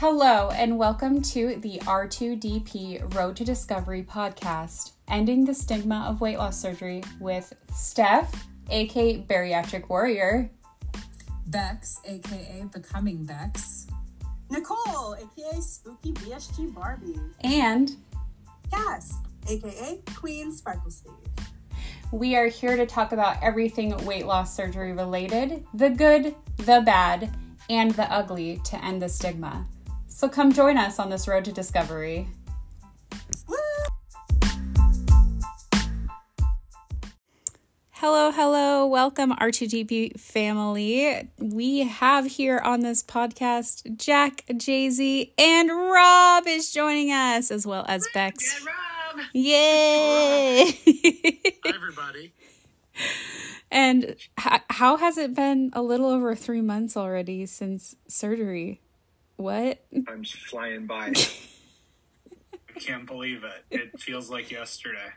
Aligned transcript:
Hello, 0.00 0.50
and 0.50 0.78
welcome 0.78 1.20
to 1.22 1.56
the 1.56 1.80
R2DP 1.80 3.16
Road 3.16 3.34
to 3.34 3.44
Discovery 3.44 4.04
podcast, 4.04 4.92
ending 5.08 5.44
the 5.44 5.52
stigma 5.52 6.06
of 6.08 6.20
weight 6.20 6.38
loss 6.38 6.56
surgery 6.56 7.02
with 7.18 7.52
Steph, 7.74 8.46
aka 8.70 9.20
Bariatric 9.22 9.88
Warrior, 9.88 10.52
Bex, 11.48 12.00
aka 12.04 12.64
Becoming 12.72 13.24
Bex, 13.24 13.88
Nicole, 14.50 15.16
aka 15.16 15.60
Spooky 15.60 16.12
VSG 16.12 16.72
Barbie, 16.72 17.18
and 17.40 17.96
Cass, 18.70 19.14
aka 19.48 19.98
Queen 20.14 20.52
Sparkle 20.52 20.92
Sleeve. 20.92 21.16
We 22.12 22.36
are 22.36 22.46
here 22.46 22.76
to 22.76 22.86
talk 22.86 23.10
about 23.10 23.42
everything 23.42 23.96
weight 24.06 24.26
loss 24.26 24.54
surgery 24.54 24.92
related 24.92 25.66
the 25.74 25.90
good, 25.90 26.36
the 26.58 26.82
bad, 26.86 27.36
and 27.68 27.90
the 27.90 28.08
ugly 28.12 28.60
to 28.66 28.84
end 28.84 29.02
the 29.02 29.08
stigma. 29.08 29.66
So 30.08 30.28
come 30.28 30.52
join 30.52 30.76
us 30.76 30.98
on 30.98 31.10
this 31.10 31.28
road 31.28 31.44
to 31.46 31.52
discovery. 31.52 32.28
Hello, 37.90 38.30
hello. 38.30 38.86
Welcome, 38.86 39.32
R2DP 39.32 40.18
family. 40.20 41.28
We 41.38 41.80
have 41.80 42.26
here 42.26 42.58
on 42.58 42.80
this 42.80 43.02
podcast 43.02 43.96
Jack, 43.96 44.44
JZ, 44.48 45.32
and 45.36 45.68
Rob 45.68 46.46
is 46.46 46.70
joining 46.72 47.10
us, 47.10 47.50
as 47.50 47.66
well 47.66 47.84
as 47.88 48.06
Bex. 48.14 48.60
Yeah, 48.64 48.70
Rob. 48.70 49.26
Yay! 49.32 50.78
Hi, 51.64 51.72
everybody. 51.74 52.32
and 53.70 54.04
h- 54.38 54.60
how 54.70 54.96
has 54.96 55.18
it 55.18 55.34
been 55.34 55.70
a 55.72 55.82
little 55.82 56.06
over 56.08 56.36
three 56.36 56.60
months 56.60 56.96
already 56.96 57.46
since 57.46 57.96
surgery? 58.06 58.80
What? 59.38 59.78
Time's 60.04 60.32
flying 60.32 60.86
by. 60.86 61.12
I 62.76 62.80
can't 62.80 63.06
believe 63.06 63.44
it. 63.44 63.64
It 63.70 64.00
feels 64.00 64.28
like 64.28 64.50
yesterday, 64.50 65.10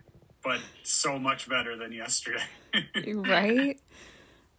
but 0.43 0.59
so 0.83 1.17
much 1.17 1.49
better 1.49 1.75
than 1.75 1.91
yesterday. 1.91 2.43
right? 3.07 3.79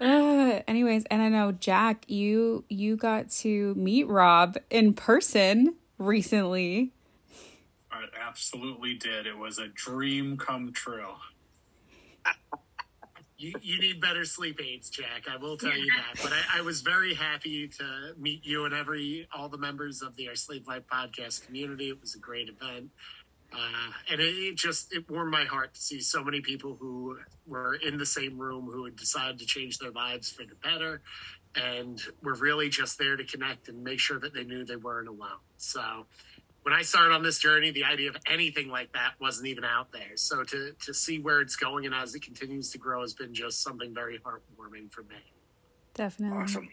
Uh, 0.01 0.63
anyways, 0.67 1.05
and 1.13 1.23
I 1.23 1.29
know 1.29 1.53
Jack, 1.53 2.05
you 2.09 2.65
you 2.69 2.97
got 2.97 3.31
to 3.31 3.73
meet 3.77 4.09
Rob 4.09 4.57
in 4.69 4.95
person 4.95 5.77
recently. 5.97 6.91
I 7.93 8.07
absolutely 8.21 8.95
did. 8.95 9.29
It 9.29 9.39
was 9.39 9.59
a 9.59 9.69
dream 9.69 10.37
come 10.37 10.73
true. 10.73 11.15
You, 13.43 13.55
you 13.61 13.81
need 13.81 14.01
better 14.01 14.25
sleep 14.25 14.61
aids, 14.62 14.89
Jack. 14.89 15.27
I 15.29 15.37
will 15.37 15.57
tell 15.57 15.77
you 15.77 15.89
that. 15.97 16.23
But 16.23 16.33
I, 16.33 16.61
I 16.61 16.62
was 16.62 16.81
very 16.81 17.12
happy 17.12 17.67
to 17.67 18.15
meet 18.17 18.47
you 18.47 18.67
and 18.67 18.73
every 18.73 19.27
all 19.37 19.49
the 19.49 19.59
members 19.59 20.01
of 20.01 20.15
the 20.15 20.29
Our 20.29 20.37
Sleeve 20.37 20.69
Life 20.69 20.84
podcast 20.87 21.45
community. 21.45 21.89
It 21.89 22.01
was 22.01 22.15
a 22.15 22.21
great 22.21 22.49
event. 22.49 22.91
Uh, 23.53 23.91
and 24.12 24.21
it, 24.21 24.33
it 24.34 24.57
just 24.57 24.95
it 24.95 25.11
warmed 25.11 25.33
my 25.33 25.45
heart 25.45 25.75
to 25.75 25.81
see 25.81 26.01
so 26.01 26.23
many 26.23 26.41
people 26.41 26.77
who 26.79 27.19
were 27.45 27.75
in 27.75 27.99
the 27.99 28.07
same 28.07 28.39
room 28.39 28.71
who 28.73 28.84
had 28.84 28.95
decided 28.95 29.41
to 29.41 29.45
change 29.45 29.79
their 29.79 29.91
lives 29.91 30.31
for 30.31 30.45
the 30.45 30.55
better 30.62 31.03
and 31.56 32.01
were 32.23 32.34
really 32.34 32.69
just 32.69 32.97
there 32.97 33.17
to 33.17 33.25
connect 33.25 33.69
and 33.69 33.83
make 33.83 33.99
sure 33.99 34.21
that 34.21 34.33
they 34.33 34.45
knew 34.45 34.65
they 34.65 34.77
weren't 34.77 35.09
alone 35.09 35.43
so 35.59 36.06
when 36.63 36.73
i 36.75 36.83
started 36.83 37.13
on 37.15 37.23
this 37.23 37.39
journey 37.39 37.71
the 37.71 37.85
idea 37.85 38.09
of 38.11 38.17
anything 38.27 38.69
like 38.69 38.93
that 38.93 39.13
wasn't 39.21 39.47
even 39.47 39.65
out 39.65 39.91
there 39.93 40.17
so 40.17 40.43
to 40.45 40.73
to 40.85 40.93
see 40.95 41.19
where 41.19 41.41
it's 41.41 41.57
going 41.57 41.87
and 41.87 41.95
as 41.95 42.15
it 42.15 42.23
continues 42.23 42.71
to 42.71 42.79
grow 42.79 43.01
has 43.03 43.15
been 43.15 43.33
just 43.35 43.63
something 43.63 43.93
very 43.95 44.19
heartwarming 44.19 44.91
for 44.93 45.03
me 45.03 45.17
Definitely. 45.95 46.39
Awesome. 46.39 46.69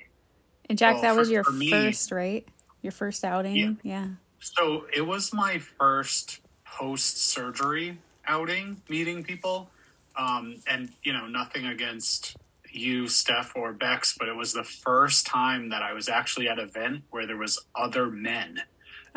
And 0.70 0.78
Jack, 0.78 0.94
Well, 0.94 1.02
that 1.02 1.16
was 1.18 1.28
for- 1.28 1.34
your 1.34 1.44
for 1.44 1.52
me- 1.52 1.72
first, 1.72 2.10
right? 2.10 2.48
Your 2.82 2.92
first 2.94 3.26
outing? 3.26 3.78
Yeah. 3.84 4.08
So 4.40 4.86
it 4.94 5.02
was 5.02 5.34
my 5.34 5.58
first 5.58 6.40
post 6.64 7.18
surgery 7.18 7.98
outing, 8.26 8.82
meeting 8.88 9.26
people. 9.26 9.72
Um, 10.16 10.62
and, 10.68 10.94
you 11.04 11.12
know, 11.12 11.28
nothing 11.28 11.66
against 11.66 12.38
you, 12.72 13.10
Steph, 13.10 13.58
or 13.58 13.74
Bex, 13.74 14.16
but 14.18 14.30
it 14.30 14.36
was 14.38 14.54
the 14.54 14.64
first 14.64 15.26
time 15.28 15.68
that 15.68 15.82
I 15.82 15.92
was 15.92 16.08
actually 16.08 16.48
at 16.48 16.58
an 16.58 16.70
event 16.70 17.04
where 17.10 17.28
there 17.28 17.36
was 17.36 17.60
other 17.76 18.08
men 18.08 18.62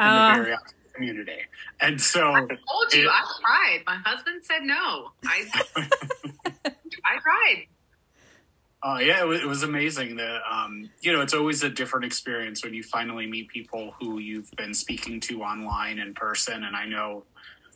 in 0.02 0.08
Ah. 0.08 0.34
the 0.36 0.40
bariatric 0.42 0.94
community. 0.94 1.38
And 1.80 2.00
so 2.00 2.32
I 2.32 2.40
told 2.40 2.92
you 2.92 3.02
It- 3.04 3.08
I 3.10 3.24
tried. 3.40 3.82
My 3.86 3.96
husband 4.04 4.44
said 4.44 4.62
no. 4.62 5.12
I 5.24 5.48
I 7.04 7.18
tried. 7.20 7.66
Uh, 8.84 8.98
yeah, 8.98 9.20
it 9.22 9.26
was, 9.28 9.40
it 9.40 9.46
was 9.46 9.62
amazing. 9.62 10.16
That 10.16 10.40
um, 10.50 10.90
you 11.00 11.12
know, 11.12 11.20
it's 11.20 11.34
always 11.34 11.62
a 11.62 11.70
different 11.70 12.04
experience 12.04 12.64
when 12.64 12.74
you 12.74 12.82
finally 12.82 13.26
meet 13.26 13.48
people 13.48 13.94
who 14.00 14.18
you've 14.18 14.50
been 14.56 14.74
speaking 14.74 15.20
to 15.20 15.42
online 15.42 15.98
in 16.00 16.14
person. 16.14 16.64
And 16.64 16.74
I 16.74 16.86
know 16.86 17.24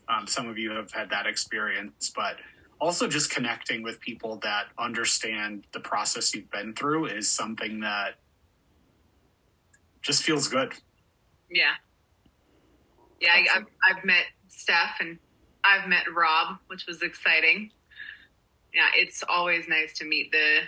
um, 0.08 0.26
some 0.26 0.48
of 0.48 0.58
you 0.58 0.72
have 0.72 0.90
had 0.92 1.08
that 1.10 1.26
experience, 1.26 2.10
but 2.14 2.36
also 2.80 3.06
just 3.08 3.30
connecting 3.30 3.82
with 3.84 4.00
people 4.00 4.36
that 4.42 4.66
understand 4.78 5.64
the 5.72 5.80
process 5.80 6.34
you've 6.34 6.50
been 6.50 6.74
through 6.74 7.06
is 7.06 7.30
something 7.30 7.80
that 7.80 8.16
just 10.02 10.22
feels 10.24 10.48
good. 10.48 10.72
Yeah. 11.50 11.74
Yeah, 13.20 13.30
I, 13.32 13.46
I've, 13.56 13.66
I've 13.90 14.04
met 14.04 14.24
Steph 14.48 14.96
and 15.00 15.18
I've 15.64 15.88
met 15.88 16.04
Rob, 16.14 16.58
which 16.68 16.86
was 16.86 17.02
exciting. 17.02 17.70
Yeah, 18.74 18.88
it's 18.94 19.24
always 19.28 19.68
nice 19.68 19.92
to 19.94 20.04
meet 20.04 20.32
the 20.32 20.60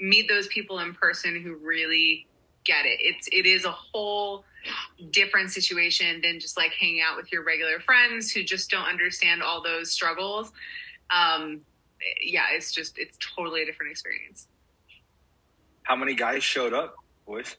meet 0.00 0.28
those 0.28 0.46
people 0.46 0.78
in 0.78 0.94
person 0.94 1.40
who 1.42 1.56
really 1.56 2.26
get 2.64 2.84
it. 2.84 2.98
It's 3.00 3.28
it 3.32 3.46
is 3.46 3.64
a 3.64 3.72
whole 3.72 4.44
different 5.10 5.50
situation 5.50 6.20
than 6.22 6.40
just 6.40 6.56
like 6.56 6.72
hanging 6.78 7.00
out 7.00 7.16
with 7.16 7.32
your 7.32 7.42
regular 7.42 7.80
friends 7.80 8.30
who 8.30 8.42
just 8.42 8.70
don't 8.70 8.86
understand 8.86 9.42
all 9.42 9.62
those 9.62 9.90
struggles. 9.90 10.52
Um, 11.10 11.62
yeah, 12.22 12.44
it's 12.52 12.72
just 12.72 12.98
it's 12.98 13.18
totally 13.36 13.62
a 13.62 13.66
different 13.66 13.90
experience. 13.90 14.46
How 15.82 15.96
many 15.96 16.14
guys 16.14 16.44
showed 16.44 16.74
up, 16.74 16.96
boys, 17.26 17.56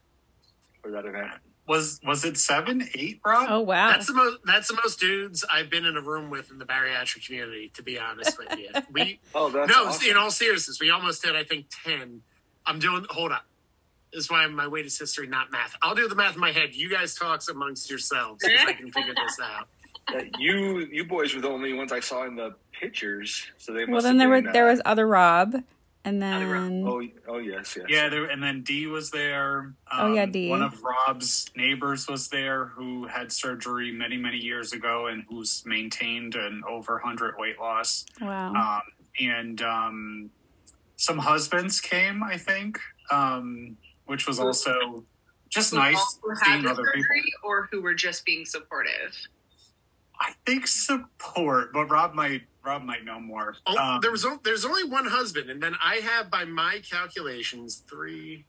for 0.81 0.91
that 0.91 1.05
event? 1.05 1.31
Was 1.69 1.99
was 2.03 2.25
it 2.25 2.35
seven, 2.37 2.89
eight, 2.95 3.21
Rob? 3.23 3.45
Oh, 3.47 3.59
wow. 3.59 3.89
That's 3.91 4.07
the 4.07 4.13
most. 4.15 4.37
That's 4.43 4.67
the 4.69 4.73
most 4.83 4.99
dudes 4.99 5.45
I've 5.53 5.69
been 5.69 5.85
in 5.85 5.95
a 5.97 6.01
room 6.01 6.31
with 6.31 6.49
in 6.49 6.57
the 6.57 6.65
bariatric 6.65 7.23
community. 7.27 7.71
To 7.75 7.83
be 7.83 7.99
honest 7.99 8.39
with 8.39 8.57
you, 8.57 8.69
we 8.91 9.19
Oh, 9.35 9.51
that's 9.51 9.69
no. 9.71 9.85
awesome. 9.85 10.09
In 10.09 10.17
all 10.17 10.31
seriousness, 10.31 10.79
we 10.81 10.89
almost 10.89 11.21
did. 11.21 11.35
I 11.35 11.43
think 11.43 11.67
ten. 11.85 12.21
I'm 12.65 12.79
doing. 12.79 13.05
Hold 13.11 13.31
up. 13.33 13.45
This 14.11 14.23
is 14.23 14.31
why 14.31 14.47
my 14.47 14.67
weight 14.67 14.87
is 14.87 14.97
history, 14.97 15.27
not 15.27 15.51
math. 15.51 15.75
I'll 15.83 15.93
do 15.93 16.07
the 16.07 16.15
math 16.15 16.33
in 16.33 16.41
my 16.41 16.51
head. 16.51 16.73
You 16.73 16.89
guys 16.89 17.13
talk 17.13 17.43
amongst 17.47 17.87
yourselves. 17.87 18.41
'cause 18.43 18.51
I 18.67 18.73
can 18.73 18.91
figure 18.91 19.13
this 19.13 19.39
out. 19.41 19.67
Uh, 20.11 20.21
you 20.39 20.87
you 20.91 21.05
boys 21.05 21.35
were 21.35 21.41
the 21.41 21.47
only 21.47 21.71
ones 21.71 21.91
I 21.91 21.99
saw 21.99 22.25
in 22.25 22.35
the 22.35 22.55
pictures, 22.71 23.45
so 23.59 23.71
they. 23.73 23.85
well, 23.85 23.95
must 23.97 24.05
then 24.05 24.17
there 24.17 24.27
have 24.33 24.37
were 24.37 24.41
been, 24.41 24.53
there 24.53 24.67
uh, 24.67 24.71
was 24.71 24.81
other 24.83 25.05
Rob, 25.05 25.53
and 26.05 26.21
then 26.21 26.83
Oh, 26.87 27.01
oh 27.27 27.37
yes, 27.37 27.75
yes. 27.77 27.85
Yeah, 27.89 28.09
there, 28.09 28.25
and 28.25 28.41
then 28.41 28.63
D 28.63 28.87
was 28.87 29.11
there. 29.11 29.73
Um, 29.91 30.11
Oh, 30.11 30.13
yeah, 30.13 30.25
Dee. 30.25 30.49
One 30.49 30.61
of 30.61 30.81
Rob's 30.81 31.49
neighbors 31.55 32.07
was 32.07 32.29
there 32.29 32.65
who 32.65 33.07
had 33.07 33.31
surgery 33.31 33.91
many, 33.91 34.17
many 34.17 34.37
years 34.37 34.73
ago 34.73 35.07
and 35.07 35.23
who's 35.29 35.63
maintained 35.65 36.35
an 36.35 36.63
over 36.67 36.93
100 36.95 37.35
weight 37.37 37.59
loss. 37.59 38.05
wow. 38.21 38.53
Um, 38.53 38.81
and 39.19 39.61
um, 39.61 40.29
some 40.95 41.17
husbands 41.17 41.81
came, 41.81 42.23
I 42.23 42.37
think, 42.37 42.79
um, 43.11 43.77
which 44.05 44.27
was 44.27 44.39
also 44.39 45.03
just 45.49 45.71
Who 45.71 45.77
nice 45.77 45.97
also 45.97 46.19
had 46.41 46.45
seeing 46.45 46.63
the 46.63 46.71
other 46.71 46.83
people. 46.93 47.21
or 47.43 47.67
who 47.71 47.81
were 47.81 47.93
just 47.95 48.23
being 48.25 48.45
supportive. 48.45 49.15
I 50.21 50.33
think 50.45 50.67
support, 50.67 51.71
but 51.73 51.85
Rob 51.89 52.13
might 52.13 52.43
Rob 52.63 52.83
might 52.83 53.05
know 53.05 53.19
more. 53.19 53.55
Oh, 53.65 53.77
Um, 53.77 53.99
there 54.01 54.11
was 54.11 54.25
there's 54.43 54.65
only 54.65 54.83
one 54.83 55.05
husband, 55.05 55.49
and 55.49 55.61
then 55.63 55.75
I 55.83 55.95
have, 55.97 56.29
by 56.29 56.43
my 56.45 56.81
calculations, 56.89 57.83
three, 57.89 58.45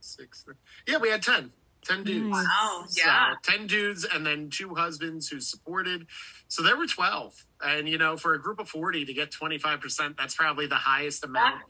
six. 0.00 0.44
Yeah, 0.86 0.98
we 0.98 1.08
had 1.10 1.22
ten. 1.22 1.52
Ten 1.84 2.04
dudes. 2.04 2.28
Nice. 2.30 2.46
Wow, 2.46 2.84
So, 2.86 3.02
yeah. 3.04 3.34
ten 3.42 3.66
dudes, 3.66 4.04
and 4.04 4.24
then 4.24 4.48
two 4.50 4.76
husbands 4.76 5.28
who 5.28 5.40
supported. 5.40 6.06
So 6.46 6.62
there 6.62 6.76
were 6.76 6.86
twelve, 6.86 7.44
and 7.60 7.88
you 7.88 7.98
know, 7.98 8.16
for 8.16 8.34
a 8.34 8.40
group 8.40 8.60
of 8.60 8.68
forty 8.68 9.04
to 9.04 9.12
get 9.12 9.32
twenty 9.32 9.58
five 9.58 9.80
percent, 9.80 10.16
that's 10.16 10.36
probably 10.36 10.66
the 10.68 10.76
highest 10.76 11.24
amount. 11.24 11.62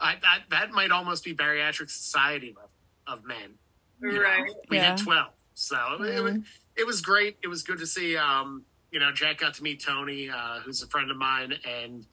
I, 0.00 0.14
that 0.22 0.44
that 0.50 0.70
might 0.70 0.90
almost 0.90 1.22
be 1.24 1.34
bariatric 1.34 1.90
society 1.90 2.54
level 2.56 2.70
of 3.06 3.24
men. 3.26 3.58
you 4.00 4.12
know. 4.12 4.20
Right. 4.22 4.50
We 4.70 4.78
Yeah. 4.78 4.90
had 4.90 4.98
twelve, 4.98 5.32
so 5.52 5.76
it, 6.02 6.14
Yeah. 6.14 6.20
was, 6.20 6.34
it 6.76 6.86
was 6.86 7.00
great. 7.02 7.36
It 7.42 7.48
was 7.48 7.62
good 7.62 7.78
to 7.80 7.86
see. 7.86 8.16
Um, 8.16 8.64
you 8.92 9.00
know, 9.00 9.12
Jack 9.12 9.38
got 9.38 9.54
to 9.54 9.62
meet 9.64 9.84
Tony, 9.84 10.30
uh, 10.30 10.60
who's 10.60 10.82
a 10.82 10.88
friend 10.88 11.10
of 11.10 11.16
mine, 11.18 11.54
and 11.68 12.06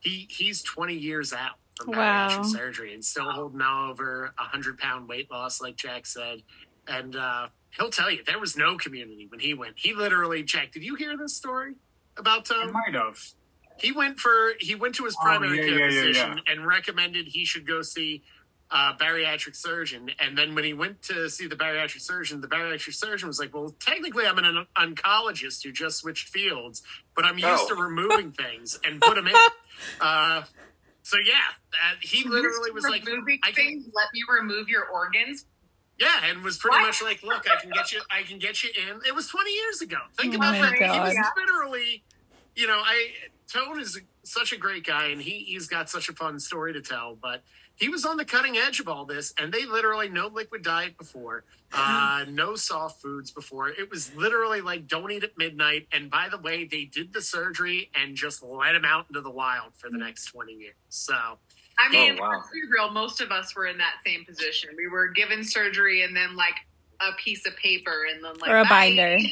he 0.00 0.28
he's 0.30 0.62
20 0.62 0.94
years 0.94 1.32
out 1.32 1.52
from 1.76 1.92
Wow. 1.92 2.28
bariatric 2.38 2.46
surgery 2.46 2.94
and 2.94 3.04
still 3.04 3.30
holding 3.30 3.62
on 3.62 3.90
over 3.90 4.34
a 4.38 4.44
hundred 4.44 4.78
pound 4.78 5.08
weight 5.08 5.30
loss, 5.30 5.60
like 5.60 5.76
Jack 5.76 6.06
said. 6.06 6.40
And 6.88 7.16
uh, 7.16 7.48
he'll 7.76 7.90
tell 7.90 8.10
you 8.10 8.24
there 8.24 8.40
was 8.40 8.56
no 8.56 8.76
community 8.78 9.26
when 9.30 9.40
he 9.40 9.54
went. 9.54 9.74
He 9.78 9.94
literally 9.94 10.44
checked. 10.44 10.74
Did 10.74 10.84
you 10.84 10.96
hear 10.96 11.16
this 11.16 11.36
story 11.36 11.74
about 12.18 12.50
I 12.50 12.66
Tom? 12.66 12.72
might 12.72 12.94
have. 12.94 13.18
He 13.80 13.92
went 13.92 14.18
for 14.20 14.54
he 14.60 14.74
went 14.74 14.96
to 14.96 15.04
his 15.04 15.16
Oh, 15.16 15.24
primary 15.24 15.58
yeah, 15.58 15.64
care 15.66 15.78
yeah, 15.78 15.86
yeah, 15.86 15.90
physician 15.90 16.40
and 16.46 16.66
recommended 16.66 17.28
he 17.28 17.44
should 17.44 17.66
go 17.66 17.82
see 17.82 18.22
uh, 18.70 18.94
bariatric 18.96 19.56
surgeon. 19.56 20.10
And 20.20 20.36
then 20.36 20.54
when 20.54 20.64
he 20.64 20.74
went 20.74 21.02
to 21.02 21.28
see 21.30 21.46
the 21.46 21.56
bariatric 21.56 22.00
surgeon, 22.00 22.40
the 22.40 22.48
bariatric 22.48 22.94
surgeon 22.94 23.28
was 23.28 23.38
like, 23.38 23.54
"Well, 23.54 23.74
technically, 23.80 24.26
I'm 24.26 24.38
an 24.38 24.66
oncologist 24.76 25.64
who 25.64 25.72
just 25.72 25.98
switched 25.98 26.28
fields, 26.28 26.82
but 27.16 27.24
I'm 27.24 27.38
used 27.38 27.64
Oh. 27.64 27.68
to 27.68 27.74
removing 27.74 28.32
things 28.32 28.78
and 28.84 29.00
put 29.00 29.14
them 29.16 29.26
in." 29.28 29.34
Uh, 30.00 30.42
so 31.04 31.18
yeah, 31.24 31.34
uh, 31.72 31.94
he 32.00 32.24
literally 32.28 32.72
was 32.72 32.82
like, 32.84 33.02
"I 33.44 33.52
can." 33.52 33.84
Let 33.94 34.08
me 34.12 34.22
remove 34.28 34.68
your 34.68 34.86
organs. 34.86 35.44
Yeah, 35.98 36.24
and 36.24 36.42
was 36.42 36.58
pretty 36.58 36.78
What? 36.78 36.86
much 36.86 37.00
like, 37.02 37.22
"Look, 37.22 37.48
I 37.48 37.60
can 37.60 37.70
get 37.70 37.92
you. 37.92 38.00
I 38.10 38.24
can 38.24 38.38
get 38.40 38.62
you 38.64 38.70
in." 38.76 39.00
It 39.06 39.14
was 39.14 39.28
20 39.28 39.52
years 39.54 39.80
ago. 39.80 39.98
Think 40.16 40.34
Oh 40.34 40.38
about 40.38 40.58
my 40.58 40.70
that. 40.78 40.90
He 40.92 40.98
was 41.00 41.14
God. 41.14 41.32
literally, 41.36 42.02
you 42.56 42.66
know, 42.66 42.80
I 42.84 43.12
Tone 43.52 43.80
is 43.80 44.00
such 44.24 44.52
a 44.52 44.56
great 44.56 44.84
guy, 44.84 45.06
and 45.06 45.22
he 45.22 45.44
he's 45.44 45.68
got 45.68 45.88
such 45.88 46.08
a 46.08 46.12
fun 46.12 46.40
story 46.40 46.72
to 46.72 46.80
tell. 46.82 47.14
But 47.14 47.42
he 47.78 47.88
was 47.88 48.04
on 48.04 48.16
the 48.16 48.24
cutting 48.24 48.56
edge 48.56 48.80
of 48.80 48.88
all 48.88 49.04
this, 49.04 49.32
and 49.38 49.52
they 49.52 49.64
literally 49.66 50.08
no 50.08 50.26
liquid 50.28 50.62
diet 50.62 50.98
before, 50.98 51.44
uh, 51.72 52.24
no 52.30 52.56
soft 52.56 53.00
foods 53.00 53.30
before. 53.30 53.68
It 53.68 53.90
was 53.90 54.14
literally 54.14 54.60
like 54.60 54.86
don't 54.88 55.10
eat 55.12 55.24
at 55.24 55.36
midnight. 55.38 55.86
And 55.92 56.10
by 56.10 56.28
the 56.30 56.38
way, 56.38 56.64
they 56.64 56.84
did 56.84 57.12
the 57.12 57.22
surgery 57.22 57.90
and 57.94 58.16
just 58.16 58.42
let 58.42 58.74
him 58.74 58.84
out 58.84 59.06
into 59.08 59.20
the 59.20 59.30
wild 59.30 59.74
for 59.76 59.88
the 59.90 59.98
next 59.98 60.26
20 60.26 60.52
years. 60.54 60.74
So. 60.88 61.14
I 61.80 61.88
mean, 61.90 62.16
Oh, 62.18 62.22
wow. 62.22 62.30
let's 62.38 62.50
be 62.50 62.60
real. 62.68 62.90
Most 62.90 63.20
of 63.20 63.30
us 63.30 63.54
were 63.54 63.66
in 63.66 63.78
that 63.78 63.94
same 64.04 64.24
position. 64.24 64.70
We 64.76 64.88
were 64.88 65.06
given 65.08 65.44
surgery 65.44 66.02
and 66.02 66.16
then 66.16 66.34
like 66.34 66.54
a 67.00 67.12
piece 67.22 67.46
of 67.46 67.56
paper 67.56 68.06
and 68.12 68.24
then 68.24 68.36
like 68.40 68.50
Or 68.50 68.58
a 68.58 68.64
bye. 68.64 68.90
binder. 68.96 69.18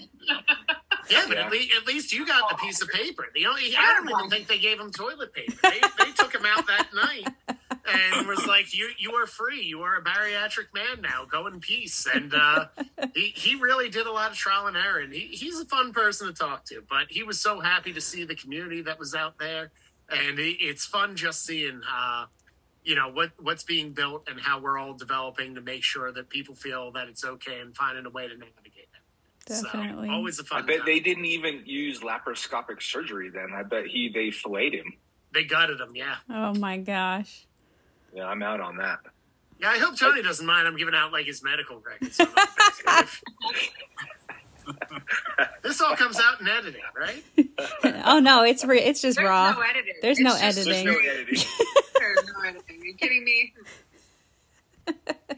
Yeah, 1.09 1.23
but 1.29 1.37
Yeah. 1.37 1.47
at, 1.47 1.53
least, 1.53 1.73
at 1.77 1.87
least 1.87 2.13
you 2.13 2.27
got 2.27 2.49
the 2.51 2.57
piece 2.57 2.83
of 2.83 2.89
paper. 2.89 3.27
The 3.33 3.47
only 3.47 3.63
I 3.77 3.95
don't 3.95 4.09
even 4.11 4.29
think 4.29 4.49
they 4.49 4.59
gave 4.59 4.81
him 4.81 4.91
toilet 4.91 5.33
paper. 5.33 5.53
They, 5.63 5.81
they 6.05 6.11
took 6.13 6.35
him 6.35 6.45
out 6.45 6.67
that 6.67 6.89
night 6.95 7.29
and 7.49 8.27
was 8.27 8.45
like, 8.47 8.65
"You 8.77 8.91
you 8.99 9.15
are 9.15 9.27
free. 9.27 9.63
You 9.63 9.83
are 9.83 9.97
a 9.97 10.03
bariatric 10.03 10.67
man 10.75 11.01
now. 11.01 11.25
Go 11.25 11.47
in 11.47 11.61
peace." 11.61 12.07
And 12.13 12.35
uh, 12.35 12.67
he 13.15 13.33
he 13.35 13.55
really 13.57 13.89
did 13.89 14.07
a 14.07 14.13
lot 14.13 14.31
of 14.31 14.37
trial 14.37 14.67
and 14.67 14.77
error. 14.77 15.01
And 15.01 15.13
he, 15.13 15.29
he's 15.29 15.59
a 15.61 15.65
fun 15.65 15.93
person 15.93 16.29
to 16.29 16.33
talk 16.33 16.65
to. 16.67 16.83
But 16.89 17.07
he 17.11 17.23
was 17.23 17.41
so 17.41 17.61
happy 17.61 17.93
to 17.93 18.01
see 18.01 18.25
the 18.25 18.35
community 18.35 18.83
that 18.83 18.99
was 18.99 19.15
out 19.15 19.39
there, 19.39 19.71
and 20.11 20.39
it, 20.39 20.57
it's 20.61 20.85
fun 20.85 21.17
just 21.17 21.45
seeing. 21.45 21.81
Uh, 21.91 22.27
you 22.85 22.95
know 22.95 23.09
what 23.09 23.33
what's 23.41 23.65
being 23.65 23.91
built 23.91 24.29
and 24.29 24.41
how 24.41 24.61
we're 24.61 24.79
all 24.79 24.95
developing 24.95 25.57
to 25.57 25.61
make 25.61 25.83
sure 25.83 26.13
that 26.13 26.29
people 26.29 26.55
feel 26.55 26.93
that 26.93 27.09
it's 27.09 27.25
okay 27.25 27.59
and 27.59 27.77
finding 27.77 28.07
a 28.07 28.11
way 28.11 28.29
to 28.29 28.35
navigate 28.35 28.89
it. 28.95 29.45
Definitely. 29.45 30.09
So, 30.09 30.15
always 30.15 30.39
a 30.39 30.45
fun. 30.45 30.63
I 30.63 30.67
bet 30.67 30.77
time. 30.79 30.87
they 30.87 31.01
didn't 31.01 31.25
even 31.25 31.63
use 31.67 32.01
laparoscopic 32.01 32.81
surgery 32.81 33.29
then. 33.29 33.49
I 33.53 33.65
bet 33.65 33.87
he 33.87 34.09
they 34.09 34.31
filleted 34.31 34.75
him. 34.75 34.95
They 35.33 35.45
gutted 35.45 35.81
him, 35.81 35.95
yeah. 35.95 36.17
Oh 36.31 36.55
my 36.55 36.79
gosh. 36.79 37.46
Yeah, 38.17 38.27
I'm 38.27 38.43
out 38.43 38.61
on 38.61 38.79
that. 38.79 38.99
Yeah, 39.61 39.69
I 39.71 39.79
hope 39.79 39.97
Tony 39.97 40.23
doesn't 40.23 40.45
mind. 40.47 40.67
I'm 40.67 40.77
giving 40.77 40.95
out 40.95 41.13
like 41.13 41.27
his 41.27 41.43
medical 41.45 41.81
records. 41.81 42.19
on 42.19 42.27
Facebook. 42.27 43.71
this 45.63 45.81
all 45.81 45.95
comes 45.97 46.19
out 46.19 46.41
in 46.41 46.49
editing, 46.49 46.81
right? 46.99 47.23
Oh 48.09 48.19
no, 48.21 48.43
it's 48.45 48.65
re- 48.65 48.81
it's 48.83 49.01
just 49.03 49.17
There's 49.17 49.29
raw. 49.29 49.53
no 49.53 49.61
editing. 49.61 49.95
There's 50.03 50.19
It's 50.19 50.25
no 50.25 50.31
just- 50.39 50.41
There's 50.65 50.67
editing. 50.69 50.87
no 50.87 50.99
editing. 50.99 51.35
There's 51.99 52.19
no 52.27 52.49
editing. 52.49 52.81
Are 52.81 52.85
you 52.85 52.95
kidding 52.95 53.25
me? 53.25 53.53
You 54.89 54.95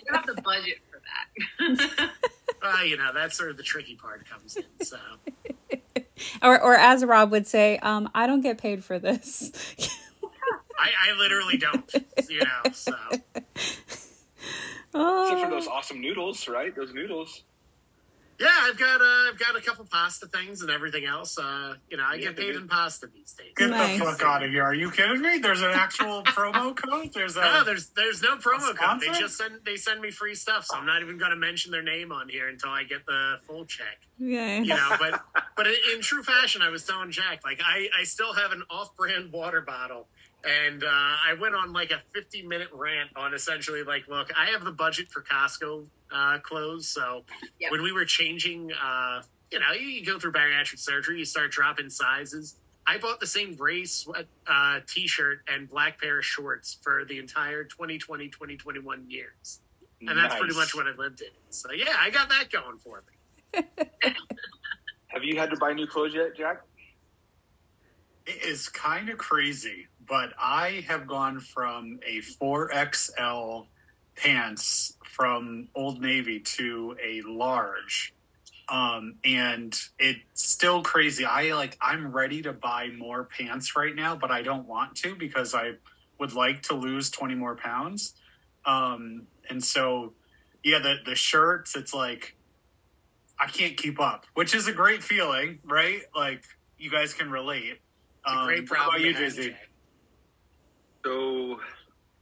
don't 0.07 0.17
have 0.17 0.27
the 0.37 0.41
budget 0.43 0.79
for 0.91 1.01
that. 1.99 2.11
Uh, 2.63 2.83
you 2.85 2.97
know, 2.97 3.13
that's 3.15 3.37
sort 3.37 3.51
of 3.51 3.57
the 3.57 3.63
tricky 3.63 3.95
part 3.97 4.29
comes 4.29 4.57
in. 4.57 4.65
So, 4.85 4.99
Or 6.43 6.61
or 6.61 6.75
as 6.75 7.05
Rob 7.05 7.31
would 7.31 7.47
say, 7.47 7.79
um, 7.79 8.11
I 8.15 8.27
don't 8.27 8.41
get 8.41 8.59
paid 8.59 8.83
for 8.85 8.99
this. 8.99 9.51
I, 10.79 10.91
I 11.11 11.17
literally 11.19 11.57
don't, 11.59 11.93
you 12.29 12.41
know. 12.41 12.71
So, 12.73 12.95
Except 14.91 15.41
for 15.41 15.47
oh. 15.47 15.51
those 15.51 15.67
awesome 15.69 16.01
noodles, 16.01 16.49
right? 16.49 16.75
Those 16.75 16.95
noodles. 16.95 17.43
yeah, 18.41 18.49
I've 18.63 18.79
got 18.79 19.01
uh, 19.03 19.31
I've 19.31 19.39
got 19.39 19.57
a 19.57 19.61
couple 19.61 19.85
pasta 19.85 20.27
things 20.29 20.63
and 20.63 20.71
everything 20.71 21.05
else. 21.05 21.37
Uh, 21.39 21.75
you 21.91 21.97
know, 21.97 22.05
I 22.07 22.15
Yeah, 22.15 22.29
get 22.29 22.37
paid 22.37 22.53
do. 22.53 22.59
in 22.61 22.69
pasta 22.69 23.07
these 23.09 23.33
days. 23.35 23.53
Get 23.57 23.71
Nice. 23.71 23.99
the 23.99 24.05
fuck 24.05 24.23
out 24.23 24.43
of 24.45 24.51
here! 24.51 24.63
Are 24.63 24.75
you 24.75 24.91
kidding 24.91 25.21
me? 25.21 25.39
There's 25.39 25.61
an 25.61 25.73
actual 25.73 26.23
promo 26.25 26.75
code. 26.75 27.13
There's 27.13 27.37
a. 27.37 27.41
No, 27.41 27.65
there's 27.65 27.89
there's 27.91 28.23
no 28.23 28.37
promo 28.37 28.75
code. 28.75 29.01
They 29.01 29.09
just 29.19 29.37
send 29.37 29.57
they 29.67 29.77
send 29.77 30.01
me 30.01 30.11
free 30.11 30.35
stuff, 30.35 30.65
so 30.65 30.77
I'm 30.79 30.87
not 30.87 31.03
even 31.03 31.19
going 31.19 31.31
to 31.33 31.37
mention 31.37 31.71
their 31.73 31.83
name 31.83 32.13
on 32.13 32.29
here 32.29 32.49
until 32.49 32.71
I 32.71 32.85
get 32.85 33.05
the 33.05 33.41
full 33.43 33.65
check. 33.67 33.99
Yeah. 34.21 34.59
you 34.59 34.75
know 34.75 34.97
but 34.99 35.23
but 35.57 35.69
in, 35.69 35.75
in 35.95 36.01
true 36.01 36.25
fashion 36.25 36.61
i 36.61 36.69
was 36.71 36.85
telling 36.85 37.13
jack 37.13 37.45
like 37.45 37.61
i 37.65 37.87
i 37.97 38.03
still 38.03 38.35
have 38.35 38.51
an 38.51 38.65
off-brand 38.69 39.31
water 39.31 39.61
bottle 39.61 40.09
and 40.44 40.85
uh, 40.85 40.87
i 40.88 41.35
went 41.40 41.55
on 41.55 41.73
like 41.73 41.90
a 41.90 42.00
50 42.14 42.43
minute 42.43 42.69
rant 42.73 43.11
on 43.17 43.35
essentially 43.35 43.82
like 43.82 44.06
look 44.08 44.31
i 44.37 44.46
have 44.46 44.64
the 44.64 44.70
budget 44.73 45.08
for 45.11 45.23
costco 45.23 45.85
uh, 46.14 46.38
clothes 46.38 46.88
so 46.88 47.25
Yep. 47.61 47.73
when 47.73 47.82
we 47.82 47.93
were 47.93 48.05
changing 48.05 48.70
uh, 48.73 49.23
you 49.50 49.58
know 49.58 49.73
you 49.73 50.05
go 50.05 50.19
through 50.19 50.32
bariatric 50.32 50.79
surgery 50.79 51.19
you 51.19 51.25
start 51.25 51.50
dropping 51.50 51.90
sizes. 51.90 52.56
I 52.87 52.96
bought 52.96 53.20
the 53.20 53.26
same 53.26 53.55
gray 53.55 53.85
sweat 53.85 54.25
uh, 54.46 54.81
t-shirt 54.87 55.40
and 55.46 55.69
black 55.69 56.00
pair 56.00 56.20
of 56.20 56.25
shorts 56.25 56.79
for 56.82 57.05
the 57.05 57.19
entire 57.19 57.62
2020 57.64 58.29
2021 58.29 59.05
years. 59.11 59.61
And 60.00 60.17
that's 60.17 60.34
pretty 60.37 60.55
much 60.55 60.75
what 60.75 60.87
i 60.87 60.93
lived 60.96 61.20
in. 61.20 61.29
So 61.50 61.73
yeah 61.73 61.96
i 62.00 62.08
got 62.11 62.31
that 62.31 62.49
going 62.50 62.79
for 62.79 63.02
me. 63.06 63.62
Have 65.08 65.25
you 65.25 65.38
had 65.38 65.50
to 65.50 65.56
buy 65.56 65.73
new 65.75 65.87
clothes 65.87 66.14
yet, 66.14 66.34
Jack? 66.37 66.62
It 68.26 68.44
is 68.44 68.69
kind 68.69 69.08
of 69.08 69.19
crazy, 69.19 69.88
but 70.08 70.32
I 70.38 70.84
have 70.88 71.06
gone 71.06 71.40
from 71.40 72.00
a 72.06 72.20
4XL 72.20 73.66
pants 74.16 74.96
from 75.02 75.69
Old 75.75 76.00
Navy 76.00 76.40
to 76.40 76.96
a 77.05 77.22
large. 77.22 78.14
Um, 78.69 79.14
and 79.25 79.75
it's 79.99 80.20
still 80.34 80.82
crazy. 80.82 81.25
I 81.25 81.55
like, 81.55 81.76
I'm 81.81 82.12
ready 82.12 82.43
to 82.43 82.52
buy 82.52 82.88
more 82.88 83.25
pants 83.25 83.75
right 83.76 83.94
now, 83.94 84.14
but 84.16 84.31
I 84.31 84.43
don't 84.43 84.66
want 84.66 84.94
to 84.96 85.14
because 85.14 85.55
I 85.55 85.72
would 86.19 86.34
like 86.34 86.62
to 86.64 86.75
lose 86.75 87.10
20 87.10 87.34
more 87.34 87.55
pounds. 87.56 88.14
Um, 88.66 89.22
and 89.49 89.64
so, 89.64 90.12
yeah, 90.62 90.81
the, 90.81 90.96
the 91.06 91.14
shirts, 91.14 91.76
it's 91.76 91.94
like, 91.94 92.34
I 93.40 93.46
can't 93.46 93.76
keep 93.76 94.00
up, 94.00 94.26
which 94.34 94.55
is 94.55 94.66
a 94.69 94.72
great 94.72 95.02
feeling, 95.02 95.60
right? 95.64 96.02
Like, 96.14 96.43
you 96.76 96.90
guys 96.90 97.14
can 97.14 97.31
relate. 97.31 97.78
A 98.26 98.44
great 98.44 98.60
Um, 98.60 98.66
problem 98.66 98.88
What 98.88 98.96
about 99.00 99.06
you, 99.06 99.12
to 99.14 99.19
have, 99.19 99.32
Jizzy? 99.32 99.49
Jack. 99.50 99.68
So, 101.08 101.58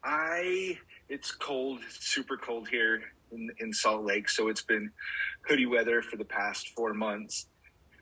I 0.05 0.79
it's 1.09 1.33
cold, 1.33 1.81
super 1.89 2.37
cold 2.37 2.69
here 2.69 3.03
in, 3.33 3.51
in 3.59 3.73
Salt 3.73 4.05
Lake. 4.05 4.29
So 4.29 4.47
it's 4.47 4.63
been 4.63 4.93
hoodie 5.43 5.67
weather 5.67 6.03
for 6.03 6.17
the 6.17 6.25
past 6.25 6.69
four 6.69 6.95
months. 6.95 7.47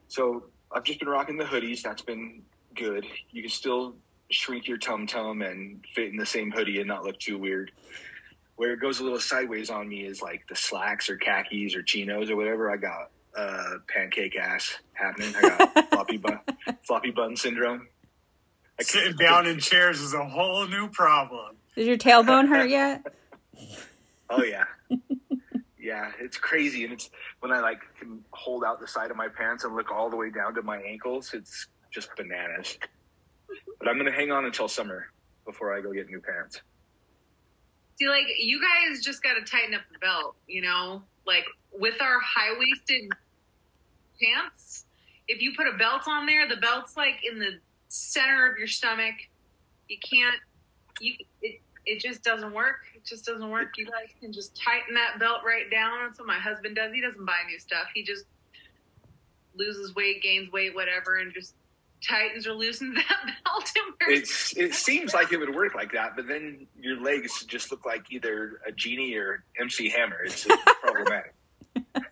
So 0.09 0.45
I've 0.71 0.85
just 0.85 0.99
been 0.99 1.09
rocking 1.09 1.39
the 1.39 1.45
hoodies. 1.45 1.81
That's 1.81 2.03
been 2.03 2.43
good. 2.75 3.07
You 3.31 3.41
can 3.41 3.51
still 3.51 3.97
shrink 4.31 4.69
your 4.69 4.77
tum 4.77 5.07
tum 5.07 5.41
and 5.41 5.83
fit 5.95 6.11
in 6.11 6.19
the 6.19 6.27
same 6.27 6.51
hoodie 6.51 6.81
and 6.81 6.89
not 6.89 7.03
look 7.03 7.19
too 7.19 7.39
weird. 7.39 7.73
Where 8.57 8.75
it 8.75 8.81
goes 8.81 9.01
a 9.01 9.05
little 9.05 9.21
sideways 9.21 9.71
on 9.71 9.89
me 9.89 10.05
is 10.05 10.21
like 10.21 10.45
the 10.51 10.57
slacks 10.57 11.09
or 11.09 11.17
khakis 11.17 11.75
or 11.75 11.83
chinos 11.83 12.29
or 12.29 12.37
whatever. 12.37 12.71
I 12.71 12.77
got 12.77 13.11
uh, 13.35 13.77
pancake 13.89 14.37
ass 14.37 14.81
happening. 14.93 15.35
I 15.35 15.41
got 15.41 15.89
floppy 15.91 16.19
bun, 16.19 16.41
floppy 16.83 17.11
bun 17.11 17.37
syndrome. 17.37 17.89
I 18.79 18.83
Sitting 18.83 19.17
down 19.17 19.47
in 19.47 19.59
chairs 19.59 20.01
is 20.01 20.15
a 20.15 20.25
whole 20.25 20.67
new 20.67 20.89
problem. 20.89 21.57
Did 21.75 21.87
your 21.87 21.97
tailbone 21.97 22.49
hurt 22.49 22.69
yet? 22.71 23.05
Oh 24.31 24.43
yeah, 24.43 24.65
yeah. 25.79 26.11
It's 26.21 26.37
crazy, 26.37 26.85
and 26.85 26.93
it's 26.93 27.11
when 27.41 27.53
I 27.53 27.61
like 27.61 27.81
can 27.99 28.25
hold 28.31 28.65
out 28.65 28.81
the 28.81 28.89
side 28.89 29.11
of 29.11 29.17
my 29.17 29.29
pants 29.29 29.65
and 29.65 29.75
look 29.77 29.93
all 29.93 30.11
the 30.11 30.17
way 30.17 30.31
down 30.31 30.55
to 30.55 30.63
my 30.63 30.79
ankles. 30.79 31.35
It's 31.35 31.69
just 31.91 32.09
bananas. 32.17 32.79
But 33.79 33.89
I'm 33.89 33.97
gonna 33.97 34.13
hang 34.13 34.33
on 34.33 34.45
until 34.45 34.67
summer 34.67 35.11
before 35.45 35.77
I 35.77 35.81
go 35.81 35.93
get 35.93 36.09
new 36.09 36.21
pants. 36.21 36.63
See, 37.97 38.09
like 38.09 38.27
you 38.39 38.61
guys 38.61 39.05
just 39.05 39.23
got 39.23 39.35
to 39.35 39.43
tighten 39.43 39.75
up 39.75 39.83
the 39.93 39.99
belt, 39.99 40.35
you 40.49 40.63
know, 40.63 41.03
like 41.27 41.45
with 41.73 42.01
our 42.01 42.19
high 42.21 42.59
waisted 42.59 43.11
pants. 44.21 44.87
If 45.29 45.41
you 45.41 45.53
put 45.57 45.67
a 45.69 45.77
belt 45.77 46.03
on 46.07 46.27
there, 46.27 46.49
the 46.49 46.57
belt's 46.57 46.97
like 46.97 47.21
in 47.31 47.39
the 47.39 47.59
center 47.89 48.51
of 48.51 48.59
your 48.59 48.67
stomach. 48.67 49.15
You 49.89 49.99
can't. 49.99 50.37
You 51.01 51.15
it 51.43 51.61
it 51.87 52.01
just 52.01 52.23
doesn't 52.23 52.53
work. 52.53 52.81
It 52.95 53.05
just 53.05 53.27
doesn't 53.27 53.51
work. 53.51 53.77
You 53.77 53.87
guys 53.87 54.09
can 54.21 54.33
just 54.33 54.57
tighten 54.57 54.95
that 54.95 55.19
belt 55.19 55.41
right 55.45 55.71
down. 55.71 56.07
That's 56.07 56.19
what 56.19 56.27
my 56.27 56.39
husband 56.39 56.77
does. 56.77 56.93
He 56.93 57.01
doesn't 57.01 57.25
buy 57.25 57.37
new 57.49 57.59
stuff. 57.59 57.87
He 57.95 58.03
just 58.03 58.25
loses 59.55 59.95
weight, 59.95 60.23
gains 60.23 60.51
weight, 60.51 60.75
whatever, 60.75 61.17
and 61.17 61.33
just 61.33 61.55
tightens 62.07 62.47
or 62.47 62.53
loosens 62.53 62.95
that 63.09 63.35
belt. 63.45 63.71
It's 64.09 64.57
it 64.57 64.75
seems 64.75 65.15
like 65.15 65.33
it 65.33 65.39
would 65.39 65.55
work 65.55 65.75
like 65.75 65.93
that, 65.93 66.17
but 66.17 66.29
then 66.29 66.67
your 66.79 67.01
legs 67.01 67.45
just 67.45 67.71
look 67.71 67.85
like 67.85 68.11
either 68.11 68.61
a 68.67 68.73
genie 68.73 69.15
or 69.17 69.45
MC 69.59 69.89
Hammer. 69.89 70.25
It's, 70.25 70.47
it's 70.47 70.63
problematic. 70.83 71.35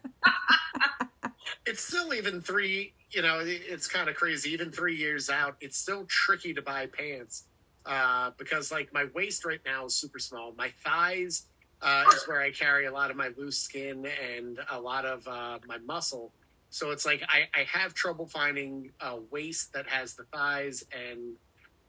it's 1.66 1.84
still 1.84 2.12
even 2.12 2.40
three 2.40 2.92
you 3.10 3.22
know 3.22 3.40
it's 3.42 3.86
kind 3.86 4.08
of 4.08 4.14
crazy 4.14 4.50
even 4.50 4.70
three 4.70 4.96
years 4.96 5.30
out 5.30 5.56
it's 5.60 5.76
still 5.76 6.04
tricky 6.08 6.52
to 6.54 6.62
buy 6.62 6.86
pants 6.86 7.44
uh, 7.84 8.30
because 8.38 8.70
like 8.70 8.92
my 8.92 9.06
waist 9.14 9.44
right 9.44 9.60
now 9.64 9.86
is 9.86 9.94
super 9.94 10.18
small 10.18 10.52
my 10.56 10.72
thighs 10.84 11.46
uh, 11.82 12.04
is 12.14 12.26
where 12.26 12.40
I 12.40 12.50
carry 12.50 12.86
a 12.86 12.92
lot 12.92 13.10
of 13.10 13.16
my 13.16 13.30
loose 13.36 13.58
skin 13.58 14.06
and 14.06 14.58
a 14.70 14.80
lot 14.80 15.04
of 15.04 15.26
uh, 15.26 15.58
my 15.66 15.78
muscle. 15.78 16.32
So 16.70 16.90
it's 16.90 17.04
like 17.04 17.22
I, 17.28 17.48
I 17.58 17.64
have 17.64 17.92
trouble 17.92 18.26
finding 18.26 18.92
a 19.00 19.18
waist 19.30 19.72
that 19.74 19.88
has 19.88 20.14
the 20.14 20.24
thighs 20.32 20.84
and 20.92 21.34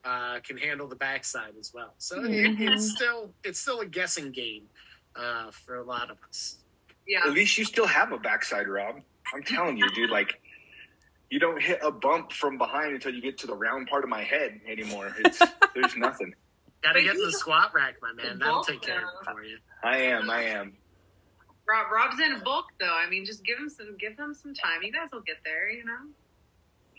uh, 0.03 0.39
can 0.39 0.57
handle 0.57 0.87
the 0.87 0.95
backside 0.95 1.53
as 1.59 1.71
well. 1.73 1.93
So 1.99 2.23
it, 2.25 2.59
it's 2.59 2.91
still 2.91 3.29
it's 3.43 3.59
still 3.59 3.79
a 3.79 3.85
guessing 3.85 4.31
game 4.31 4.63
uh, 5.15 5.51
for 5.51 5.77
a 5.77 5.83
lot 5.83 6.09
of 6.09 6.17
us. 6.27 6.57
Yeah. 7.07 7.19
At 7.25 7.33
least 7.33 7.57
you 7.57 7.65
still 7.65 7.87
have 7.87 8.11
a 8.11 8.17
backside, 8.17 8.67
Rob. 8.67 9.01
I'm 9.33 9.43
telling 9.43 9.77
you, 9.77 9.89
dude. 9.89 10.09
Like, 10.09 10.39
you 11.29 11.39
don't 11.39 11.61
hit 11.61 11.79
a 11.83 11.91
bump 11.91 12.31
from 12.31 12.57
behind 12.57 12.93
until 12.93 13.13
you 13.13 13.21
get 13.21 13.37
to 13.39 13.47
the 13.47 13.55
round 13.55 13.87
part 13.87 14.03
of 14.03 14.09
my 14.09 14.23
head 14.23 14.59
anymore. 14.67 15.15
It's 15.19 15.39
there's 15.75 15.95
nothing. 15.95 16.33
Got 16.83 16.93
to 16.93 17.01
get 17.01 17.15
in 17.15 17.21
the 17.21 17.31
squat 17.31 17.71
rack, 17.73 17.95
my 18.01 18.11
man. 18.13 18.39
That'll 18.39 18.63
take 18.63 18.81
care 18.81 18.97
of 18.97 19.03
it 19.21 19.31
for 19.31 19.43
you. 19.43 19.57
I 19.83 19.97
am. 19.97 20.29
I 20.29 20.43
am. 20.43 20.73
Rob 21.67 21.91
Rob's 21.91 22.19
in 22.19 22.43
bulk 22.43 22.65
though. 22.79 22.93
I 22.93 23.09
mean, 23.09 23.25
just 23.25 23.43
give 23.45 23.57
him 23.57 23.69
some 23.69 23.95
give 23.97 24.17
him 24.17 24.33
some 24.33 24.53
time. 24.53 24.83
You 24.83 24.91
guys 24.91 25.09
will 25.13 25.21
get 25.21 25.37
there, 25.45 25.69
you 25.71 25.85
know. 25.85 25.97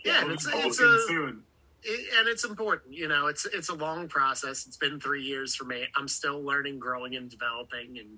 Yeah, 0.03 0.23
and 0.23 0.31
it's, 0.31 0.45
it's 0.47 0.79
Open 0.79 0.95
a 0.95 1.07
soon. 1.07 1.43
it, 1.83 2.07
and 2.17 2.27
it's 2.27 2.43
important. 2.45 2.93
You 2.93 3.07
know, 3.07 3.27
it's 3.27 3.45
it's 3.45 3.69
a 3.69 3.75
long 3.75 4.07
process. 4.07 4.65
It's 4.65 4.77
been 4.77 4.99
three 4.99 5.23
years 5.23 5.55
for 5.55 5.65
me. 5.65 5.85
I'm 5.95 6.07
still 6.07 6.41
learning, 6.43 6.79
growing, 6.79 7.15
and 7.15 7.29
developing, 7.29 7.97
and 7.99 8.17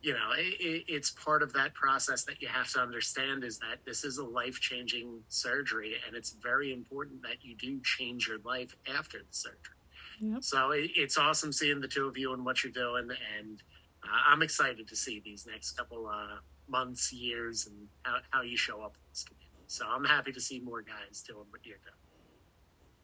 you 0.00 0.12
know, 0.12 0.30
it, 0.36 0.60
it, 0.60 0.84
it's 0.86 1.10
part 1.10 1.42
of 1.42 1.52
that 1.54 1.74
process 1.74 2.24
that 2.24 2.40
you 2.40 2.48
have 2.48 2.70
to 2.72 2.80
understand 2.80 3.42
is 3.42 3.58
that 3.58 3.84
this 3.84 4.04
is 4.04 4.18
a 4.18 4.24
life 4.24 4.60
changing 4.60 5.20
surgery, 5.28 5.96
and 6.06 6.16
it's 6.16 6.30
very 6.30 6.72
important 6.72 7.22
that 7.22 7.42
you 7.42 7.56
do 7.56 7.80
change 7.82 8.28
your 8.28 8.38
life 8.44 8.76
after 8.96 9.18
the 9.18 9.24
surgery. 9.30 9.74
Yep. 10.20 10.42
So 10.44 10.70
it, 10.70 10.90
it's 10.94 11.18
awesome 11.18 11.52
seeing 11.52 11.80
the 11.80 11.88
two 11.88 12.06
of 12.06 12.16
you 12.16 12.32
and 12.32 12.44
what 12.44 12.62
you're 12.62 12.72
doing, 12.72 13.08
and 13.38 13.62
uh, 14.04 14.30
I'm 14.30 14.42
excited 14.42 14.86
to 14.88 14.96
see 14.96 15.20
these 15.24 15.46
next 15.50 15.72
couple 15.72 16.06
uh, 16.06 16.38
months, 16.68 17.12
years, 17.12 17.66
and 17.66 17.88
how, 18.02 18.18
how 18.30 18.42
you 18.42 18.56
show 18.56 18.82
up 18.82 18.94
in 18.94 19.02
this 19.10 19.24
community. 19.24 19.48
So 19.66 19.84
I'm 19.86 20.04
happy 20.04 20.32
to 20.32 20.40
see 20.40 20.60
more 20.60 20.82
guys 20.82 21.22
doing 21.26 21.44
what 21.50 21.66
you're 21.66 21.78
doing. 21.78 21.94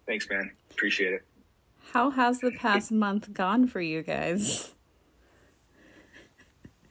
Thanks, 0.07 0.29
man. 0.31 0.53
Appreciate 0.71 1.15
it. 1.15 1.23
How 1.93 2.11
has 2.11 2.39
the 2.39 2.53
past 2.53 2.93
month 2.93 3.33
gone 3.33 3.67
for 3.67 3.81
you 3.81 4.03
guys 4.03 4.74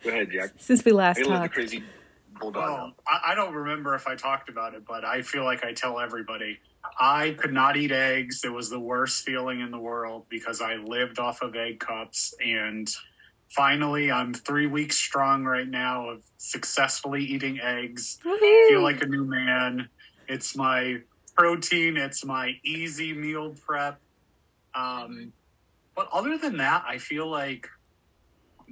Go 0.03 0.09
ahead, 0.09 0.31
Jack. 0.31 0.51
since 0.57 0.83
we 0.83 0.91
last 0.91 1.17
Hey, 1.17 1.23
let 1.23 1.39
talked? 1.39 1.53
crazy 1.53 1.83
bulldog. 2.39 2.63
Well, 2.63 2.93
I, 3.07 3.31
I 3.31 3.35
don't 3.35 3.53
remember 3.53 3.95
if 3.95 4.07
I 4.07 4.15
talked 4.15 4.49
about 4.49 4.73
it, 4.73 4.83
but 4.85 5.05
I 5.05 5.21
feel 5.21 5.43
like 5.43 5.63
I 5.63 5.73
tell 5.73 5.99
everybody. 5.99 6.59
I 6.99 7.35
could 7.39 7.53
not 7.53 7.77
eat 7.77 7.91
eggs. 7.91 8.41
It 8.43 8.51
was 8.51 8.69
the 8.69 8.79
worst 8.79 9.23
feeling 9.25 9.61
in 9.61 9.71
the 9.71 9.79
world 9.79 10.25
because 10.29 10.61
I 10.61 10.75
lived 10.75 11.17
off 11.19 11.41
of 11.41 11.55
egg 11.55 11.79
cups. 11.79 12.33
And 12.45 12.89
finally, 13.49 14.11
I'm 14.11 14.33
three 14.33 14.67
weeks 14.67 14.97
strong 14.97 15.45
right 15.45 15.67
now 15.67 16.09
of 16.09 16.23
successfully 16.37 17.23
eating 17.23 17.59
eggs. 17.61 18.19
I 18.25 18.67
feel 18.69 18.81
like 18.81 19.01
a 19.01 19.07
new 19.07 19.23
man. 19.23 19.87
It's 20.27 20.55
my 20.55 20.97
protein, 21.35 21.97
it's 21.97 22.23
my 22.25 22.53
easy 22.63 23.13
meal 23.13 23.55
prep. 23.65 23.99
Um, 24.75 25.33
but 25.95 26.07
other 26.11 26.37
than 26.37 26.57
that, 26.57 26.83
I 26.87 26.97
feel 26.97 27.29
like 27.29 27.67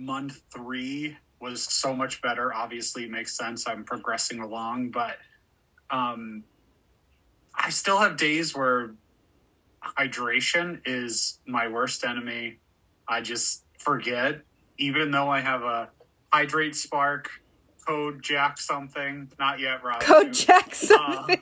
month 0.01 0.41
three 0.53 1.17
was 1.39 1.63
so 1.63 1.95
much 1.95 2.21
better. 2.21 2.53
Obviously, 2.53 3.05
it 3.05 3.11
makes 3.11 3.35
sense. 3.35 3.67
I'm 3.67 3.83
progressing 3.83 4.39
along, 4.39 4.89
but 4.89 5.17
um, 5.89 6.43
I 7.55 7.69
still 7.69 7.99
have 7.99 8.17
days 8.17 8.55
where 8.55 8.91
hydration 9.83 10.81
is 10.85 11.39
my 11.45 11.67
worst 11.67 12.03
enemy. 12.03 12.57
I 13.07 13.21
just 13.21 13.63
forget, 13.79 14.41
even 14.77 15.11
though 15.11 15.29
I 15.29 15.41
have 15.41 15.63
a 15.63 15.89
HidrateSpark 16.33 17.27
code 17.85 18.21
Jack 18.21 18.59
something. 18.59 19.31
Not 19.39 19.59
yet, 19.59 19.83
Rob. 19.83 20.01
Code. 20.01 20.33
Jack 20.33 20.73
something. 20.75 21.41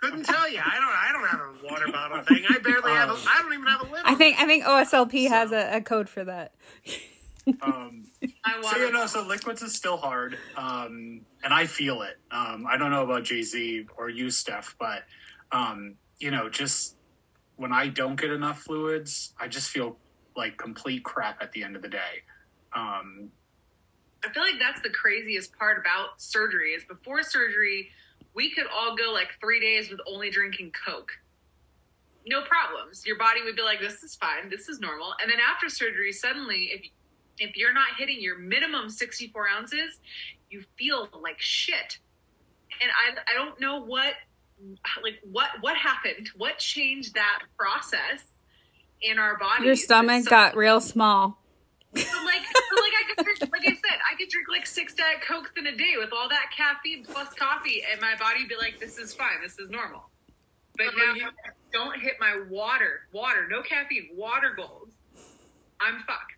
Couldn't 0.00 0.24
tell 0.24 0.50
you. 0.50 0.60
I 0.64 0.78
don't. 0.78 0.94
I 0.94 1.12
don't 1.12 1.28
have 1.28 1.40
a 1.40 1.66
water 1.70 1.92
bottle 1.92 2.22
thing. 2.22 2.44
I 2.48 2.58
barely 2.58 2.92
have. 2.92 3.10
A, 3.10 3.12
I 3.28 3.42
don't 3.42 3.52
even 3.52 3.66
have 3.66 3.82
a 3.82 3.92
lid. 3.92 4.02
I 4.04 4.14
think 4.14 4.40
I 4.40 4.46
think 4.46 4.64
OSLP 4.64 5.28
has 5.28 5.52
a, 5.52 5.76
a 5.76 5.80
code 5.82 6.08
for 6.08 6.24
that. 6.24 6.54
Um, 7.62 8.04
so 8.62 8.76
you 8.76 8.92
know, 8.92 9.06
so 9.06 9.22
liquids 9.22 9.62
is 9.62 9.74
still 9.74 9.96
hard, 9.96 10.36
um, 10.56 11.22
and 11.42 11.52
I 11.52 11.66
feel 11.66 12.02
it. 12.02 12.18
Um, 12.30 12.66
I 12.68 12.76
don't 12.76 12.90
know 12.90 13.02
about 13.02 13.24
JZ 13.24 13.86
or 13.96 14.08
you, 14.08 14.30
Steph, 14.30 14.76
but 14.78 15.04
um, 15.52 15.94
you 16.18 16.30
know, 16.30 16.48
just 16.48 16.96
when 17.56 17.72
I 17.72 17.88
don't 17.88 18.16
get 18.18 18.30
enough 18.30 18.62
fluids, 18.62 19.34
I 19.38 19.48
just 19.48 19.70
feel 19.70 19.96
like 20.36 20.56
complete 20.56 21.04
crap 21.04 21.42
at 21.42 21.52
the 21.52 21.62
end 21.62 21.76
of 21.76 21.82
the 21.82 21.88
day. 21.88 22.22
Um, 22.74 23.30
I 24.24 24.32
feel 24.32 24.42
like 24.42 24.58
that's 24.58 24.82
the 24.82 24.90
craziest 24.90 25.56
part 25.56 25.78
about 25.78 26.20
surgery 26.20 26.70
is 26.70 26.84
before 26.84 27.22
surgery, 27.22 27.90
we 28.34 28.50
could 28.50 28.66
all 28.74 28.96
go 28.96 29.12
like 29.12 29.28
three 29.40 29.60
days 29.60 29.90
with 29.90 30.00
only 30.06 30.30
drinking 30.30 30.72
Coke. 30.86 31.10
No 32.26 32.42
problems. 32.42 33.04
Your 33.06 33.18
body 33.18 33.40
would 33.42 33.56
be 33.56 33.62
like, 33.62 33.80
this 33.80 34.02
is 34.02 34.14
fine, 34.14 34.50
this 34.50 34.68
is 34.68 34.78
normal. 34.78 35.14
And 35.20 35.30
then 35.30 35.38
after 35.40 35.68
surgery, 35.68 36.12
suddenly, 36.12 36.70
if 36.72 36.82
if 37.40 37.56
you're 37.56 37.72
not 37.72 37.88
hitting 37.98 38.20
your 38.20 38.38
minimum 38.38 38.88
64 38.88 39.48
ounces, 39.48 39.98
you 40.50 40.62
feel 40.78 41.08
like 41.20 41.40
shit. 41.40 41.98
And 42.80 42.90
I 42.90 43.32
I 43.32 43.34
don't 43.34 43.58
know 43.60 43.80
what 43.82 44.14
like 45.02 45.14
what 45.30 45.48
what 45.60 45.76
happened, 45.76 46.30
what 46.36 46.58
changed 46.58 47.14
that 47.14 47.40
process 47.58 48.22
in 49.02 49.18
our 49.18 49.38
body. 49.38 49.64
Your 49.66 49.76
stomach 49.76 50.24
So- 50.24 50.30
got 50.30 50.54
real 50.56 50.80
small. 50.80 51.38
so 51.96 52.00
like, 52.24 52.42
so 52.42 52.76
like 52.76 52.92
I 53.00 53.14
could 53.16 53.24
drink, 53.24 53.40
like 53.52 53.62
I 53.66 53.72
said, 53.72 53.98
I 54.12 54.16
could 54.16 54.28
drink 54.28 54.46
like 54.48 54.66
six 54.66 54.94
diet 54.94 55.22
cokes 55.26 55.50
in 55.56 55.66
a 55.66 55.76
day 55.76 55.94
with 55.98 56.10
all 56.12 56.28
that 56.28 56.50
caffeine 56.56 57.04
plus 57.04 57.34
coffee, 57.34 57.82
and 57.90 58.00
my 58.00 58.14
body 58.16 58.46
be 58.46 58.54
like, 58.56 58.78
"This 58.78 58.96
is 58.98 59.12
fine. 59.12 59.40
This 59.42 59.58
is 59.58 59.70
normal." 59.70 60.08
But 60.76 60.86
But 60.86 60.94
now, 60.98 61.14
you- 61.14 61.30
don't 61.72 61.98
hit 62.00 62.14
my 62.20 62.42
water, 62.48 63.08
water, 63.12 63.48
no 63.48 63.62
caffeine, 63.62 64.10
water 64.14 64.52
goals. 64.54 64.90
I'm 65.80 65.98
fucked 66.00 66.34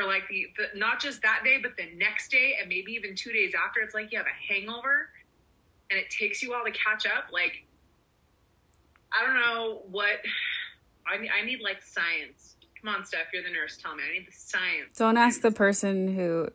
for 0.00 0.06
like 0.06 0.28
the, 0.28 0.46
the 0.56 0.78
not 0.78 1.00
just 1.00 1.22
that 1.22 1.42
day, 1.44 1.58
but 1.60 1.72
the 1.76 1.86
next 1.96 2.30
day, 2.30 2.54
and 2.60 2.68
maybe 2.68 2.92
even 2.92 3.14
two 3.14 3.32
days 3.32 3.52
after. 3.54 3.80
It's 3.80 3.94
like 3.94 4.12
you 4.12 4.18
have 4.18 4.26
a 4.26 4.52
hangover, 4.52 5.10
and 5.90 5.98
it 5.98 6.10
takes 6.10 6.42
you 6.42 6.50
a 6.50 6.52
while 6.52 6.64
to 6.64 6.72
catch 6.72 7.06
up. 7.06 7.26
Like, 7.32 7.64
I 9.12 9.24
don't 9.24 9.34
know 9.34 9.82
what. 9.90 10.20
I 11.06 11.18
need, 11.18 11.30
I 11.30 11.44
need 11.44 11.60
like 11.60 11.82
science. 11.82 12.56
Come 12.80 12.94
on, 12.94 13.04
Steph, 13.04 13.26
you're 13.32 13.42
the 13.42 13.50
nurse. 13.50 13.76
Tell 13.76 13.94
me. 13.94 14.02
I 14.08 14.18
need 14.18 14.26
the 14.26 14.32
science. 14.32 14.96
Don't 14.96 15.16
ask 15.16 15.42
the 15.42 15.50
person 15.50 16.14
who 16.14 16.48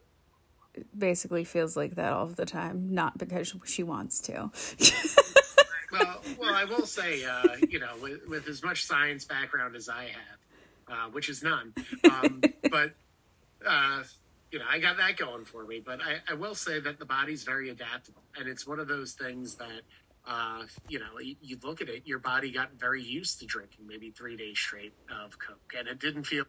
basically 0.97 1.43
feels 1.43 1.77
like 1.77 1.95
that 1.95 2.11
all 2.13 2.27
the 2.27 2.45
time, 2.45 2.93
not 2.93 3.17
because 3.17 3.53
she 3.65 3.83
wants 3.83 4.19
to. 4.21 4.33
well, 5.91 6.21
well, 6.39 6.53
I 6.53 6.65
will 6.65 6.85
say, 6.85 7.23
uh, 7.23 7.43
you 7.69 7.79
know, 7.79 7.93
with, 8.01 8.27
with 8.27 8.47
as 8.47 8.63
much 8.63 8.85
science 8.85 9.23
background 9.23 9.75
as 9.75 9.87
I 9.87 10.05
have, 10.05 10.39
uh, 10.87 11.09
which 11.11 11.29
is 11.29 11.43
none, 11.43 11.73
um, 12.09 12.41
but 12.69 12.93
uh, 13.65 14.03
you 14.51 14.59
know, 14.59 14.65
I 14.69 14.79
got 14.79 14.97
that 14.97 15.17
going 15.17 15.45
for 15.45 15.65
me. 15.65 15.81
But 15.85 15.99
I, 16.01 16.31
I 16.31 16.35
will 16.35 16.55
say 16.55 16.79
that 16.79 16.99
the 16.99 17.05
body's 17.05 17.43
very 17.43 17.69
adaptable, 17.69 18.23
and 18.37 18.47
it's 18.47 18.65
one 18.67 18.79
of 18.79 18.87
those 18.87 19.13
things 19.13 19.55
that. 19.55 19.81
Uh, 20.27 20.63
you 20.89 20.97
know, 20.97 21.19
you, 21.21 21.35
you 21.39 21.55
look 21.63 21.81
at 21.81 21.87
it, 21.87 22.01
your 22.03 22.17
body 22.17 22.49
got 22.51 22.71
very 22.79 22.99
used 22.99 23.39
to 23.39 23.45
drinking 23.45 23.85
maybe 23.87 24.09
three 24.09 24.35
days 24.35 24.57
straight 24.57 24.91
of 25.23 25.37
Coke, 25.37 25.75
and 25.77 25.87
it 25.87 25.99
didn't 25.99 26.23
feel 26.23 26.45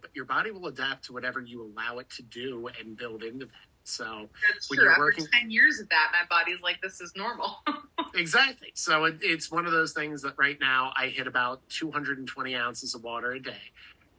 but 0.00 0.10
your 0.14 0.24
body 0.24 0.50
will 0.50 0.66
adapt 0.66 1.04
to 1.04 1.12
whatever 1.12 1.40
you 1.40 1.62
allow 1.62 1.98
it 1.98 2.10
to 2.10 2.22
do 2.24 2.68
and 2.80 2.96
build 2.96 3.22
into 3.22 3.44
that. 3.46 3.52
So 3.84 4.28
That's 4.52 4.68
when 4.68 4.78
true. 4.78 4.84
you're 4.86 4.92
After 4.92 5.02
working- 5.04 5.26
10 5.32 5.50
years 5.52 5.78
of 5.78 5.88
that, 5.90 6.10
my 6.12 6.26
body's 6.28 6.60
like, 6.60 6.80
this 6.82 7.00
is 7.00 7.12
normal. 7.16 7.58
Exactly. 8.14 8.72
So 8.74 9.04
it, 9.04 9.18
it's 9.20 9.50
one 9.50 9.66
of 9.66 9.72
those 9.72 9.92
things 9.92 10.22
that 10.22 10.34
right 10.38 10.58
now 10.58 10.90
I 10.96 11.08
hit 11.08 11.26
about 11.26 11.60
220 11.68 12.54
ounces 12.56 12.94
of 12.94 13.04
water 13.04 13.32
a 13.32 13.40
day. 13.40 13.60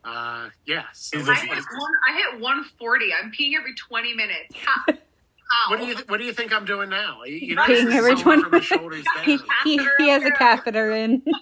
Uh, 0.07 0.49
yeah. 0.65 0.83
So 0.93 1.19
I 1.19 1.35
hit, 1.35 1.49
one, 1.49 1.91
I 2.09 2.13
hit 2.31 2.39
140. 2.39 3.05
I'm 3.13 3.29
peeing 3.31 3.57
every 3.59 3.73
20 3.75 4.13
minutes. 4.13 4.55
How? 4.63 4.83
How? 4.93 5.69
what 5.69 5.79
do 5.79 5.85
you 5.85 5.95
th- 5.95 6.07
What 6.07 6.17
do 6.17 6.23
you 6.25 6.33
think 6.33 6.53
I'm 6.53 6.65
doing 6.65 6.89
now? 6.89 7.23
You, 7.25 7.35
you 7.35 7.55
Peeing 7.57 7.93
every 7.93 8.15
20 8.15 8.43
from 8.43 8.51
the 8.51 8.61
shoulders 8.61 9.03
he, 9.25 9.37
he, 9.63 9.79
he 9.97 10.07
has 10.09 10.23
a 10.23 10.31
catheter 10.31 10.91
in. 10.91 11.23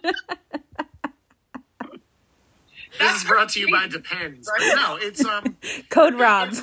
This 2.97 3.17
is 3.17 3.23
brought 3.25 3.49
to 3.49 3.59
you 3.59 3.69
by 3.69 3.87
Depends. 3.87 4.49
But 4.57 4.75
no, 4.75 4.95
it's 5.01 5.25
um, 5.25 5.57
Code 5.89 6.13
Rob. 6.15 6.53
it- 6.53 6.59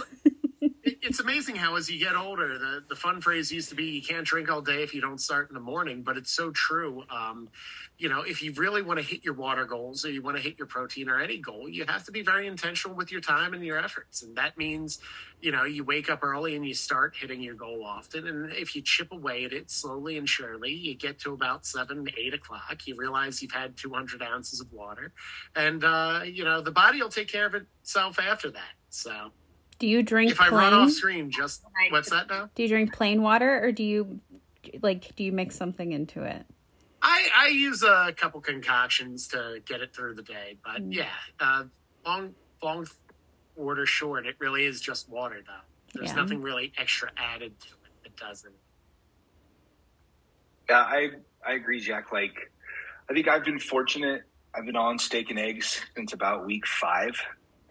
it's 0.85 1.21
amazing 1.21 1.57
how 1.57 1.77
as 1.77 1.89
you 1.89 1.99
get 1.99 2.17
older, 2.17 2.59
the 2.59 2.85
the 2.89 2.97
fun 2.97 3.21
phrase 3.21 3.53
used 3.53 3.69
to 3.69 3.75
be 3.75 3.85
you 3.85 4.03
can't 4.03 4.27
drink 4.27 4.51
all 4.51 4.61
day 4.61 4.83
if 4.83 4.95
you 4.95 5.01
don't 5.01 5.21
start 5.21 5.49
in 5.49 5.55
the 5.55 5.61
morning, 5.61 6.03
but 6.03 6.17
it's 6.17 6.33
so 6.33 6.51
true. 6.51 7.05
Um, 7.09 7.49
you 7.99 8.09
know, 8.09 8.23
if 8.23 8.43
you 8.43 8.53
really 8.55 8.83
want 8.83 8.99
to 8.99 9.05
hit 9.05 9.25
your 9.25 9.35
water 9.35 9.65
goals 9.65 10.05
or 10.05 10.11
you 10.11 10.23
want 10.23 10.37
to 10.37 10.43
hit 10.43 10.59
your 10.59 10.67
protein 10.67 11.09
or 11.09 11.21
any 11.21 11.39
goal, 11.39 11.69
you 11.69 11.85
have 11.87 12.05
to 12.05 12.13
be 12.13 12.23
very 12.23 12.49
intentional 12.49 12.97
with 12.97 13.13
your 13.13 13.21
time 13.21 13.55
and 13.55 13.65
your 13.65 13.79
efforts. 13.79 14.23
And 14.23 14.37
that 14.37 14.59
means, 14.59 14.99
you 15.41 15.53
know, 15.53 15.65
you 15.65 15.85
wake 15.85 16.11
up 16.11 16.25
early 16.25 16.57
and 16.57 16.67
you 16.67 16.75
start 16.75 17.15
hitting 17.17 17.41
your 17.41 17.55
goal 17.55 17.85
often. 17.85 18.27
And 18.27 18.53
if 18.53 18.75
you 18.75 18.83
chip 18.83 19.13
away 19.13 19.45
at 19.45 19.53
it 19.53 19.71
slowly 19.71 20.19
and 20.19 20.29
surely, 20.29 20.73
you 20.73 20.95
get 20.97 21.21
to 21.21 21.33
about 21.33 21.65
seven, 21.65 22.09
eight 22.19 22.35
o'clock, 22.35 22.87
you 22.87 22.97
realize 22.97 23.41
you've 23.41 23.53
had 23.53 23.77
200 23.77 24.21
ounces 24.21 24.61
of 24.61 24.73
water. 24.73 25.13
And, 25.55 25.85
uh, 25.85 26.23
you 26.25 26.45
know, 26.45 26.61
the 26.61 26.73
body 26.73 27.01
will 27.01 27.09
take 27.09 27.29
care 27.29 27.47
of 27.47 27.55
itself 27.55 28.19
after 28.19 28.51
that. 28.51 28.75
So. 28.89 29.31
Do 29.83 29.89
you 29.89 30.05
drink 30.05 30.31
if 30.31 30.41
I 30.41 30.49
run 30.49 30.73
off 30.73 30.93
screen, 30.93 31.29
just 31.29 31.65
what's 31.91 32.09
that 32.11 32.29
now? 32.31 32.49
Do 32.55 32.63
you 32.63 32.69
drink 32.69 32.95
plain 32.95 33.21
water 33.21 33.61
or 33.65 33.73
do 33.73 33.83
you 33.83 34.21
like 34.81 35.17
do 35.17 35.25
you 35.25 35.33
mix 35.33 35.57
something 35.57 35.91
into 35.91 36.23
it? 36.23 36.47
I, 37.03 37.27
I 37.37 37.49
use 37.49 37.83
a 37.83 38.15
couple 38.17 38.41
concoctions 38.41 39.27
to 39.27 39.61
get 39.67 39.81
it 39.81 39.93
through 39.93 40.15
the 40.15 40.23
day, 40.23 40.57
but 40.65 40.83
Mm. 40.89 40.95
yeah, 40.95 41.09
uh, 41.41 41.65
long 42.07 42.33
long 42.63 42.87
order 43.57 43.85
short, 43.85 44.25
it 44.25 44.37
really 44.39 44.67
is 44.67 44.81
just 44.81 45.09
water 45.09 45.43
though. 45.45 45.99
There's 46.01 46.11
Yeah. 46.11 46.23
nothing 46.23 46.41
really 46.43 46.73
extra 46.79 47.11
added 47.17 47.59
to 47.59 47.67
it. 47.67 48.07
It 48.07 48.17
doesn't. 48.17 48.55
Yeah, 50.71 50.79
I 50.79 51.11
I 51.45 51.55
agree, 51.55 51.81
Jack. 51.81 52.13
Like, 52.13 52.53
I 53.11 53.15
think 53.15 53.27
I've 53.27 53.43
been 53.43 53.59
fortunate. 53.59 54.23
I've 54.55 54.65
been 54.65 54.77
on 54.77 55.01
steak 55.01 55.31
and 55.31 55.41
eggs 55.41 55.81
since 55.97 56.13
about 56.13 56.47
week 56.47 56.69
five, 56.69 57.21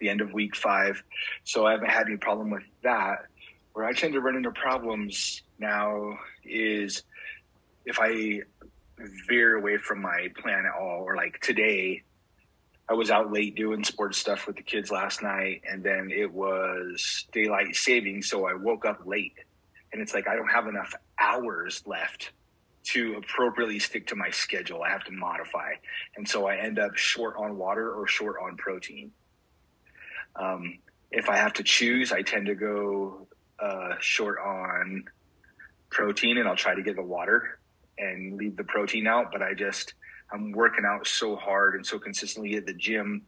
the 0.02 0.10
end 0.10 0.20
of 0.20 0.32
week 0.32 0.56
five. 0.56 1.02
So 1.44 1.64
I 1.64 1.72
haven't 1.72 1.88
had 1.88 2.08
any 2.08 2.16
problem 2.16 2.50
with 2.50 2.64
that. 2.82 3.26
Where 3.72 3.86
I 3.86 3.92
tend 3.92 4.12
to 4.14 4.20
run 4.20 4.36
into 4.36 4.50
problems 4.50 5.42
now 5.58 6.18
is 6.44 7.04
if 7.86 7.98
I 7.98 8.40
veer 9.28 9.56
away 9.56 9.78
from 9.78 10.02
my 10.02 10.28
plan 10.42 10.66
at 10.66 10.78
all, 10.78 11.02
or 11.02 11.16
like 11.16 11.40
today, 11.40 12.02
I 12.88 12.94
was 12.94 13.10
out 13.10 13.32
late 13.32 13.54
doing 13.54 13.84
sports 13.84 14.18
stuff 14.18 14.46
with 14.46 14.56
the 14.56 14.62
kids 14.62 14.90
last 14.90 15.22
night, 15.22 15.62
and 15.70 15.82
then 15.82 16.10
it 16.10 16.30
was 16.30 17.26
daylight 17.32 17.74
saving, 17.74 18.22
so 18.22 18.46
I 18.46 18.54
woke 18.54 18.84
up 18.84 19.06
late. 19.06 19.38
And 19.92 20.02
it's 20.02 20.12
like 20.12 20.28
I 20.28 20.34
don't 20.36 20.50
have 20.50 20.66
enough 20.66 20.92
hours 21.18 21.82
left 21.86 22.32
to 22.84 23.14
appropriately 23.14 23.78
stick 23.78 24.06
to 24.08 24.16
my 24.16 24.30
schedule. 24.30 24.82
I 24.82 24.90
have 24.90 25.04
to 25.04 25.12
modify. 25.12 25.74
And 26.16 26.28
so 26.28 26.46
I 26.46 26.56
end 26.56 26.78
up 26.78 26.96
short 26.96 27.36
on 27.38 27.56
water 27.56 27.92
or 27.92 28.06
short 28.08 28.36
on 28.42 28.56
protein. 28.56 29.12
Um, 30.36 30.78
if 31.10 31.28
I 31.28 31.36
have 31.36 31.52
to 31.54 31.62
choose, 31.62 32.12
I 32.12 32.22
tend 32.22 32.46
to 32.46 32.54
go 32.54 33.26
uh, 33.58 33.94
short 34.00 34.38
on 34.38 35.04
protein 35.90 36.38
and 36.38 36.48
I'll 36.48 36.56
try 36.56 36.74
to 36.74 36.82
get 36.82 36.96
the 36.96 37.02
water 37.02 37.58
and 37.98 38.36
leave 38.36 38.56
the 38.56 38.64
protein 38.64 39.06
out. 39.06 39.30
But 39.30 39.42
I 39.42 39.54
just, 39.54 39.94
I'm 40.32 40.52
working 40.52 40.84
out 40.86 41.06
so 41.06 41.36
hard 41.36 41.74
and 41.74 41.86
so 41.86 41.98
consistently 41.98 42.54
at 42.56 42.66
the 42.66 42.74
gym. 42.74 43.22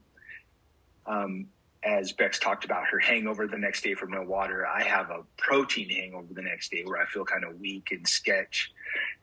Um, 1.06 1.46
as 1.84 2.12
Bex 2.12 2.38
talked 2.38 2.64
about 2.64 2.86
her 2.86 2.98
hangover 2.98 3.46
the 3.46 3.58
next 3.58 3.82
day 3.82 3.94
from 3.94 4.10
no 4.10 4.22
water, 4.22 4.66
I 4.66 4.82
have 4.82 5.10
a 5.10 5.20
protein 5.36 5.90
hangover 5.90 6.32
the 6.32 6.42
next 6.42 6.70
day 6.70 6.82
where 6.84 7.00
I 7.00 7.04
feel 7.06 7.26
kind 7.26 7.44
of 7.44 7.60
weak 7.60 7.88
and 7.90 8.08
sketch. 8.08 8.72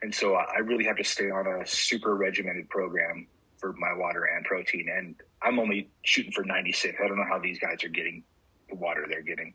And 0.04 0.14
so 0.14 0.36
I 0.36 0.60
really 0.60 0.86
have 0.86 0.98
to 0.98 1.04
stay 1.04 1.32
on 1.32 1.48
a 1.48 1.66
super 1.66 2.16
regimented 2.16 2.70
program 2.70 3.26
for 3.58 3.74
my 3.74 3.94
water 3.94 4.26
and 4.26 4.46
protein. 4.46 4.90
And 4.96 5.16
I'm 5.44 5.60
only 5.60 5.90
shooting 6.04 6.32
for 6.32 6.44
96. 6.44 6.98
I 7.04 7.08
don't 7.08 7.18
know 7.18 7.26
how 7.28 7.40
these 7.40 7.60
guys 7.60 7.84
are 7.84 7.90
getting 7.90 8.24
the 8.70 8.76
water 8.76 9.06
they're 9.10 9.22
getting. 9.22 9.54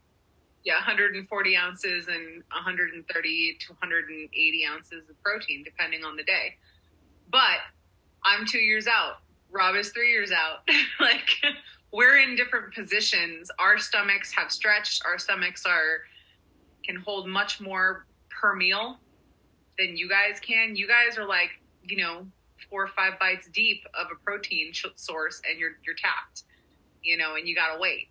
Yeah, 0.64 0.74
140 0.74 1.56
ounces 1.56 2.08
and 2.08 2.42
130 2.52 3.58
to 3.60 3.72
180 3.72 4.66
ounces 4.66 5.08
of 5.08 5.22
protein, 5.22 5.62
depending 5.62 6.04
on 6.04 6.16
the 6.16 6.24
day. 6.24 6.56
But 7.30 7.60
I'm 8.24 8.46
two 8.46 8.58
years 8.58 8.86
out. 8.88 9.18
Rob 9.50 9.76
is 9.76 9.90
three 9.90 10.10
years 10.10 10.32
out. 10.32 10.68
like 11.00 11.28
we're 11.92 12.18
in 12.18 12.34
different 12.34 12.74
positions. 12.74 13.50
Our 13.58 13.78
stomachs 13.78 14.32
have 14.34 14.50
stretched. 14.50 15.04
Our 15.06 15.18
stomachs 15.18 15.64
are 15.64 16.00
can 16.84 16.96
hold 16.96 17.28
much 17.28 17.60
more 17.60 18.06
per 18.28 18.54
meal 18.54 18.98
than 19.78 19.96
you 19.96 20.08
guys 20.08 20.40
can. 20.40 20.76
You 20.76 20.88
guys 20.88 21.18
are 21.18 21.26
like, 21.26 21.50
you 21.84 21.98
know, 21.98 22.26
four 22.70 22.84
or 22.84 22.88
five 22.88 23.18
bites 23.18 23.48
deep 23.52 23.84
of 23.98 24.06
a 24.12 24.16
protein 24.24 24.72
source, 24.96 25.40
and 25.48 25.58
you're 25.58 25.72
you're 25.84 25.94
tapped. 25.96 26.44
You 27.02 27.16
know, 27.16 27.36
and 27.36 27.46
you 27.46 27.54
gotta 27.54 27.78
wait. 27.80 28.08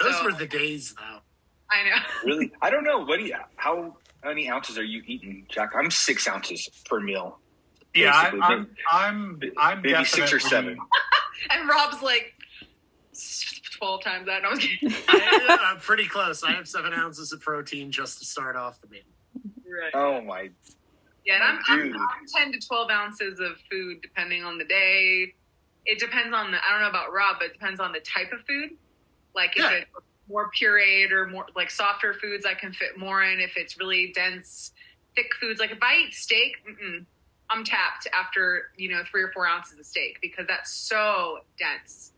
Those 0.00 0.16
So- 0.16 0.24
were 0.24 0.32
the 0.32 0.46
days 0.46 0.94
though. 0.94 1.18
I 1.70 1.82
know. 1.82 1.96
Really? 2.24 2.52
I 2.62 2.70
don't 2.70 2.84
know. 2.84 3.04
What 3.04 3.18
do 3.18 3.24
you, 3.24 3.34
how 3.56 3.96
many 4.24 4.48
ounces 4.48 4.78
are 4.78 4.84
you 4.84 5.02
eating, 5.06 5.46
Jack? 5.48 5.72
I'm 5.76 5.90
six 5.90 6.28
ounces 6.28 6.68
per 6.88 7.00
meal. 7.00 7.40
Yeah, 7.92 8.12
I, 8.14 8.22
Basically, 8.24 8.40
I'm, 8.42 8.68
I'm, 8.92 9.40
I'm 9.58 9.82
Maybe 9.82 10.04
six 10.04 10.32
or 10.32 10.38
seven. 10.40 10.78
And 11.50 11.68
Rob's 11.68 12.00
like 12.02 12.34
twelve 13.78 14.02
times 14.02 14.26
that. 14.26 14.42
No, 14.42 14.48
I 14.48 14.50
was 14.52 14.58
kidding. 14.60 14.92
I, 15.08 15.58
I'm 15.72 15.78
pretty 15.80 16.06
close. 16.08 16.42
I 16.42 16.52
have 16.52 16.66
seven 16.68 16.92
ounces 16.94 17.32
of 17.32 17.40
protein 17.40 17.90
just 17.90 18.18
to 18.20 18.24
start 18.24 18.56
off 18.56 18.80
the 18.80 18.88
meal. 18.88 19.02
Right. 19.68 19.90
Oh 19.94 20.20
my. 20.22 20.50
Yeah, 21.26 21.34
and 21.34 21.42
I'm, 21.42 21.58
I'm. 21.68 21.92
I'm 21.92 22.26
ten 22.34 22.52
to 22.52 22.66
twelve 22.66 22.88
ounces 22.90 23.40
of 23.40 23.52
food 23.70 24.00
depending 24.00 24.44
on 24.44 24.58
the 24.58 24.64
day. 24.64 25.34
It 25.84 25.98
depends 25.98 26.32
on 26.34 26.52
the. 26.52 26.58
I 26.64 26.70
don't 26.72 26.80
know 26.82 26.88
about 26.88 27.12
Rob, 27.12 27.36
but 27.40 27.46
it 27.48 27.52
depends 27.52 27.80
on 27.80 27.92
the 27.92 28.00
type 28.00 28.32
of 28.32 28.40
food. 28.46 28.70
Like 29.34 29.56
if 29.56 29.62
Yeah. 29.64 29.70
it's 29.72 29.90
more 30.28 30.50
pureed 30.58 31.10
or 31.10 31.26
more 31.26 31.46
like 31.56 31.70
softer 31.70 32.14
foods, 32.14 32.46
I 32.46 32.54
can 32.54 32.72
fit 32.72 32.96
more 32.98 33.22
in. 33.24 33.40
If 33.40 33.56
it's 33.56 33.78
really 33.78 34.12
dense, 34.14 34.72
thick 35.16 35.30
foods, 35.40 35.58
like 35.60 35.72
if 35.72 35.78
I 35.82 36.04
eat 36.06 36.14
steak, 36.14 36.52
I'm 37.50 37.64
tapped 37.64 38.06
after 38.12 38.70
you 38.76 38.88
know 38.90 39.02
three 39.10 39.22
or 39.22 39.32
four 39.32 39.46
ounces 39.48 39.78
of 39.78 39.86
steak 39.86 40.18
because 40.22 40.46
that's 40.46 40.72
so 40.72 41.40
dense. 41.58 42.12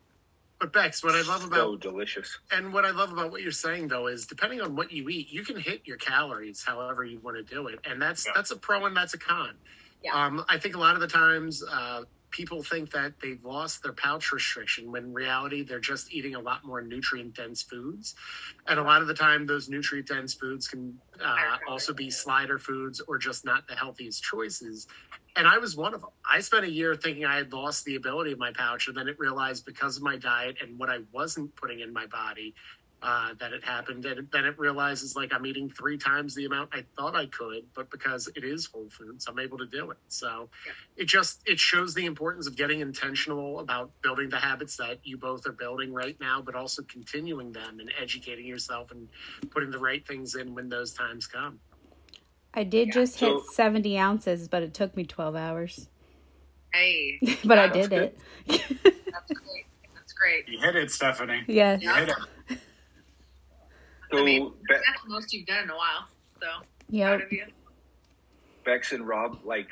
But 0.60 0.72
Bex, 0.72 1.04
what 1.04 1.14
I 1.14 1.22
love 1.22 1.44
about 1.44 1.56
So 1.56 1.76
delicious. 1.76 2.36
And 2.50 2.72
what 2.72 2.84
I 2.84 2.90
love 2.90 3.12
about 3.12 3.30
what 3.30 3.42
you're 3.42 3.52
saying 3.52 3.88
though 3.88 4.08
is 4.08 4.26
depending 4.26 4.60
on 4.60 4.74
what 4.74 4.90
you 4.90 5.08
eat, 5.08 5.30
you 5.30 5.44
can 5.44 5.56
hit 5.58 5.82
your 5.86 5.96
calories 5.98 6.64
however 6.64 7.04
you 7.04 7.20
want 7.20 7.36
to 7.36 7.42
do 7.54 7.68
it. 7.68 7.78
And 7.84 8.02
that's 8.02 8.26
Yeah. 8.26 8.32
that's 8.34 8.50
a 8.50 8.56
pro 8.56 8.84
and 8.86 8.96
that's 8.96 9.14
a 9.14 9.18
con. 9.18 9.54
Yeah. 10.02 10.14
Um, 10.14 10.44
I 10.48 10.58
think 10.58 10.74
a 10.74 10.78
lot 10.78 10.94
of 10.94 11.00
the 11.00 11.06
times 11.06 11.62
uh, 11.62 12.02
people 12.30 12.62
think 12.62 12.90
that 12.92 13.14
they've 13.20 13.42
lost 13.44 13.82
their 13.82 13.92
pouch 13.92 14.32
restriction 14.32 14.92
when 14.92 15.12
reality 15.12 15.62
they're 15.62 15.80
just 15.80 16.12
eating 16.12 16.34
a 16.34 16.40
lot 16.40 16.64
more 16.64 16.80
nutrient 16.80 17.34
dense 17.34 17.62
foods. 17.62 18.14
And 18.66 18.78
a 18.78 18.82
lot 18.82 19.02
of 19.02 19.08
the 19.08 19.14
time 19.14 19.46
those 19.46 19.68
nutrient 19.68 20.08
dense 20.08 20.34
foods 20.34 20.68
can 20.68 20.98
uh, 21.24 21.56
also 21.68 21.92
be 21.92 22.10
slider 22.10 22.58
foods 22.58 23.00
or 23.06 23.18
just 23.18 23.44
not 23.44 23.66
the 23.66 23.74
healthiest 23.74 24.22
choices. 24.22 24.86
And 25.36 25.46
I 25.46 25.58
was 25.58 25.76
one 25.76 25.94
of 25.94 26.00
them. 26.00 26.10
I 26.28 26.40
spent 26.40 26.64
a 26.64 26.70
year 26.70 26.96
thinking 26.96 27.24
I 27.24 27.36
had 27.36 27.52
lost 27.52 27.84
the 27.84 27.94
ability 27.94 28.32
of 28.32 28.38
my 28.38 28.50
pouch, 28.52 28.88
and 28.88 28.96
then 28.96 29.06
it 29.06 29.18
realized 29.20 29.64
because 29.64 29.96
of 29.96 30.02
my 30.02 30.16
diet 30.16 30.56
and 30.60 30.78
what 30.78 30.90
I 30.90 30.98
wasn't 31.12 31.54
putting 31.54 31.80
in 31.80 31.92
my 31.92 32.06
body 32.06 32.54
uh, 33.02 33.30
that 33.38 33.52
it 33.52 33.64
happened. 33.64 34.04
And 34.06 34.28
then 34.32 34.44
it 34.44 34.58
realizes 34.58 35.14
like 35.14 35.32
I'm 35.32 35.46
eating 35.46 35.70
three 35.70 35.96
times 35.96 36.34
the 36.34 36.46
amount 36.46 36.70
I 36.72 36.84
thought 36.96 37.14
I 37.14 37.26
could, 37.26 37.64
but 37.74 37.90
because 37.90 38.28
it 38.34 38.42
is 38.44 38.66
whole 38.66 38.88
foods, 38.90 39.26
I'm 39.28 39.38
able 39.38 39.56
to 39.58 39.66
do 39.66 39.90
it. 39.92 39.98
So 40.08 40.48
it 40.96 41.04
just 41.06 41.42
it 41.46 41.60
shows 41.60 41.94
the 41.94 42.06
importance 42.06 42.46
of 42.48 42.56
getting 42.56 42.80
intentional 42.80 43.60
about 43.60 43.90
building 44.02 44.28
the 44.28 44.38
habits 44.38 44.76
that 44.78 44.98
you 45.04 45.16
both 45.16 45.46
are 45.46 45.52
building 45.52 45.92
right 45.92 46.16
now, 46.20 46.42
but 46.42 46.54
also 46.56 46.82
continuing 46.82 47.52
them 47.52 47.78
and 47.80 47.92
educating 48.02 48.46
yourself 48.46 48.90
and 48.90 49.08
putting 49.50 49.70
the 49.70 49.78
right 49.78 50.06
things 50.06 50.34
in 50.34 50.54
when 50.54 50.68
those 50.68 50.92
times 50.92 51.26
come. 51.26 51.60
I 52.54 52.64
did 52.64 52.90
just 52.92 53.20
hit 53.20 53.28
So- 53.28 53.44
70 53.52 53.96
ounces, 53.98 54.48
but 54.48 54.62
it 54.64 54.74
took 54.74 54.96
me 54.96 55.04
12 55.04 55.36
hours. 55.36 55.88
Hey, 56.72 57.18
but 57.44 57.58
I 57.58 57.68
That's 57.68 57.88
did 57.88 57.92
it. 57.92 58.18
that's 58.48 58.62
great. 59.32 59.66
That's 59.94 60.12
great. 60.14 60.48
You 60.48 60.58
hit 60.60 60.74
it, 60.76 60.90
Stephanie. 60.90 61.44
yes. 61.46 61.80
You 61.82 61.92
hit 61.94 62.08
it. 62.08 62.16
So 64.10 64.18
I 64.18 64.24
mean, 64.24 64.48
Be- 64.68 64.74
that's 64.74 65.02
the 65.02 65.10
most 65.10 65.32
you've 65.32 65.46
done 65.46 65.64
in 65.64 65.70
a 65.70 65.76
while. 65.76 66.06
So 66.40 66.46
proud 66.48 66.64
Yep. 66.90 67.22
of 67.22 67.32
you. 67.32 67.44
Bex 68.64 68.92
and 68.92 69.06
Rob, 69.06 69.40
like 69.44 69.68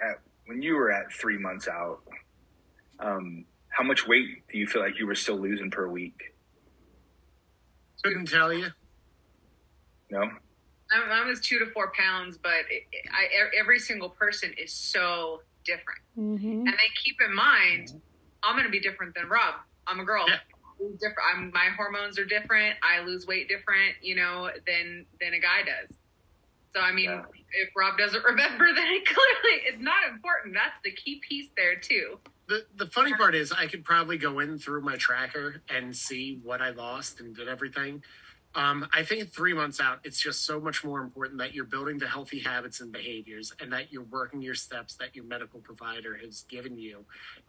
at, 0.00 0.20
when 0.46 0.62
you 0.62 0.74
were 0.74 0.90
at 0.92 1.12
three 1.12 1.38
months 1.38 1.68
out, 1.68 2.00
um, 2.98 3.44
how 3.68 3.84
much 3.84 4.06
weight 4.06 4.46
do 4.50 4.58
you 4.58 4.66
feel 4.66 4.82
like 4.82 4.98
you 4.98 5.06
were 5.06 5.14
still 5.14 5.38
losing 5.38 5.70
per 5.70 5.88
week? 5.88 6.34
Couldn't 8.02 8.26
tell 8.28 8.52
you. 8.52 8.68
No. 10.10 10.22
I, 10.92 11.22
I 11.22 11.26
was 11.26 11.40
two 11.40 11.58
to 11.60 11.66
four 11.66 11.92
pounds, 11.96 12.38
but 12.38 12.52
it, 12.70 12.84
it- 12.92 13.06
I, 13.12 13.24
e- 13.24 13.58
every 13.58 13.78
single 13.78 14.08
person 14.10 14.52
is 14.58 14.72
so 14.72 15.42
different. 15.64 16.00
hmm 16.14 16.36
And 16.36 16.66
then 16.66 16.74
keep 17.04 17.16
in 17.24 17.34
mind, 17.34 17.92
I'm 18.42 18.54
going 18.54 18.64
to 18.64 18.70
be 18.70 18.80
different 18.80 19.14
than 19.14 19.28
Rob. 19.28 19.54
I'm 19.86 20.00
a 20.00 20.04
girl. 20.04 20.24
Yeah. 20.26 20.36
Different. 20.80 21.18
I'm, 21.34 21.50
my 21.52 21.68
hormones 21.76 22.18
are 22.18 22.24
different. 22.24 22.76
I 22.82 23.04
lose 23.04 23.26
weight 23.26 23.48
different, 23.48 23.96
you 24.02 24.16
know, 24.16 24.50
than 24.66 25.06
than 25.20 25.34
a 25.34 25.40
guy 25.40 25.60
does. 25.62 25.96
So 26.74 26.80
I 26.80 26.92
mean, 26.92 27.10
Yeah. 27.10 27.22
if 27.62 27.70
Rob 27.76 27.98
doesn't 27.98 28.24
remember, 28.32 28.66
then 28.74 28.86
it 28.88 29.04
clearly 29.06 29.62
it's 29.66 29.82
not 29.82 30.08
important. 30.08 30.54
That's 30.54 30.78
the 30.84 30.92
key 30.92 31.20
piece 31.28 31.48
there 31.56 31.76
too. 31.76 32.18
The 32.48 32.64
the 32.76 32.86
funny 32.86 33.12
part 33.14 33.34
is 33.34 33.52
I 33.52 33.66
could 33.66 33.84
probably 33.84 34.16
go 34.18 34.38
in 34.40 34.58
through 34.58 34.80
my 34.82 34.96
tracker 34.96 35.62
and 35.68 35.94
see 35.94 36.40
what 36.42 36.62
I 36.62 36.70
lost 36.70 37.20
and 37.20 37.34
did 37.36 37.48
everything. 37.48 38.02
Um, 38.52 38.88
I 38.92 39.04
think 39.04 39.32
three 39.32 39.54
months 39.54 39.80
out, 39.80 40.00
it's 40.02 40.20
just 40.20 40.44
so 40.44 40.60
much 40.60 40.82
more 40.82 41.00
important 41.00 41.38
that 41.38 41.54
you're 41.54 41.64
building 41.64 41.98
the 41.98 42.08
healthy 42.08 42.40
habits 42.40 42.80
and 42.80 42.90
behaviors 42.90 43.54
and 43.60 43.72
that 43.72 43.92
you're 43.92 44.02
working 44.02 44.42
your 44.42 44.56
steps 44.56 44.96
that 44.96 45.14
your 45.14 45.24
medical 45.24 45.60
provider 45.60 46.16
has 46.16 46.44
given 46.48 46.76
you. 46.76 47.04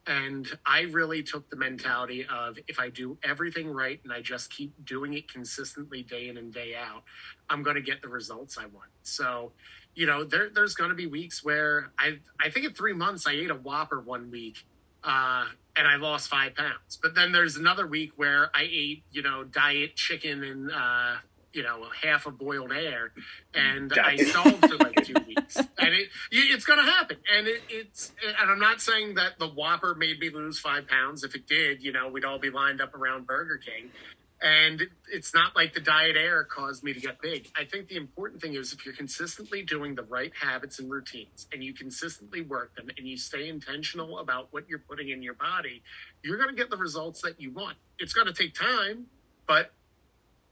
And 0.06 0.48
I 0.64 0.82
really 0.82 1.24
took 1.24 1.50
the 1.50 1.56
mentality 1.56 2.28
of 2.32 2.60
if 2.68 2.80
I 2.80 2.90
do 2.90 3.18
everything 3.24 3.68
right 3.68 4.00
and 4.04 4.14
I 4.14 4.22
just 4.22 4.56
keep 4.56 4.74
doing 4.86 5.16
it 5.16 5.32
consistently 5.32 6.04
day 6.04 6.30
in 6.30 6.38
and 6.38 6.54
day 6.54 6.76
out, 6.76 7.02
I'm 7.50 7.64
going 7.64 7.78
to 7.78 7.82
get 7.82 8.04
the 8.04 8.08
results 8.08 8.60
I 8.60 8.68
want. 8.68 8.92
So, 9.02 9.54
you 9.96 10.06
know, 10.06 10.24
there, 10.24 10.50
there's 10.54 10.76
going 10.76 10.92
to 10.92 10.96
be 10.96 11.08
weeks 11.08 11.44
where 11.44 11.92
I, 11.98 12.20
I 12.40 12.52
think 12.52 12.68
in 12.68 12.74
three 12.74 12.94
months 12.94 13.26
I 13.26 13.32
ate 13.32 13.50
a 13.50 13.56
Whopper 13.56 14.00
one 14.00 14.30
week 14.30 14.66
uh, 15.04 15.46
and 15.76 15.88
I 15.88 15.96
lost 15.96 16.30
five 16.30 16.56
pounds. 16.56 17.00
But 17.02 17.16
then 17.16 17.32
there's 17.32 17.56
another 17.56 17.88
week 17.88 18.14
where 18.16 18.50
I 18.54 18.64
ate, 18.64 19.04
you 19.12 19.22
know, 19.22 19.44
diet 19.44 19.96
chicken 19.96 20.44
and, 20.44 20.72
uh, 20.72 21.16
you 21.54 21.64
know, 21.64 21.86
half 22.02 22.26
a 22.26 22.32
boiled 22.32 22.72
air, 22.72 23.12
and 23.54 23.92
I 24.02 24.16
stalled 24.16 24.60
for 24.60 24.78
like 24.78 24.96
two 25.06 25.16
weeks. 25.28 25.58
And 25.58 25.94
it, 25.94 26.08
it's 26.32 26.64
going 26.66 26.80
to 26.80 26.90
happen. 26.90 27.18
And 27.36 27.48
it, 27.48 27.62
it's, 27.70 28.14
and 28.40 28.50
I'm 28.50 28.60
not 28.60 28.80
saying 28.80 29.16
that 29.16 29.38
the 29.38 29.48
Whopper 29.48 29.94
made 29.96 30.20
me 30.20 30.30
lose 30.30 30.60
five 30.60 30.88
pounds. 30.88 31.24
If 31.26 31.36
it 31.36 31.48
did, 31.48 31.84
you 31.84 31.92
know, 31.92 32.08
we'd 32.08 32.24
all 32.24 32.40
be 32.40 32.50
lined 32.50 32.80
up 32.80 32.96
around 32.96 33.28
Burger 33.28 33.58
King. 33.58 33.92
And 34.42 34.82
it's 35.12 35.36
not 35.36 35.56
like 35.56 35.74
the 35.74 35.80
diet 35.80 36.16
air 36.18 36.44
caused 36.44 36.84
me 36.84 36.94
to 36.94 37.00
get 37.00 37.22
big. 37.22 37.52
I 37.56 37.64
think 37.64 37.90
the 37.90 37.96
important 37.96 38.42
thing 38.42 38.56
is 38.56 38.74
if 38.74 38.84
you're 38.86 38.96
consistently 38.96 39.62
doing 39.62 39.94
the 39.94 40.02
right 40.04 40.32
habits 40.40 40.80
and 40.80 40.90
routines 40.90 41.48
and 41.54 41.64
you 41.64 41.76
consistently 41.76 42.42
work 42.42 42.76
them 42.76 42.88
and 42.98 43.08
you 43.08 43.18
stay 43.18 43.50
intentional 43.50 44.18
about 44.18 44.48
what 44.50 44.68
you're 44.68 44.80
putting 44.80 45.10
in 45.10 45.22
your 45.22 45.36
body, 45.36 45.84
you're 46.24 46.38
going 46.38 46.50
to 46.50 46.56
get 46.56 46.72
the 46.72 46.78
results 46.78 47.22
that 47.22 47.40
you 47.40 47.52
want. 47.52 47.78
It's 48.00 48.14
going 48.14 48.26
to 48.26 48.34
take 48.34 48.56
time, 48.56 49.06
but 49.48 49.74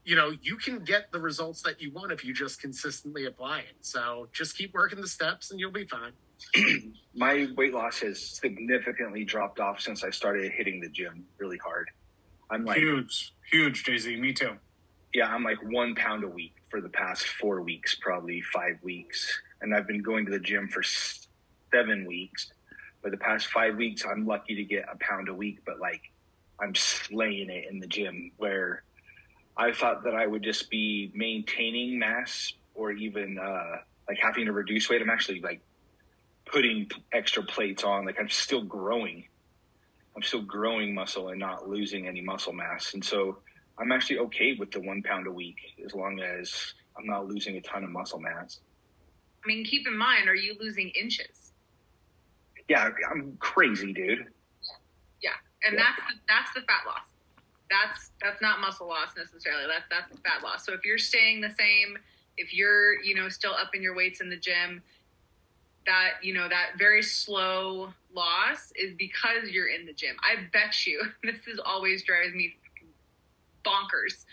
you 0.04 0.14
know, 0.14 0.32
you 0.40 0.56
can 0.56 0.84
get 0.84 1.10
the 1.12 1.20
results 1.20 1.62
that 1.62 1.80
you 1.80 1.92
want 1.92 2.12
if 2.12 2.24
you 2.24 2.32
just 2.32 2.60
consistently 2.60 3.26
apply 3.26 3.60
it. 3.60 3.76
So 3.80 4.28
just 4.32 4.56
keep 4.56 4.72
working 4.72 5.00
the 5.00 5.08
steps 5.08 5.50
and 5.50 5.58
you'll 5.58 5.72
be 5.72 5.86
fine. 5.86 6.12
My 7.14 7.48
weight 7.56 7.74
loss 7.74 8.00
has 8.00 8.24
significantly 8.24 9.24
dropped 9.24 9.60
off 9.60 9.80
since 9.80 10.04
I 10.04 10.10
started 10.10 10.52
hitting 10.52 10.80
the 10.80 10.88
gym 10.88 11.24
really 11.38 11.58
hard. 11.58 11.90
I'm 12.50 12.64
like, 12.64 12.78
huge, 12.78 13.32
huge, 13.50 13.84
JZ. 13.84 14.18
Me 14.18 14.32
too. 14.32 14.56
yeah, 15.14 15.32
I'm 15.32 15.44
like 15.44 15.58
one 15.62 15.94
pound 15.94 16.24
a 16.24 16.28
week 16.28 16.54
for 16.68 16.80
the 16.80 16.88
past 16.88 17.26
four 17.26 17.62
weeks, 17.62 17.96
probably 18.00 18.40
five 18.40 18.78
weeks. 18.82 19.40
And 19.60 19.74
I've 19.74 19.86
been 19.86 20.02
going 20.02 20.24
to 20.26 20.30
the 20.30 20.40
gym 20.40 20.68
for 20.68 20.82
seven 21.72 22.06
weeks. 22.06 22.52
But 23.02 23.12
the 23.12 23.18
past 23.18 23.46
five 23.46 23.76
weeks, 23.76 24.04
I'm 24.04 24.26
lucky 24.26 24.54
to 24.56 24.64
get 24.64 24.84
a 24.92 24.96
pound 24.98 25.28
a 25.28 25.34
week, 25.34 25.60
but 25.64 25.80
like 25.80 26.02
I'm 26.60 26.74
slaying 26.74 27.48
it 27.50 27.66
in 27.70 27.80
the 27.80 27.86
gym 27.86 28.32
where 28.36 28.82
I 29.56 29.72
thought 29.72 30.04
that 30.04 30.14
I 30.14 30.26
would 30.26 30.42
just 30.42 30.70
be 30.70 31.10
maintaining 31.14 31.98
mass 31.98 32.52
or 32.74 32.92
even 32.92 33.38
uh, 33.38 33.76
like 34.08 34.18
having 34.18 34.46
to 34.46 34.52
reduce 34.52 34.88
weight. 34.88 35.00
I'm 35.02 35.10
actually 35.10 35.40
like 35.40 35.60
putting 36.46 36.90
extra 37.12 37.42
plates 37.42 37.84
on. 37.84 38.04
Like 38.04 38.18
I'm 38.20 38.28
still 38.28 38.62
growing. 38.62 39.24
I'm 40.20 40.24
still 40.24 40.42
growing 40.42 40.94
muscle 40.94 41.30
and 41.30 41.40
not 41.40 41.66
losing 41.66 42.06
any 42.06 42.20
muscle 42.20 42.52
mass. 42.52 42.92
And 42.92 43.02
so 43.02 43.38
I'm 43.78 43.90
actually 43.90 44.18
okay 44.18 44.54
with 44.58 44.70
the 44.70 44.78
one 44.80 45.02
pound 45.02 45.26
a 45.26 45.30
week 45.30 45.56
as 45.82 45.94
long 45.94 46.20
as 46.20 46.74
I'm 46.98 47.06
not 47.06 47.26
losing 47.26 47.56
a 47.56 47.62
ton 47.62 47.84
of 47.84 47.90
muscle 47.90 48.20
mass. 48.20 48.60
I 49.42 49.48
mean, 49.48 49.64
keep 49.64 49.86
in 49.86 49.96
mind, 49.96 50.28
are 50.28 50.34
you 50.34 50.56
losing 50.60 50.90
inches? 50.90 51.52
Yeah, 52.68 52.90
I'm 53.10 53.38
crazy, 53.40 53.94
dude. 53.94 54.26
Yeah, 55.22 55.30
and 55.66 55.78
Yeah. 55.78 55.84
that's 55.86 55.96
the, 56.12 56.20
that's 56.28 56.52
the 56.52 56.60
fat 56.68 56.82
loss. 56.86 57.06
That's 57.70 58.10
that's 58.20 58.42
not 58.42 58.60
muscle 58.60 58.88
loss 58.88 59.16
necessarily. 59.16 59.64
That's 59.68 59.86
that's 59.88 60.14
the 60.14 60.20
fat 60.20 60.42
loss. 60.42 60.66
So 60.66 60.74
if 60.74 60.84
you're 60.84 60.98
staying 60.98 61.40
the 61.40 61.54
same, 61.58 61.96
if 62.36 62.52
you're 62.52 63.02
you 63.02 63.14
know 63.14 63.30
still 63.30 63.54
up 63.54 63.74
in 63.74 63.80
your 63.80 63.94
weights 63.96 64.20
in 64.20 64.28
the 64.28 64.36
gym, 64.36 64.82
that 65.86 66.14
you 66.22 66.34
know 66.34 66.48
that 66.48 66.78
very 66.78 67.02
slow 67.02 67.92
loss 68.14 68.72
is 68.76 68.94
because 68.98 69.50
you're 69.50 69.68
in 69.68 69.86
the 69.86 69.92
gym. 69.92 70.16
I 70.22 70.46
bet 70.52 70.86
you 70.86 71.00
this 71.22 71.46
is 71.46 71.60
always 71.64 72.02
drives 72.02 72.34
me 72.34 72.56
bonkers. 73.64 74.24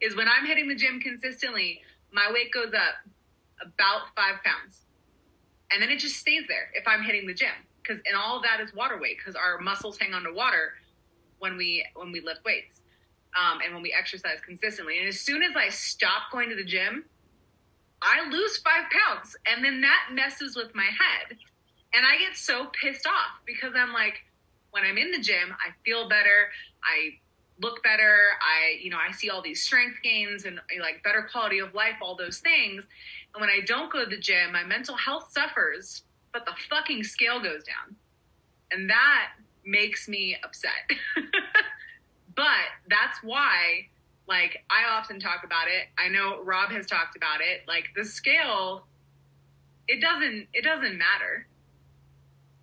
Is 0.00 0.16
when 0.16 0.28
I'm 0.28 0.46
hitting 0.46 0.68
the 0.68 0.74
gym 0.74 1.00
consistently, 1.00 1.80
my 2.12 2.30
weight 2.32 2.52
goes 2.52 2.74
up 2.74 2.94
about 3.60 4.14
five 4.16 4.42
pounds, 4.44 4.82
and 5.72 5.82
then 5.82 5.90
it 5.90 5.98
just 5.98 6.16
stays 6.16 6.42
there 6.48 6.70
if 6.74 6.86
I'm 6.86 7.02
hitting 7.02 7.26
the 7.26 7.34
gym 7.34 7.54
because 7.82 8.02
and 8.06 8.16
all 8.16 8.36
of 8.36 8.42
that 8.42 8.60
is 8.60 8.74
water 8.74 8.98
weight 9.00 9.16
because 9.18 9.34
our 9.34 9.58
muscles 9.58 9.98
hang 9.98 10.14
onto 10.14 10.34
water 10.34 10.72
when 11.38 11.56
we 11.56 11.84
when 11.94 12.12
we 12.12 12.20
lift 12.20 12.44
weights 12.44 12.80
um, 13.38 13.60
and 13.64 13.74
when 13.74 13.82
we 13.82 13.94
exercise 13.96 14.38
consistently. 14.44 14.98
And 14.98 15.08
as 15.08 15.20
soon 15.20 15.42
as 15.42 15.56
I 15.56 15.68
stop 15.68 16.30
going 16.30 16.48
to 16.50 16.56
the 16.56 16.64
gym, 16.64 17.04
I 18.02 18.28
lose 18.28 18.58
five 18.58 18.84
pounds, 18.90 19.36
and 19.46 19.64
then 19.64 19.80
that 19.82 20.08
messes 20.12 20.56
with 20.56 20.74
my 20.74 20.84
head, 20.86 21.38
and 21.94 22.04
I 22.04 22.18
get 22.18 22.36
so 22.36 22.66
pissed 22.80 23.06
off 23.06 23.40
because 23.46 23.72
I'm 23.76 23.92
like, 23.92 24.24
when 24.72 24.84
I'm 24.84 24.98
in 24.98 25.10
the 25.10 25.20
gym, 25.20 25.52
I 25.52 25.72
feel 25.84 26.08
better, 26.08 26.48
I 26.82 27.18
look 27.60 27.82
better, 27.82 28.30
I 28.40 28.78
you 28.82 28.90
know 28.90 28.98
I 28.98 29.12
see 29.12 29.30
all 29.30 29.42
these 29.42 29.62
strength 29.62 30.02
gains 30.02 30.44
and 30.44 30.58
eh, 30.58 30.80
like 30.80 31.02
better 31.02 31.28
quality 31.30 31.60
of 31.60 31.74
life, 31.74 31.96
all 32.02 32.16
those 32.16 32.38
things. 32.38 32.84
And 33.34 33.40
when 33.40 33.50
I 33.50 33.60
don't 33.64 33.90
go 33.92 34.04
to 34.04 34.10
the 34.10 34.20
gym, 34.20 34.52
my 34.52 34.64
mental 34.64 34.96
health 34.96 35.30
suffers, 35.30 36.02
but 36.32 36.44
the 36.44 36.52
fucking 36.68 37.04
scale 37.04 37.40
goes 37.40 37.62
down. 37.64 37.96
And 38.70 38.90
that 38.90 39.32
makes 39.64 40.08
me 40.08 40.36
upset. 40.42 40.90
but 42.34 42.68
that's 42.88 43.18
why, 43.22 43.88
like, 44.28 44.64
I 44.70 44.96
often 44.96 45.20
talk 45.20 45.42
about 45.44 45.68
it. 45.68 45.88
I 45.98 46.08
know 46.08 46.42
Rob 46.42 46.70
has 46.70 46.86
talked 46.86 47.16
about 47.16 47.40
it. 47.40 47.66
Like, 47.66 47.86
the 47.96 48.04
scale, 48.04 48.86
it 49.88 50.00
doesn't, 50.00 50.48
it 50.52 50.64
doesn't 50.64 50.96
matter. 50.96 51.46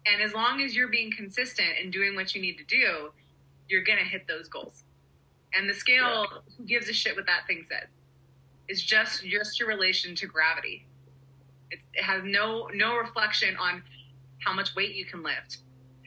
And 0.05 0.21
as 0.21 0.33
long 0.33 0.61
as 0.61 0.75
you're 0.75 0.87
being 0.87 1.11
consistent 1.11 1.69
and 1.81 1.91
doing 1.91 2.15
what 2.15 2.33
you 2.33 2.41
need 2.41 2.57
to 2.57 2.63
do, 2.63 3.11
you're 3.67 3.83
gonna 3.83 4.03
hit 4.03 4.27
those 4.27 4.47
goals. 4.47 4.83
And 5.53 5.69
the 5.69 5.73
scale, 5.73 6.25
who 6.57 6.65
gives 6.65 6.89
a 6.89 6.93
shit 6.93 7.15
what 7.15 7.25
that 7.27 7.47
thing 7.47 7.65
says? 7.69 7.87
It's 8.67 8.81
just 8.81 9.25
just 9.25 9.59
your 9.59 9.67
relation 9.67 10.15
to 10.15 10.27
gravity. 10.27 10.85
It's, 11.71 11.85
it 11.93 12.03
has 12.03 12.23
no 12.23 12.69
no 12.73 12.95
reflection 12.97 13.55
on 13.57 13.83
how 14.39 14.53
much 14.53 14.75
weight 14.75 14.95
you 14.95 15.05
can 15.05 15.23
lift, 15.23 15.59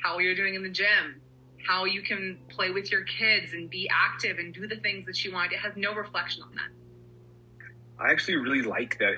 how 0.02 0.18
you're 0.18 0.34
doing 0.34 0.54
in 0.54 0.62
the 0.62 0.68
gym, 0.68 1.20
how 1.66 1.84
you 1.84 2.02
can 2.02 2.38
play 2.48 2.70
with 2.70 2.90
your 2.90 3.04
kids 3.04 3.52
and 3.52 3.70
be 3.70 3.88
active 3.92 4.38
and 4.38 4.52
do 4.52 4.66
the 4.66 4.76
things 4.76 5.06
that 5.06 5.24
you 5.24 5.32
want. 5.32 5.52
It 5.52 5.58
has 5.58 5.72
no 5.76 5.94
reflection 5.94 6.42
on 6.42 6.54
that. 6.54 8.02
I 8.02 8.10
actually 8.10 8.36
really 8.36 8.62
like 8.62 8.98
that. 8.98 9.14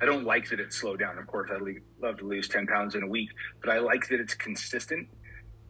I 0.00 0.04
don't 0.04 0.24
like 0.24 0.50
that 0.50 0.60
it's 0.60 0.76
slowed 0.76 1.00
down. 1.00 1.16
Of 1.18 1.26
course, 1.26 1.50
I'd 1.54 1.62
le- 1.62 1.80
love 2.00 2.18
to 2.18 2.24
lose 2.24 2.48
10 2.48 2.66
pounds 2.66 2.94
in 2.94 3.02
a 3.02 3.06
week, 3.06 3.30
but 3.62 3.70
I 3.70 3.78
like 3.78 4.08
that 4.08 4.20
it's 4.20 4.34
consistent 4.34 5.08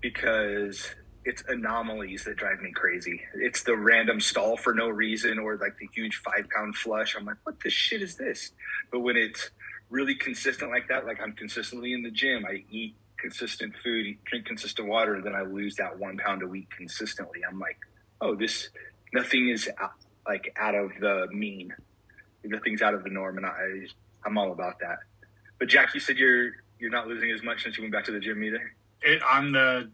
because 0.00 0.94
it's 1.24 1.42
anomalies 1.48 2.24
that 2.24 2.36
drive 2.36 2.60
me 2.60 2.72
crazy. 2.72 3.20
It's 3.34 3.62
the 3.62 3.76
random 3.76 4.20
stall 4.20 4.56
for 4.56 4.72
no 4.72 4.88
reason 4.88 5.38
or 5.38 5.56
like 5.56 5.76
the 5.78 5.88
huge 5.92 6.16
five 6.24 6.48
pound 6.54 6.76
flush. 6.76 7.16
I'm 7.16 7.24
like, 7.24 7.36
what 7.44 7.60
the 7.60 7.70
shit 7.70 8.00
is 8.02 8.16
this? 8.16 8.52
But 8.90 9.00
when 9.00 9.16
it's 9.16 9.50
really 9.90 10.14
consistent 10.14 10.70
like 10.70 10.88
that, 10.88 11.04
like 11.04 11.20
I'm 11.20 11.32
consistently 11.32 11.92
in 11.92 12.02
the 12.02 12.10
gym, 12.10 12.44
I 12.46 12.64
eat 12.70 12.96
consistent 13.26 13.74
food, 13.82 14.16
drink 14.24 14.46
consistent 14.46 14.86
water, 14.86 15.20
then 15.20 15.34
I 15.34 15.42
lose 15.42 15.74
that 15.76 15.98
one 15.98 16.16
pound 16.16 16.42
a 16.44 16.46
week 16.46 16.68
consistently. 16.76 17.40
I'm 17.48 17.58
like, 17.58 17.76
oh, 18.20 18.36
this, 18.36 18.70
nothing 19.12 19.48
is 19.48 19.68
out, 19.80 19.94
like 20.28 20.54
out 20.56 20.76
of 20.76 20.92
the 21.00 21.26
mean. 21.32 21.74
Nothing's 22.44 22.82
out 22.82 22.94
of 22.94 23.02
the 23.02 23.10
norm. 23.10 23.36
And 23.38 23.46
I, 23.46 23.88
I'm 24.24 24.38
all 24.38 24.52
about 24.52 24.78
that. 24.78 24.98
But 25.58 25.68
Jack, 25.68 25.92
you 25.92 25.98
said 25.98 26.18
you're, 26.18 26.52
you're 26.78 26.90
not 26.90 27.08
losing 27.08 27.32
as 27.32 27.42
much 27.42 27.64
since 27.64 27.76
you 27.76 27.82
went 27.82 27.92
back 27.92 28.04
to 28.04 28.12
the 28.12 28.20
gym 28.20 28.44
either. 28.44 28.72
It, 29.02 29.20
I'm 29.28 29.50
the 29.50 29.90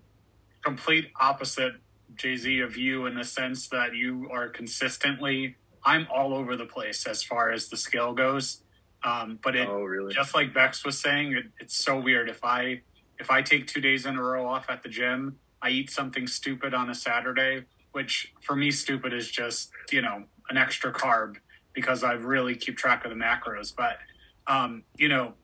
complete 0.63 1.09
opposite 1.19 1.73
JZ 2.15 2.63
of 2.63 2.77
you 2.77 3.07
in 3.07 3.15
the 3.15 3.25
sense 3.25 3.69
that 3.69 3.95
you 3.95 4.29
are 4.31 4.49
consistently. 4.49 5.57
I'm 5.83 6.07
all 6.15 6.35
over 6.35 6.55
the 6.55 6.67
place 6.67 7.07
as 7.07 7.23
far 7.23 7.51
as 7.51 7.69
the 7.69 7.79
scale 7.79 8.13
goes. 8.13 8.63
Um, 9.03 9.39
but 9.43 9.57
it, 9.57 9.67
oh, 9.67 9.83
really? 9.83 10.13
just 10.13 10.35
like 10.35 10.53
Bex 10.53 10.85
was 10.85 11.01
saying, 11.01 11.33
it, 11.33 11.47
it's 11.59 11.83
so 11.83 11.99
weird. 11.99 12.29
If 12.29 12.45
I 12.45 12.83
if 13.19 13.31
I 13.31 13.43
take 13.43 13.67
two 13.67 13.81
days 13.81 14.07
in 14.07 14.17
a 14.17 14.23
row 14.23 14.47
off 14.47 14.67
at 14.69 14.83
the 14.83 14.89
gym, 14.89 15.39
I 15.61 15.71
eat 15.71 15.91
something 15.91 16.27
stupid 16.27 16.75
on 16.75 16.91
a 16.91 16.95
Saturday, 16.95 17.65
which 17.93 18.33
for 18.41 18.57
me 18.57 18.71
stupid 18.71 19.13
is 19.13 19.31
just 19.31 19.71
you 19.91 20.03
know 20.03 20.25
an 20.51 20.57
extra 20.57 20.93
carb 20.93 21.37
because 21.73 22.03
I 22.05 22.13
really 22.13 22.55
keep 22.55 22.77
track 22.77 23.05
of 23.05 23.11
the 23.11 23.17
macros. 23.17 23.75
But 23.75 23.99
um, 24.47 24.85
you 24.97 25.09
know, 25.09 25.35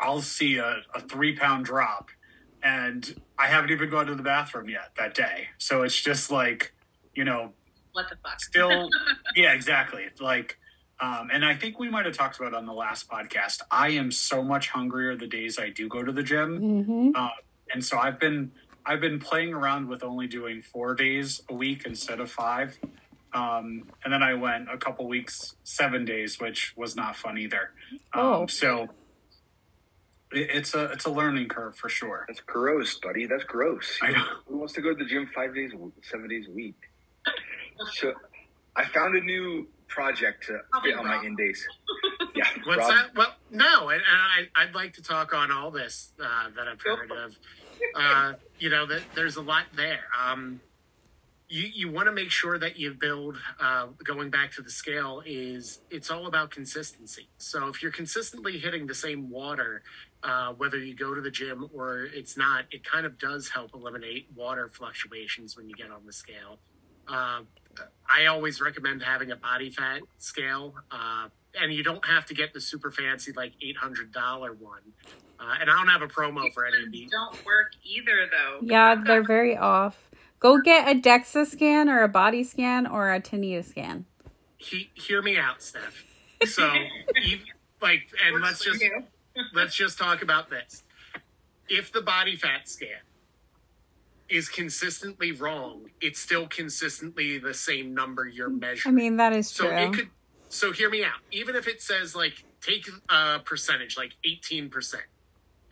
I'll 0.00 0.22
see 0.22 0.56
a, 0.58 0.82
a 0.94 1.00
three 1.00 1.36
pound 1.36 1.64
drop, 1.64 2.10
and 2.62 3.20
I 3.38 3.46
haven't 3.46 3.70
even 3.70 3.90
gone 3.90 4.06
to 4.06 4.14
the 4.14 4.22
bathroom 4.22 4.68
yet 4.68 4.92
that 4.98 5.14
day. 5.14 5.48
So 5.58 5.82
it's 5.82 6.00
just 6.00 6.30
like 6.30 6.72
you 7.14 7.24
know 7.24 7.52
What 7.92 8.06
the 8.10 8.16
fuck? 8.22 8.40
still 8.40 8.88
yeah 9.36 9.52
exactly 9.52 10.06
like 10.20 10.58
um, 11.00 11.28
and 11.32 11.44
i 11.44 11.54
think 11.54 11.78
we 11.78 11.88
might 11.88 12.04
have 12.06 12.16
talked 12.16 12.36
about 12.38 12.48
it 12.52 12.54
on 12.54 12.66
the 12.66 12.72
last 12.72 13.08
podcast 13.08 13.60
i 13.70 13.88
am 13.90 14.10
so 14.10 14.42
much 14.42 14.68
hungrier 14.68 15.16
the 15.16 15.26
days 15.26 15.58
i 15.58 15.68
do 15.70 15.88
go 15.88 16.02
to 16.02 16.12
the 16.12 16.22
gym 16.22 16.60
Mm-hmm. 16.60 17.10
uh, 17.14 17.28
and 17.72 17.84
so 17.84 17.98
i've 17.98 18.18
been 18.20 18.52
i've 18.86 19.00
been 19.00 19.18
playing 19.18 19.52
around 19.54 19.88
with 19.88 20.02
only 20.02 20.26
doing 20.26 20.62
four 20.62 20.94
days 20.94 21.40
a 21.48 21.54
week 21.54 21.84
instead 21.86 22.20
of 22.20 22.30
five 22.30 22.78
um, 23.32 23.84
and 24.04 24.12
then 24.12 24.22
i 24.22 24.34
went 24.34 24.68
a 24.72 24.76
couple 24.78 25.06
weeks 25.06 25.54
seven 25.64 26.04
days 26.04 26.40
which 26.40 26.74
was 26.76 26.96
not 26.96 27.16
fun 27.16 27.38
either 27.38 27.70
um, 28.12 28.22
Oh. 28.22 28.46
so 28.46 28.88
it, 30.32 30.48
it's 30.52 30.74
a 30.74 30.84
it's 30.92 31.04
a 31.04 31.10
learning 31.10 31.48
curve 31.48 31.76
for 31.76 31.88
sure 31.88 32.24
That's 32.28 32.40
gross, 32.40 32.94
buddy. 32.98 33.26
That's 33.26 33.44
gross. 33.44 33.98
I 34.02 34.12
know. 34.12 34.24
Who 34.46 34.58
wants 34.58 34.74
to 34.74 34.80
go 34.80 34.90
to 34.90 34.94
the 34.96 35.04
gym 35.08 35.28
five 35.34 35.54
days, 35.54 35.72
seven 36.02 36.28
days 36.28 36.46
a 36.48 36.52
week? 36.52 36.76
So, 37.94 38.12
I 38.76 38.84
found 38.86 39.16
a 39.16 39.20
new 39.20 39.66
project 39.90 40.46
to 40.46 40.58
Probably 40.70 40.92
fit 40.92 40.98
on 40.98 41.06
my 41.06 41.16
Rob. 41.16 41.24
in 41.24 41.36
days. 41.36 41.66
Yeah, 42.34 42.46
What's 42.64 42.78
Rob, 42.78 42.90
that? 42.90 43.16
Well, 43.16 43.34
no, 43.50 43.88
and, 43.88 44.00
and 44.00 44.48
I, 44.56 44.62
I'd 44.62 44.74
like 44.74 44.92
to 44.94 45.02
talk 45.02 45.34
on 45.34 45.50
all 45.50 45.70
this 45.72 46.12
uh, 46.22 46.48
that 46.56 46.68
I've 46.68 46.80
heard 46.80 47.10
of. 47.10 47.36
uh, 47.96 48.34
you 48.58 48.70
know, 48.70 48.86
that 48.86 49.02
there's 49.16 49.34
a 49.36 49.42
lot 49.42 49.64
there. 49.74 50.04
Um, 50.24 50.60
you 51.48 51.68
you 51.74 51.90
want 51.90 52.06
to 52.06 52.12
make 52.12 52.30
sure 52.30 52.56
that 52.58 52.78
you 52.78 52.92
build. 52.94 53.36
Uh, 53.60 53.86
going 54.04 54.30
back 54.30 54.52
to 54.52 54.62
the 54.62 54.70
scale, 54.70 55.22
is 55.26 55.80
it's 55.90 56.08
all 56.10 56.26
about 56.28 56.50
consistency. 56.52 57.28
So 57.38 57.66
if 57.66 57.82
you're 57.82 57.90
consistently 57.90 58.58
hitting 58.60 58.86
the 58.86 58.94
same 58.94 59.28
water, 59.28 59.82
uh, 60.22 60.52
whether 60.52 60.78
you 60.78 60.94
go 60.94 61.14
to 61.14 61.20
the 61.20 61.30
gym 61.32 61.68
or 61.74 62.04
it's 62.04 62.36
not, 62.36 62.66
it 62.70 62.84
kind 62.84 63.04
of 63.06 63.18
does 63.18 63.48
help 63.48 63.74
eliminate 63.74 64.28
water 64.36 64.68
fluctuations 64.72 65.56
when 65.56 65.68
you 65.68 65.74
get 65.74 65.90
on 65.90 66.06
the 66.06 66.12
scale. 66.12 66.60
Uh, 67.08 67.40
I 68.08 68.26
always 68.26 68.60
recommend 68.60 69.02
having 69.02 69.30
a 69.30 69.36
body 69.36 69.70
fat 69.70 70.00
scale, 70.18 70.74
uh, 70.90 71.28
and 71.60 71.72
you 71.72 71.82
don't 71.84 72.04
have 72.04 72.26
to 72.26 72.34
get 72.34 72.52
the 72.52 72.60
super 72.60 72.90
fancy 72.90 73.32
like 73.32 73.52
eight 73.62 73.76
hundred 73.76 74.12
dollar 74.12 74.52
one. 74.52 74.80
Uh, 75.38 75.54
and 75.60 75.70
I 75.70 75.76
don't 75.76 75.88
have 75.88 76.02
a 76.02 76.06
promo 76.06 76.52
for 76.52 76.66
any 76.66 76.82
of 76.84 76.92
these. 76.92 77.10
Don't 77.10 77.44
work 77.46 77.72
either 77.84 78.28
though. 78.30 78.58
Yeah, 78.62 78.96
they're 78.96 79.22
very 79.22 79.56
off. 79.56 80.10
Go 80.38 80.60
get 80.60 80.88
a 80.88 80.98
DEXA 80.98 81.46
scan 81.46 81.88
or 81.88 82.02
a 82.02 82.08
body 82.08 82.42
scan 82.44 82.86
or 82.86 83.12
a 83.12 83.20
tinea 83.20 83.64
scan. 83.64 84.06
He, 84.56 84.90
hear 84.94 85.22
me 85.22 85.38
out, 85.38 85.62
Steph. 85.62 86.04
So, 86.46 86.72
you, 87.22 87.36
like, 87.82 88.08
and 88.24 88.36
Works 88.36 88.46
let's 88.46 88.64
just 88.64 88.84
let's 89.52 89.74
just 89.74 89.98
talk 89.98 90.22
about 90.22 90.48
this. 90.48 90.84
If 91.68 91.92
the 91.92 92.00
body 92.00 92.34
fat 92.34 92.66
scan 92.66 93.00
is 94.30 94.48
consistently 94.48 95.32
wrong, 95.32 95.90
it's 96.00 96.20
still 96.20 96.46
consistently 96.46 97.38
the 97.38 97.52
same 97.52 97.92
number 97.92 98.26
you're 98.26 98.48
measuring. 98.48 98.94
I 98.94 98.96
mean, 98.96 99.16
that 99.16 99.32
is 99.32 99.48
so 99.48 99.66
true. 99.68 99.76
it 99.76 99.92
could. 99.92 100.08
So 100.48 100.72
hear 100.72 100.88
me 100.88 101.04
out. 101.04 101.20
Even 101.30 101.56
if 101.56 101.66
it 101.66 101.82
says 101.82 102.14
like 102.14 102.44
take 102.60 102.88
a 103.08 103.40
percentage, 103.40 103.96
like 103.96 104.12
eighteen 104.24 104.70
percent, 104.70 105.04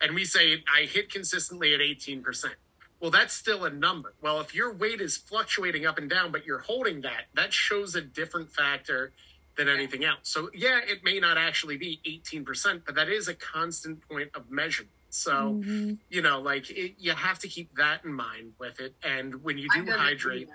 and 0.01 0.13
we 0.13 0.25
say 0.25 0.63
I 0.67 0.83
hit 0.83 1.11
consistently 1.11 1.73
at 1.73 1.81
eighteen 1.81 2.21
percent. 2.21 2.55
Well, 2.99 3.11
that's 3.11 3.33
still 3.33 3.63
a 3.63 3.69
number. 3.69 4.13
Well, 4.21 4.41
if 4.41 4.53
your 4.53 4.73
weight 4.73 4.99
is 4.99 5.15
fluctuating 5.15 5.85
up 5.85 5.97
and 5.97 6.09
down, 6.09 6.33
but 6.33 6.45
you're 6.45 6.59
holding 6.59 7.01
that, 7.01 7.27
that 7.33 7.53
shows 7.53 7.95
a 7.95 8.01
different 8.01 8.51
factor 8.51 9.13
than 9.55 9.69
anything 9.69 10.03
else. 10.03 10.19
So, 10.23 10.49
yeah, 10.53 10.79
it 10.85 11.03
may 11.03 11.17
not 11.19 11.37
actually 11.37 11.77
be 11.77 12.01
18%, 12.05 12.81
but 12.85 12.95
that 12.95 13.07
is 13.07 13.29
a 13.29 13.33
constant 13.33 14.07
point 14.07 14.29
of 14.35 14.51
measurement. 14.51 14.91
So, 15.09 15.59
Mhm. 15.61 15.99
you 16.09 16.21
know, 16.21 16.39
like 16.41 16.69
it, 16.69 16.95
you 16.99 17.13
have 17.13 17.39
to 17.39 17.47
keep 17.47 17.75
that 17.75 18.03
in 18.05 18.13
mind 18.13 18.53
with 18.59 18.79
it. 18.79 18.95
And 19.03 19.43
when 19.43 19.57
you 19.57 19.69
do 19.69 19.85
hydrate, 19.91 20.49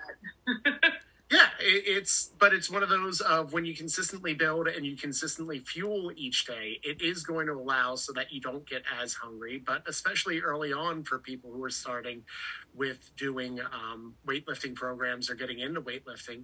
yeah, 1.31 1.49
it, 1.59 1.83
it's 1.87 2.31
but 2.39 2.53
it's 2.53 2.69
one 2.69 2.83
of 2.83 2.89
those 2.89 3.19
of 3.21 3.53
when 3.53 3.65
you 3.65 3.75
consistently 3.75 4.33
build 4.33 4.67
and 4.67 4.85
you 4.85 4.95
consistently 4.95 5.59
fuel 5.59 6.11
each 6.15 6.45
day, 6.45 6.79
it 6.83 7.01
is 7.01 7.23
going 7.23 7.47
to 7.47 7.53
allow 7.53 7.95
so 7.95 8.13
that 8.13 8.31
you 8.31 8.39
don't 8.41 8.67
get 8.67 8.83
as 9.01 9.13
hungry. 9.15 9.61
But 9.65 9.83
especially 9.87 10.41
early 10.41 10.71
on 10.73 11.03
for 11.03 11.19
people 11.19 11.51
who 11.51 11.63
are 11.63 11.69
starting 11.69 12.23
with 12.73 13.11
doing 13.17 13.59
um, 13.61 14.15
weightlifting 14.27 14.75
programs 14.75 15.29
or 15.29 15.35
getting 15.35 15.59
into 15.59 15.81
weightlifting, 15.81 16.43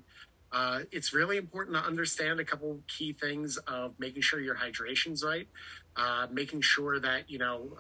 uh, 0.52 0.82
it's 0.92 1.14
really 1.14 1.38
important 1.38 1.78
to 1.78 1.84
understand 1.84 2.40
a 2.40 2.46
couple 2.46 2.82
key 2.88 3.14
things 3.14 3.58
of 3.68 3.94
making 4.00 4.22
sure 4.22 4.40
your 4.42 4.56
hydration's 4.56 5.24
right, 5.24 5.48
uh, 5.96 6.28
making 6.32 6.62
sure 6.62 7.00
that 7.00 7.30
you 7.30 7.38
know 7.38 7.78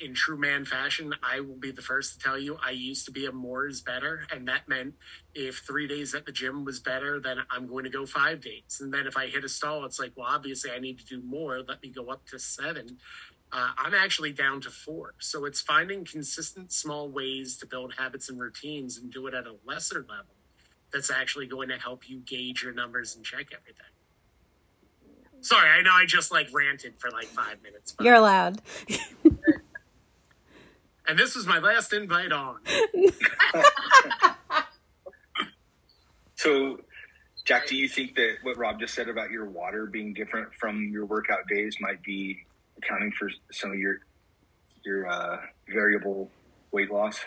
in 0.00 0.14
true 0.14 0.38
man 0.38 0.64
fashion, 0.64 1.14
I 1.22 1.40
will 1.40 1.56
be 1.56 1.70
the 1.70 1.82
first 1.82 2.14
to 2.14 2.18
tell 2.18 2.38
you 2.38 2.58
I 2.64 2.70
used 2.70 3.04
to 3.06 3.12
be 3.12 3.26
a 3.26 3.32
more 3.32 3.66
is 3.66 3.80
better. 3.80 4.26
And 4.32 4.48
that 4.48 4.68
meant 4.68 4.94
if 5.34 5.58
three 5.58 5.86
days 5.86 6.14
at 6.14 6.26
the 6.26 6.32
gym 6.32 6.64
was 6.64 6.80
better, 6.80 7.20
then 7.20 7.38
I'm 7.50 7.66
going 7.66 7.84
to 7.84 7.90
go 7.90 8.06
five 8.06 8.40
days. 8.40 8.78
And 8.80 8.92
then 8.92 9.06
if 9.06 9.16
I 9.16 9.26
hit 9.26 9.44
a 9.44 9.48
stall, 9.48 9.84
it's 9.84 9.98
like, 9.98 10.12
well, 10.16 10.26
obviously 10.28 10.70
I 10.70 10.78
need 10.78 10.98
to 10.98 11.04
do 11.04 11.22
more. 11.22 11.60
Let 11.66 11.82
me 11.82 11.90
go 11.90 12.08
up 12.08 12.26
to 12.26 12.38
seven. 12.38 12.98
Uh, 13.52 13.70
I'm 13.76 13.94
actually 13.94 14.32
down 14.32 14.60
to 14.62 14.70
four. 14.70 15.14
So 15.18 15.44
it's 15.44 15.60
finding 15.60 16.04
consistent 16.04 16.72
small 16.72 17.08
ways 17.08 17.56
to 17.58 17.66
build 17.66 17.94
habits 17.98 18.28
and 18.28 18.40
routines 18.40 18.96
and 18.96 19.12
do 19.12 19.26
it 19.26 19.34
at 19.34 19.46
a 19.46 19.56
lesser 19.66 20.06
level 20.08 20.34
that's 20.92 21.10
actually 21.10 21.46
going 21.46 21.68
to 21.68 21.76
help 21.76 22.08
you 22.08 22.18
gauge 22.20 22.62
your 22.62 22.72
numbers 22.72 23.16
and 23.16 23.24
check 23.24 23.46
everything. 23.52 23.86
Sorry, 25.42 25.70
I 25.70 25.82
know 25.82 25.92
I 25.92 26.04
just 26.04 26.30
like 26.30 26.48
ranted 26.52 26.94
for 26.98 27.10
like 27.10 27.26
five 27.26 27.62
minutes. 27.62 27.94
You're 28.00 28.14
allowed. 28.14 28.60
and 31.06 31.18
this 31.18 31.34
was 31.34 31.46
my 31.46 31.58
last 31.58 31.92
invite 31.92 32.32
on. 32.32 32.58
So, 36.40 36.78
Jack, 37.44 37.66
do 37.66 37.76
you 37.76 37.86
think 37.86 38.14
that 38.14 38.36
what 38.40 38.56
Rob 38.56 38.80
just 38.80 38.94
said 38.94 39.10
about 39.10 39.30
your 39.30 39.44
water 39.44 39.84
being 39.84 40.14
different 40.14 40.54
from 40.54 40.88
your 40.90 41.04
workout 41.04 41.46
days 41.46 41.76
might 41.82 42.02
be 42.02 42.46
accounting 42.78 43.12
for 43.12 43.30
some 43.52 43.72
of 43.72 43.78
your 43.78 43.98
your 44.86 45.06
uh, 45.06 45.36
variable 45.68 46.30
weight 46.72 46.90
loss? 46.90 47.20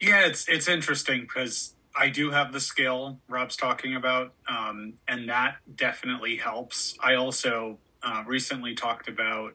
Yeah, 0.00 0.24
it's 0.24 0.48
it's 0.48 0.68
interesting 0.68 1.20
because 1.20 1.74
I 1.94 2.08
do 2.08 2.30
have 2.30 2.54
the 2.54 2.60
scale 2.60 3.20
Rob's 3.28 3.56
talking 3.56 3.94
about, 3.94 4.32
um, 4.48 4.94
and 5.06 5.28
that 5.28 5.56
definitely 5.76 6.36
helps. 6.36 6.96
I 7.04 7.16
also 7.16 7.76
uh, 8.02 8.24
recently 8.26 8.74
talked 8.74 9.06
about, 9.06 9.52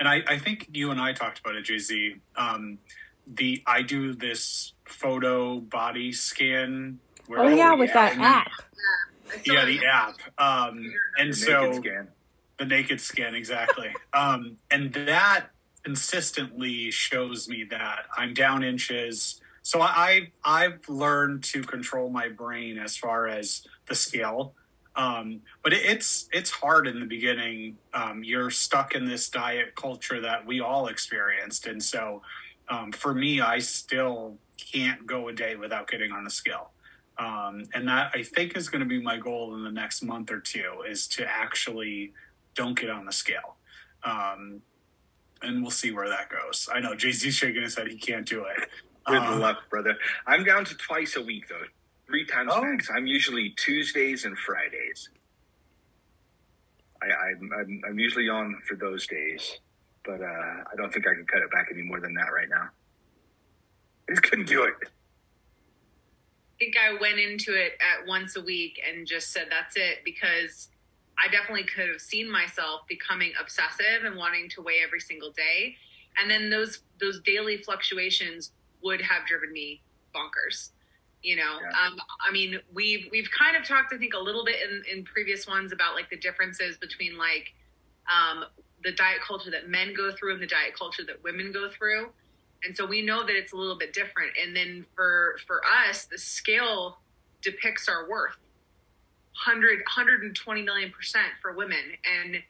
and 0.00 0.08
I, 0.08 0.22
I 0.26 0.38
think 0.38 0.68
you 0.72 0.90
and 0.90 1.00
I 1.00 1.12
talked 1.12 1.38
about 1.38 1.54
it, 1.54 1.66
JZ. 1.66 2.18
Um, 2.34 2.78
the 3.26 3.62
I 3.66 3.82
do 3.82 4.14
this 4.14 4.72
photo 4.86 5.60
body 5.60 6.10
scan. 6.10 6.98
Where 7.26 7.40
Oh 7.40 7.48
yeah, 7.48 7.74
with 7.74 7.90
yeah, 7.90 8.14
that 8.14 8.18
app. 8.18 8.48
I 8.48 9.40
yeah, 9.46 9.64
the 9.64 9.86
app. 9.86 10.14
Um, 10.38 10.92
and 11.18 11.30
The 11.30 11.36
so 11.36 11.60
naked 11.66 11.76
scan. 11.84 12.08
the 12.58 12.64
naked 12.64 13.00
scan 13.00 13.34
exactly 13.36 13.94
um 14.12 14.56
and 14.70 14.92
that 14.92 15.46
consistently 15.84 16.90
shows 16.90 17.48
me 17.48 17.64
that 17.70 18.00
i'm 18.18 18.34
down 18.34 18.62
inches 18.62 19.40
so 19.62 19.80
i 19.80 20.30
i've 20.44 20.86
learned 20.88 21.42
to 21.42 21.62
control 21.62 22.10
my 22.10 22.28
brain 22.28 22.76
as 22.78 22.96
far 22.98 23.28
as 23.28 23.66
the 23.86 23.94
scale 23.94 24.54
um 24.96 25.40
but 25.62 25.72
it, 25.72 25.84
it's 25.84 26.28
it's 26.32 26.50
hard 26.50 26.86
in 26.86 27.00
the 27.00 27.06
beginning 27.06 27.76
um 27.94 28.24
you're 28.24 28.50
stuck 28.50 28.94
in 28.94 29.06
this 29.06 29.28
diet 29.28 29.74
culture 29.76 30.20
that 30.20 30.44
we 30.46 30.60
all 30.60 30.88
experienced 30.88 31.66
and 31.66 31.82
so 31.82 32.22
um 32.68 32.90
for 32.92 33.14
me 33.14 33.40
i 33.40 33.58
still 33.58 34.36
can't 34.72 35.06
go 35.06 35.28
a 35.28 35.32
day 35.32 35.56
without 35.56 35.88
getting 35.88 36.12
on 36.12 36.24
the 36.24 36.30
scale 36.30 36.70
um, 37.18 37.64
and 37.74 37.86
that 37.86 38.12
I 38.14 38.22
think 38.22 38.56
is 38.56 38.70
going 38.70 38.80
to 38.80 38.86
be 38.86 38.98
my 38.98 39.18
goal 39.18 39.54
in 39.54 39.62
the 39.62 39.70
next 39.70 40.02
month 40.02 40.30
or 40.30 40.40
two 40.40 40.82
is 40.88 41.06
to 41.08 41.26
actually 41.28 42.14
don't 42.54 42.78
get 42.78 42.88
on 42.88 43.04
the 43.04 43.12
scale. 43.12 43.56
Um, 44.04 44.62
and 45.42 45.60
we'll 45.60 45.70
see 45.70 45.90
where 45.90 46.08
that 46.08 46.30
goes. 46.30 46.66
I 46.72 46.80
know 46.80 46.92
JZ's 46.94 47.34
shaking 47.34 47.60
his 47.62 47.76
head; 47.76 47.88
he 47.88 47.96
can't 47.96 48.26
do 48.26 48.44
it. 48.44 48.68
Good 49.06 49.18
Um, 49.18 49.38
luck, 49.40 49.68
brother. 49.68 49.98
I'm 50.26 50.44
down 50.44 50.64
to 50.66 50.74
twice 50.76 51.16
a 51.16 51.22
week 51.22 51.48
though, 51.48 51.64
three 52.10 52.26
times 52.26 52.52
Oh. 52.54 52.62
max. 52.62 52.90
I'm 52.90 53.06
usually 53.06 53.50
Tuesdays 53.50 54.24
and 54.24 54.36
Fridays. 54.36 55.08
I, 57.02 57.06
I'm, 57.06 57.50
I'm 57.58 57.82
I'm 57.88 57.98
usually 57.98 58.28
on 58.28 58.60
for 58.68 58.74
those 58.76 59.06
days, 59.06 59.58
but 60.04 60.20
uh, 60.20 60.24
I 60.24 60.76
don't 60.76 60.92
think 60.92 61.06
I 61.06 61.14
can 61.14 61.24
cut 61.24 61.40
it 61.40 61.50
back 61.50 61.68
any 61.72 61.82
more 61.82 61.98
than 62.00 62.12
that 62.14 62.28
right 62.34 62.48
now. 62.48 62.68
I 64.08 64.12
just 64.12 64.22
couldn't 64.24 64.48
do 64.48 64.64
it. 64.64 64.74
I 64.82 64.86
think 66.58 66.74
I 66.76 67.00
went 67.00 67.18
into 67.18 67.54
it 67.54 67.72
at 67.80 68.06
once 68.06 68.36
a 68.36 68.42
week 68.42 68.78
and 68.86 69.06
just 69.06 69.32
said 69.32 69.46
that's 69.48 69.76
it 69.76 70.00
because 70.04 70.68
I 71.18 71.30
definitely 71.30 71.64
could 71.64 71.88
have 71.88 72.02
seen 72.02 72.30
myself 72.30 72.82
becoming 72.86 73.32
obsessive 73.40 74.04
and 74.04 74.16
wanting 74.16 74.50
to 74.50 74.62
weigh 74.62 74.80
every 74.84 75.00
single 75.00 75.30
day. 75.30 75.76
And 76.20 76.30
then 76.30 76.50
those 76.50 76.80
those 77.00 77.20
daily 77.20 77.58
fluctuations 77.62 78.52
would 78.82 79.00
have 79.00 79.26
driven 79.26 79.52
me 79.54 79.80
bonkers. 80.14 80.70
You 81.22 81.36
know, 81.36 81.58
Yeah. 81.60 81.68
um, 81.86 81.98
I 82.26 82.32
mean, 82.32 82.58
we've 82.72 83.08
we've 83.12 83.30
kind 83.30 83.56
of 83.56 83.64
talked, 83.64 83.92
I 83.92 83.98
think, 83.98 84.14
a 84.14 84.18
little 84.18 84.44
bit 84.44 84.56
in, 84.68 84.82
in 84.90 85.04
previous 85.04 85.46
ones 85.46 85.72
about 85.72 85.94
like 85.94 86.08
the 86.10 86.16
differences 86.16 86.78
between 86.78 87.18
like 87.18 87.52
um, 88.10 88.44
the 88.82 88.92
diet 88.92 89.20
culture 89.26 89.50
that 89.50 89.68
men 89.68 89.92
go 89.94 90.12
through 90.12 90.32
and 90.34 90.42
the 90.42 90.46
diet 90.46 90.74
culture 90.78 91.04
that 91.06 91.22
women 91.22 91.52
go 91.52 91.68
through. 91.70 92.10
And 92.64 92.76
so 92.76 92.86
we 92.86 93.02
know 93.02 93.24
that 93.26 93.36
it's 93.36 93.52
a 93.52 93.56
little 93.56 93.76
bit 93.78 93.92
different. 93.92 94.32
And 94.42 94.56
then 94.56 94.86
for 94.94 95.36
for 95.46 95.60
us 95.86 96.06
the 96.06 96.18
scale 96.18 96.98
depicts 97.42 97.88
our 97.88 98.08
worth. 98.08 98.36
100 99.46 99.78
120 99.78 100.62
million 100.62 100.90
percent 100.90 101.28
for 101.40 101.52
women. 101.54 101.78
And 102.04 102.42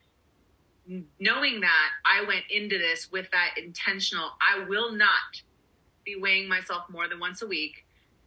knowing 1.20 1.60
that 1.60 1.88
i 2.04 2.24
went 2.26 2.42
into 2.50 2.76
this 2.78 3.12
with 3.12 3.30
that 3.30 3.50
intentional 3.56 4.30
i 4.40 4.64
will 4.68 4.90
not 4.90 5.42
be 6.04 6.16
weighing 6.18 6.48
myself 6.48 6.84
more 6.90 7.06
than 7.08 7.20
once 7.20 7.42
a 7.42 7.46
week 7.46 7.84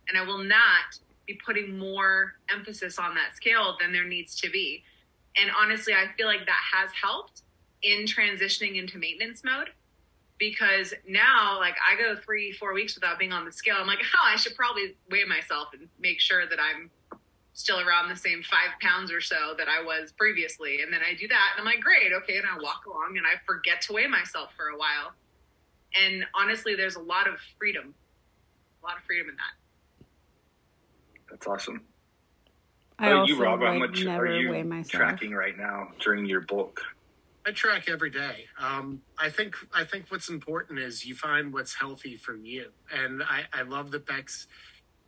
and 0.07 0.17
i 0.17 0.23
will 0.23 0.43
not 0.43 0.99
be 1.27 1.39
putting 1.45 1.77
more 1.77 2.33
emphasis 2.53 2.99
on 2.99 3.15
that 3.15 3.35
scale 3.35 3.77
than 3.79 3.93
there 3.93 4.07
needs 4.07 4.35
to 4.35 4.49
be 4.49 4.83
and 5.41 5.49
honestly 5.57 5.93
i 5.93 6.05
feel 6.17 6.27
like 6.27 6.45
that 6.45 6.61
has 6.73 6.89
helped 6.91 7.43
in 7.81 8.05
transitioning 8.05 8.77
into 8.77 8.97
maintenance 8.97 9.43
mode 9.43 9.69
because 10.39 10.93
now 11.07 11.57
like 11.59 11.75
I 11.79 11.95
go 11.95 12.19
three, 12.19 12.51
four 12.51 12.73
weeks 12.73 12.95
without 12.95 13.19
being 13.19 13.31
on 13.31 13.45
the 13.45 13.51
scale. 13.51 13.77
I'm 13.79 13.87
like, 13.87 13.99
oh, 14.01 14.25
I 14.25 14.35
should 14.35 14.55
probably 14.55 14.95
weigh 15.09 15.25
myself 15.25 15.69
and 15.73 15.87
make 15.99 16.19
sure 16.19 16.47
that 16.47 16.59
I'm 16.59 16.89
still 17.53 17.79
around 17.79 18.09
the 18.09 18.15
same 18.15 18.41
five 18.43 18.77
pounds 18.81 19.11
or 19.11 19.21
so 19.21 19.53
that 19.57 19.67
I 19.69 19.83
was 19.83 20.11
previously. 20.11 20.81
And 20.81 20.91
then 20.91 21.01
I 21.01 21.15
do 21.15 21.27
that 21.27 21.53
and 21.55 21.59
I'm 21.59 21.65
like, 21.65 21.81
great, 21.81 22.11
okay. 22.23 22.37
And 22.37 22.45
I 22.45 22.61
walk 22.61 22.85
along 22.87 23.15
and 23.17 23.25
I 23.25 23.39
forget 23.45 23.81
to 23.83 23.93
weigh 23.93 24.07
myself 24.07 24.49
for 24.57 24.67
a 24.67 24.77
while. 24.77 25.13
And 26.01 26.25
honestly, 26.33 26.75
there's 26.75 26.95
a 26.95 27.01
lot 27.01 27.27
of 27.27 27.35
freedom, 27.59 27.93
a 28.81 28.85
lot 28.85 28.97
of 28.97 29.03
freedom 29.03 29.29
in 29.29 29.35
that. 29.35 29.62
That's 31.43 31.67
awesome. 31.67 31.81
I 32.99 33.09
How 33.09 33.19
also 33.19 33.33
you, 33.33 33.41
Rob? 33.41 33.61
How 33.61 33.71
would 33.71 33.91
much 33.91 34.05
never 34.05 34.25
are 34.25 34.35
you 34.35 34.51
weigh 34.51 34.63
myself. 34.63 34.91
tracking 34.91 35.33
right 35.33 35.57
now 35.57 35.89
during 35.99 36.25
your 36.25 36.41
bulk? 36.41 36.81
I 37.45 37.51
track 37.51 37.89
every 37.89 38.09
day. 38.09 38.45
Um, 38.57 39.01
I 39.17 39.29
think 39.29 39.55
I 39.73 39.83
think 39.83 40.05
what's 40.09 40.29
important 40.29 40.79
is 40.79 41.05
you 41.05 41.15
find 41.15 41.51
what's 41.51 41.75
healthy 41.75 42.15
for 42.15 42.33
you, 42.33 42.69
and 42.93 43.21
I, 43.23 43.43
I 43.51 43.63
love 43.63 43.91
that 43.91 44.05
Bex. 44.05 44.47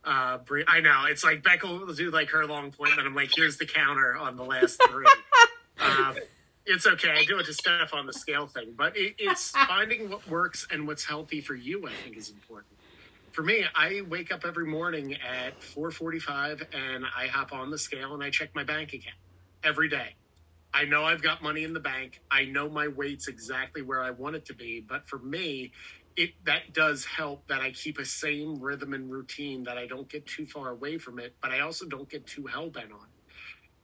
Uh, 0.04 0.38
bre- 0.38 0.60
I 0.68 0.80
know 0.80 1.04
it's 1.08 1.24
like 1.24 1.42
Beck 1.42 1.62
will 1.62 1.86
do 1.94 2.10
like 2.10 2.30
her 2.30 2.44
long 2.44 2.70
point, 2.70 2.92
and 2.98 3.06
I'm 3.06 3.14
like, 3.14 3.30
here's 3.34 3.56
the 3.56 3.66
counter 3.66 4.14
on 4.14 4.36
the 4.36 4.44
last 4.44 4.80
three. 4.90 5.06
um, 5.80 6.16
it's 6.66 6.86
okay. 6.86 7.12
I 7.12 7.24
do 7.24 7.38
it 7.38 7.46
to 7.46 7.54
Steph 7.54 7.94
on 7.94 8.06
the 8.06 8.12
scale 8.12 8.46
thing, 8.46 8.74
but 8.76 8.94
it, 8.96 9.14
it's 9.18 9.50
finding 9.68 10.10
what 10.10 10.28
works 10.28 10.66
and 10.70 10.86
what's 10.86 11.06
healthy 11.06 11.40
for 11.40 11.54
you. 11.54 11.86
I 11.88 11.92
think 12.04 12.18
is 12.18 12.28
important. 12.28 12.75
For 13.36 13.42
me, 13.42 13.66
I 13.74 14.00
wake 14.08 14.32
up 14.32 14.46
every 14.46 14.64
morning 14.64 15.12
at 15.12 15.60
4:45 15.60 16.62
and 16.72 17.04
I 17.04 17.26
hop 17.26 17.52
on 17.52 17.68
the 17.68 17.76
scale 17.76 18.14
and 18.14 18.24
I 18.24 18.30
check 18.30 18.54
my 18.54 18.64
bank 18.64 18.94
account 18.94 19.18
every 19.62 19.90
day. 19.90 20.16
I 20.72 20.86
know 20.86 21.04
I've 21.04 21.20
got 21.20 21.42
money 21.42 21.62
in 21.62 21.74
the 21.74 21.80
bank. 21.80 22.22
I 22.30 22.46
know 22.46 22.70
my 22.70 22.88
weight's 22.88 23.28
exactly 23.28 23.82
where 23.82 24.00
I 24.00 24.10
want 24.10 24.36
it 24.36 24.46
to 24.46 24.54
be. 24.54 24.80
But 24.80 25.06
for 25.06 25.18
me, 25.18 25.72
it 26.16 26.30
that 26.46 26.72
does 26.72 27.04
help 27.04 27.46
that 27.48 27.60
I 27.60 27.72
keep 27.72 27.98
a 27.98 28.06
same 28.06 28.58
rhythm 28.58 28.94
and 28.94 29.12
routine 29.12 29.64
that 29.64 29.76
I 29.76 29.86
don't 29.86 30.08
get 30.08 30.24
too 30.24 30.46
far 30.46 30.70
away 30.70 30.96
from 30.96 31.18
it, 31.18 31.36
but 31.42 31.50
I 31.50 31.60
also 31.60 31.84
don't 31.84 32.08
get 32.08 32.26
too 32.26 32.46
hell 32.46 32.70
bent 32.70 32.90
on. 32.90 33.06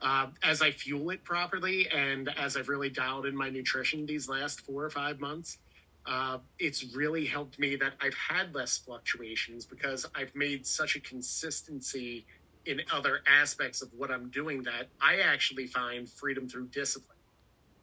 Uh, 0.00 0.30
as 0.42 0.62
I 0.62 0.70
fuel 0.70 1.10
it 1.10 1.24
properly 1.24 1.90
and 1.90 2.30
as 2.38 2.56
I've 2.56 2.70
really 2.70 2.88
dialed 2.88 3.26
in 3.26 3.36
my 3.36 3.50
nutrition 3.50 4.06
these 4.06 4.30
last 4.30 4.62
four 4.62 4.82
or 4.82 4.90
five 4.90 5.20
months, 5.20 5.58
uh, 6.06 6.38
it's 6.58 6.94
really 6.94 7.24
helped 7.24 7.58
me 7.58 7.76
that 7.76 7.92
I've 8.00 8.14
had 8.14 8.54
less 8.54 8.78
fluctuations 8.78 9.64
because 9.64 10.06
I've 10.14 10.34
made 10.34 10.66
such 10.66 10.96
a 10.96 11.00
consistency 11.00 12.26
in 12.66 12.80
other 12.92 13.20
aspects 13.26 13.82
of 13.82 13.90
what 13.96 14.10
I'm 14.10 14.28
doing 14.30 14.62
that 14.64 14.88
I 15.00 15.18
actually 15.20 15.66
find 15.66 16.08
freedom 16.08 16.48
through 16.48 16.68
discipline. 16.68 17.18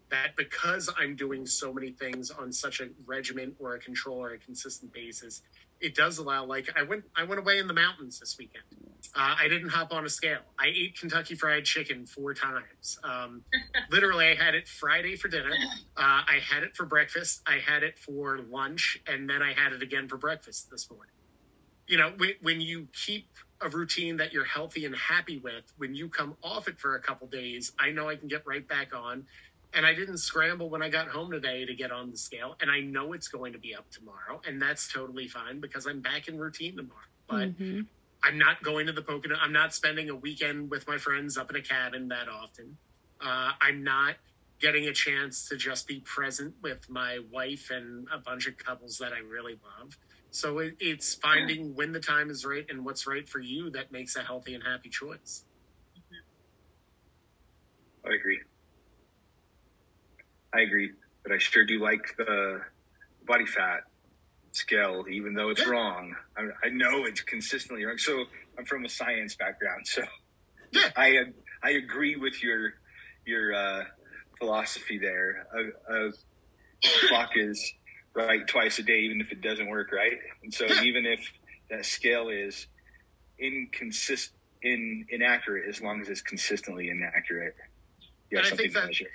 That 0.09 0.35
because 0.35 0.89
I'm 0.97 1.15
doing 1.15 1.45
so 1.45 1.71
many 1.71 1.91
things 1.91 2.31
on 2.31 2.51
such 2.51 2.81
a 2.81 2.89
regimen 3.05 3.55
or 3.59 3.75
a 3.75 3.79
control 3.79 4.17
or 4.17 4.33
a 4.33 4.37
consistent 4.37 4.91
basis, 4.91 5.43
it 5.81 5.95
does 5.95 6.17
allow. 6.17 6.45
Like 6.45 6.69
I 6.75 6.83
went, 6.83 7.03
I 7.15 7.23
went 7.23 7.39
away 7.39 7.59
in 7.59 7.67
the 7.67 7.73
mountains 7.73 8.19
this 8.19 8.37
weekend. 8.37 8.63
Uh, 9.15 9.35
I 9.39 9.47
didn't 9.47 9.69
hop 9.69 9.93
on 9.93 10.05
a 10.05 10.09
scale. 10.09 10.41
I 10.59 10.67
ate 10.67 10.99
Kentucky 10.99 11.35
Fried 11.35 11.65
Chicken 11.65 12.05
four 12.05 12.33
times. 12.33 12.99
Um, 13.03 13.43
literally, 13.91 14.27
I 14.27 14.35
had 14.35 14.55
it 14.55 14.67
Friday 14.67 15.15
for 15.15 15.27
dinner. 15.27 15.51
Uh, 15.97 16.01
I 16.27 16.39
had 16.47 16.63
it 16.63 16.75
for 16.75 16.85
breakfast. 16.85 17.41
I 17.47 17.59
had 17.65 17.83
it 17.83 17.97
for 17.97 18.39
lunch, 18.49 19.01
and 19.07 19.29
then 19.29 19.41
I 19.41 19.53
had 19.53 19.73
it 19.73 19.81
again 19.81 20.07
for 20.07 20.17
breakfast 20.17 20.69
this 20.69 20.89
morning 20.91 21.11
you 21.89 21.97
know 21.97 22.13
when, 22.17 22.29
when 22.41 22.61
you 22.61 22.87
keep 22.93 23.27
a 23.61 23.67
routine 23.67 24.15
that 24.15 24.31
you're 24.31 24.45
healthy 24.45 24.85
and 24.85 24.95
happy 24.95 25.39
with 25.39 25.73
when 25.77 25.93
you 25.93 26.07
come 26.07 26.37
off 26.41 26.69
it 26.69 26.79
for 26.79 26.95
a 26.95 27.01
couple 27.01 27.27
days 27.27 27.73
i 27.79 27.89
know 27.91 28.07
i 28.07 28.15
can 28.15 28.29
get 28.29 28.45
right 28.45 28.67
back 28.67 28.95
on 28.95 29.25
and 29.73 29.85
i 29.85 29.93
didn't 29.93 30.17
scramble 30.17 30.69
when 30.69 30.81
i 30.83 30.89
got 30.89 31.09
home 31.09 31.31
today 31.31 31.65
to 31.65 31.75
get 31.75 31.91
on 31.91 32.11
the 32.11 32.17
scale 32.17 32.55
and 32.61 32.71
i 32.71 32.79
know 32.81 33.13
it's 33.13 33.27
going 33.27 33.53
to 33.53 33.59
be 33.59 33.75
up 33.75 33.85
tomorrow 33.91 34.41
and 34.47 34.61
that's 34.61 34.91
totally 34.91 35.27
fine 35.27 35.59
because 35.61 35.85
i'm 35.87 36.01
back 36.01 36.27
in 36.27 36.37
routine 36.37 36.75
tomorrow 36.77 37.01
but 37.27 37.49
Mhm. 37.49 37.87
i'm 38.23 38.37
not 38.37 38.63
going 38.63 38.87
to 38.87 38.93
the 38.93 39.01
pocono 39.03 39.35
i'm 39.41 39.53
not 39.53 39.73
spending 39.73 40.09
a 40.09 40.15
weekend 40.15 40.71
with 40.71 40.87
my 40.87 40.97
friends 40.97 41.37
up 41.37 41.49
in 41.51 41.55
a 41.57 41.61
cabin 41.61 42.09
that 42.09 42.29
often 42.29 42.77
uh, 43.21 43.53
i'm 43.61 43.83
not 43.83 44.15
getting 44.61 44.87
a 44.87 44.93
chance 44.93 45.47
to 45.49 45.57
just 45.57 45.87
be 45.87 46.01
present 46.01 46.55
with 46.61 46.89
my 46.89 47.19
wife 47.31 47.69
and 47.71 48.07
a 48.13 48.17
bunch 48.19 48.47
of 48.47 48.57
couples 48.57 48.97
that 48.99 49.13
i 49.13 49.19
really 49.19 49.55
love 49.63 49.97
so 50.31 50.59
it, 50.59 50.75
it's 50.79 51.15
finding 51.15 51.75
when 51.75 51.91
the 51.93 51.99
time 51.99 52.29
is 52.29 52.45
right 52.45 52.65
and 52.69 52.85
what's 52.85 53.07
right 53.07 53.27
for 53.29 53.39
you 53.39 53.69
that 53.71 53.91
makes 53.91 54.15
a 54.15 54.21
healthy 54.23 54.53
and 54.55 54.63
happy 54.63 54.89
choice. 54.89 55.45
I 58.05 58.13
agree. 58.15 58.38
I 60.53 60.61
agree, 60.61 60.91
but 61.23 61.31
I 61.31 61.37
sure 61.37 61.65
do 61.65 61.79
like 61.79 62.15
the 62.17 62.61
body 63.27 63.45
fat 63.45 63.81
scale, 64.51 65.05
even 65.09 65.33
though 65.33 65.49
it's 65.49 65.61
Yeah. 65.61 65.69
wrong. 65.69 66.15
I, 66.37 66.47
I 66.63 66.69
know 66.69 67.05
it's 67.05 67.21
consistently 67.21 67.85
wrong. 67.85 67.97
So 67.97 68.25
I'm 68.57 68.65
from 68.65 68.85
a 68.85 68.89
science 68.89 69.35
background, 69.35 69.85
so 69.87 70.03
Yeah. 70.71 70.89
I 70.97 71.25
I 71.61 71.71
agree 71.71 72.15
with 72.15 72.41
your 72.41 72.73
your 73.25 73.53
uh, 73.53 73.83
philosophy 74.39 74.97
there. 74.97 75.45
A, 75.53 75.93
a 76.07 76.11
clock 77.09 77.31
is 77.35 77.73
right 78.15 78.47
twice 78.47 78.79
a 78.79 78.83
day, 78.83 78.99
even 79.01 79.21
if 79.21 79.31
it 79.31 79.41
doesn't 79.41 79.67
work 79.67 79.91
right. 79.91 80.17
And 80.43 80.51
so 80.53 80.65
Yeah. 80.65 80.81
even 80.83 81.05
if 81.05 81.19
that 81.69 81.85
scale 81.85 82.29
is 82.29 82.65
inconsist 83.39 84.29
in 84.63 85.05
inaccurate, 85.09 85.69
as 85.69 85.79
long 85.81 86.01
as 86.01 86.09
it's 86.09 86.21
consistently 86.21 86.89
inaccurate, 86.89 87.55
you 88.31 88.37
And 88.37 88.39
have 88.39 88.45
I 88.45 88.49
something 88.49 88.63
think 88.63 88.73
to 88.73 88.79
that- 88.81 88.85
measure. 88.87 89.05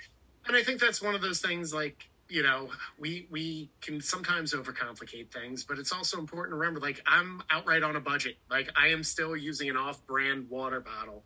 And 0.47 0.55
I 0.55 0.63
think 0.63 0.79
that's 0.79 1.01
one 1.01 1.15
of 1.15 1.21
those 1.21 1.39
things 1.39 1.73
like, 1.73 2.07
you 2.27 2.43
know, 2.43 2.69
we 2.99 3.27
we 3.29 3.69
can 3.81 4.01
sometimes 4.01 4.53
overcomplicate 4.53 5.31
things, 5.31 5.63
but 5.63 5.77
it's 5.77 5.91
also 5.91 6.19
important 6.19 6.53
to 6.53 6.57
remember 6.57 6.79
like 6.79 7.01
I'm 7.05 7.41
outright 7.51 7.83
on 7.83 7.95
a 7.95 7.99
budget. 7.99 8.37
Like 8.49 8.69
I 8.75 8.87
am 8.87 9.03
still 9.03 9.35
using 9.35 9.69
an 9.69 9.77
off-brand 9.77 10.49
water 10.49 10.81
bottle 10.81 11.23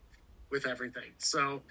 with 0.50 0.68
everything. 0.68 1.12
So, 1.18 1.62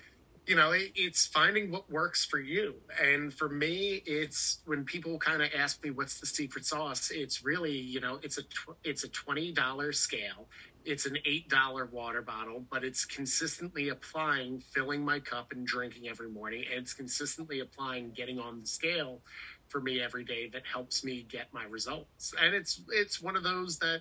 you 0.47 0.57
know, 0.57 0.73
it, 0.73 0.93
it's 0.95 1.27
finding 1.27 1.71
what 1.71 1.91
works 1.91 2.25
for 2.25 2.39
you. 2.39 2.77
And 3.03 3.33
for 3.33 3.51
me, 3.51 4.03
it's 4.07 4.61
when 4.65 4.85
people 4.85 5.19
kind 5.19 5.43
of 5.43 5.51
ask 5.55 5.83
me 5.85 5.91
what's 5.91 6.21
the 6.21 6.27
secret 6.27 6.65
sauce, 6.65 7.11
it's 7.11 7.45
really, 7.45 7.77
you 7.77 8.01
know, 8.01 8.19
it's 8.23 8.39
a 8.39 8.43
tw- 8.45 8.79
it's 8.83 9.05
a 9.05 9.09
$20 9.09 9.95
scale. 9.95 10.49
It's 10.89 11.05
an 11.05 11.19
$8 11.27 11.93
water 11.93 12.23
bottle, 12.23 12.65
but 12.71 12.83
it's 12.83 13.05
consistently 13.05 13.91
applying, 13.91 14.61
filling 14.61 15.05
my 15.05 15.21
cup 15.21 15.53
and 15.53 15.67
drinking 15.67 16.09
every 16.09 16.31
morning. 16.31 16.65
And 16.71 16.81
it's 16.81 16.95
consistently 16.95 17.61
applying, 17.61 18.13
getting 18.13 18.39
on 18.39 18.61
the 18.63 18.67
scale 18.67 19.21
for 19.69 19.83
me 19.83 20.01
every 20.01 20.25
day 20.25 20.49
that 20.49 20.63
helps 20.65 21.05
me 21.05 21.27
get 21.29 21.53
my 21.53 21.65
results. 21.65 22.33
And 22.41 22.55
it's 22.55 22.81
it's 22.91 23.21
one 23.21 23.37
of 23.37 23.43
those 23.43 23.79
that, 23.81 24.01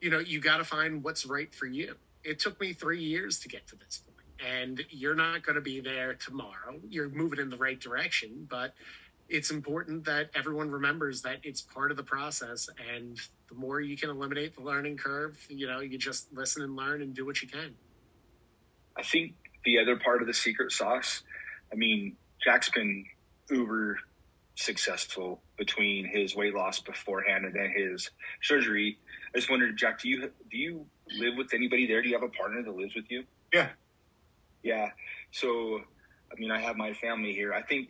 you 0.00 0.08
know, 0.08 0.20
you 0.20 0.40
got 0.40 0.56
to 0.56 0.64
find 0.64 1.04
what's 1.04 1.26
right 1.26 1.54
for 1.54 1.66
you. 1.66 1.96
It 2.24 2.38
took 2.38 2.58
me 2.58 2.72
three 2.72 3.02
years 3.02 3.38
to 3.40 3.48
get 3.48 3.66
to 3.66 3.76
this 3.76 4.02
point, 4.06 4.50
and 4.50 4.82
you're 4.88 5.14
not 5.14 5.44
going 5.44 5.56
to 5.56 5.60
be 5.60 5.80
there 5.80 6.14
tomorrow. 6.14 6.80
You're 6.88 7.10
moving 7.10 7.40
in 7.40 7.50
the 7.50 7.58
right 7.58 7.78
direction, 7.78 8.46
but 8.48 8.72
it's 9.32 9.50
important 9.50 10.04
that 10.04 10.30
everyone 10.34 10.70
remembers 10.70 11.22
that 11.22 11.38
it's 11.42 11.62
part 11.62 11.90
of 11.90 11.96
the 11.96 12.02
process 12.02 12.68
and 12.94 13.18
the 13.48 13.54
more 13.54 13.80
you 13.80 13.96
can 13.96 14.10
eliminate 14.10 14.54
the 14.54 14.62
learning 14.62 14.96
curve 14.96 15.38
you 15.48 15.66
know 15.66 15.80
you 15.80 15.98
just 15.98 16.32
listen 16.32 16.62
and 16.62 16.76
learn 16.76 17.02
and 17.02 17.14
do 17.14 17.26
what 17.26 17.42
you 17.42 17.48
can 17.48 17.74
I 18.96 19.02
think 19.02 19.34
the 19.64 19.78
other 19.78 19.96
part 19.96 20.20
of 20.20 20.28
the 20.28 20.34
secret 20.34 20.72
sauce, 20.72 21.22
I 21.72 21.76
mean, 21.76 22.16
Jack's 22.44 22.70
been 22.70 23.04
uber 23.50 23.98
successful 24.54 25.40
between 25.56 26.06
his 26.06 26.36
weight 26.36 26.54
loss 26.54 26.80
beforehand 26.80 27.44
and 27.44 27.54
then 27.54 27.72
his 27.74 28.10
surgery. 28.42 28.98
I 29.34 29.38
just 29.38 29.50
wondered, 29.50 29.76
Jack, 29.76 30.00
do 30.00 30.08
you 30.08 30.30
do 30.50 30.58
you 30.58 30.86
live 31.18 31.36
with 31.36 31.54
anybody 31.54 31.86
there? 31.86 32.02
Do 32.02 32.08
you 32.08 32.14
have 32.14 32.22
a 32.22 32.28
partner 32.28 32.62
that 32.62 32.74
lives 32.74 32.94
with 32.94 33.10
you? 33.10 33.24
Yeah. 33.52 33.70
Yeah. 34.62 34.90
So, 35.30 35.80
I 36.30 36.38
mean, 36.38 36.50
I 36.50 36.60
have 36.60 36.76
my 36.76 36.92
family 36.92 37.32
here. 37.32 37.54
I 37.54 37.62
think 37.62 37.88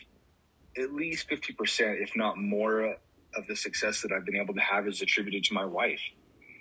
at 0.77 0.93
least 0.93 1.29
50%, 1.29 2.03
if 2.03 2.17
not 2.17 2.39
more, 2.39 2.97
of 3.37 3.47
the 3.47 3.57
success 3.57 4.03
that 4.03 4.13
I've 4.13 4.25
been 4.25 4.37
able 4.37 4.55
to 4.55 4.61
have 4.61 4.87
is 4.87 5.01
attributed 5.01 5.45
to 5.45 5.55
my 5.55 5.65
wife. 5.65 6.01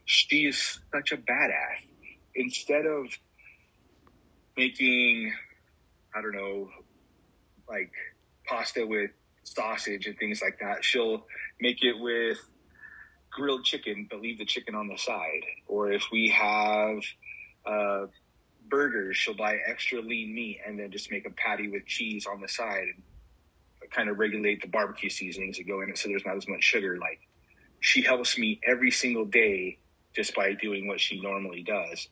She 0.06 0.48
is 0.48 0.80
such 0.94 1.12
a 1.12 1.18
badass. 1.18 1.86
Instead 2.36 2.86
of 2.86 3.08
making, 4.58 5.34
I 6.16 6.22
don't 6.22 6.34
know, 6.34 6.70
like 7.70 7.92
pasta 8.46 8.86
with 8.86 9.12
sausage 9.44 10.08
and 10.08 10.18
things 10.18 10.42
like 10.42 10.60
that, 10.60 10.84
she'll 10.84 11.26
make 11.60 11.84
it 11.84 12.00
with 12.00 12.38
grilled 13.32 13.64
chicken, 13.64 14.08
but 14.10 14.22
leave 14.22 14.38
the 14.38 14.46
chicken 14.46 14.76
on 14.76 14.88
the 14.88 14.98
side. 14.98 15.44
Or 15.68 15.92
if 15.92 16.04
we 16.12 16.30
have 16.30 17.00
uh, 17.66 18.08
burgers, 18.70 19.18
she'll 19.18 19.36
buy 19.36 19.58
extra 19.68 20.02
lean 20.02 20.34
meat 20.34 20.60
and 20.66 20.80
then 20.80 20.92
just 20.92 21.12
make 21.12 21.26
a 21.26 21.32
patty 21.32 21.70
with 21.70 21.86
cheese 21.86 22.26
on 22.26 22.42
the 22.42 22.48
side 22.48 22.94
kind 23.92 24.10
of 24.10 24.18
regulate 24.20 24.62
the 24.62 24.68
barbecue 24.68 25.10
seasonings 25.10 25.58
that 25.58 25.68
go 25.68 25.82
in 25.82 25.90
it 25.90 25.98
so 25.98 26.10
there's 26.10 26.26
not 26.26 26.38
as 26.38 26.48
much 26.48 26.64
sugar. 26.64 26.98
Like 26.98 27.20
she 27.80 28.02
helps 28.02 28.38
me 28.38 28.60
every 28.66 28.92
single 28.92 29.26
day 29.26 29.78
just 30.16 30.36
by 30.36 30.54
doing 30.54 30.88
what 30.88 31.00
she 31.00 31.22
normally 31.22 31.64
does. 31.64 32.08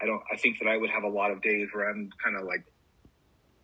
I 0.00 0.06
don't. 0.06 0.22
I 0.32 0.36
think 0.36 0.58
that 0.60 0.68
I 0.68 0.76
would 0.76 0.90
have 0.90 1.04
a 1.04 1.08
lot 1.08 1.30
of 1.30 1.42
days 1.42 1.68
where 1.72 1.88
I'm 1.88 2.10
kind 2.22 2.36
of 2.36 2.44
like 2.44 2.64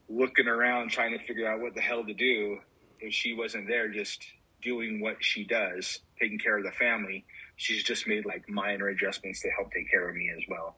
looking 0.09 0.47
around 0.47 0.91
trying 0.91 1.19
to 1.19 1.25
figure 1.25 1.51
out 1.51 1.61
what 1.61 1.75
the 1.75 1.81
hell 1.81 2.05
to 2.05 2.15
do 2.15 2.59
if 3.01 3.13
she 3.13 3.35
wasn't 3.35 3.69
there, 3.69 3.89
just 3.89 4.23
doing 4.63 5.01
what 5.01 5.17
she 5.21 5.45
does, 5.45 6.01
taking 6.21 6.39
care 6.39 6.59
of 6.59 6.65
the 6.65 6.73
family. 6.73 7.25
She's 7.57 7.83
just 7.83 8.07
made 8.07 8.27
like 8.27 8.49
minor 8.49 8.89
adjustments 8.89 9.41
to 9.43 9.51
help 9.51 9.73
take 9.73 9.91
care 9.91 10.09
of 10.09 10.15
me 10.15 10.31
as 10.37 10.43
well. 10.49 10.77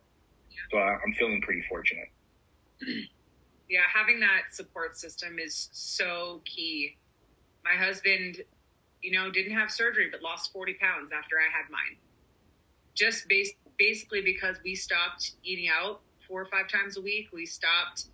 So 0.71 0.79
I'm 0.79 1.13
feeling 1.15 1.41
pretty 1.41 1.63
fortunate. 1.69 2.09
yeah 3.69 3.81
having 3.93 4.21
that 4.21 4.53
support 4.53 4.97
system 4.97 5.39
is 5.39 5.69
so 5.73 6.41
key 6.45 6.97
my 7.65 7.73
husband 7.73 8.43
you 9.03 9.13
know, 9.13 9.31
didn't 9.31 9.53
have 9.53 9.71
surgery 9.71 10.09
but 10.11 10.23
lost 10.23 10.53
40 10.53 10.75
pounds 10.75 11.13
after 11.17 11.37
I 11.37 11.49
had 11.55 11.71
mine. 11.71 11.97
Just 12.95 13.29
bas- 13.29 13.55
basically 13.79 14.23
because 14.23 14.57
we 14.65 14.75
stopped 14.75 15.33
eating 15.45 15.69
out 15.69 16.01
four 16.27 16.43
or 16.43 16.47
five 16.47 16.69
times 16.69 16.97
a 16.97 17.01
week. 17.01 17.29
We 17.33 17.47
stopped 17.47 18.07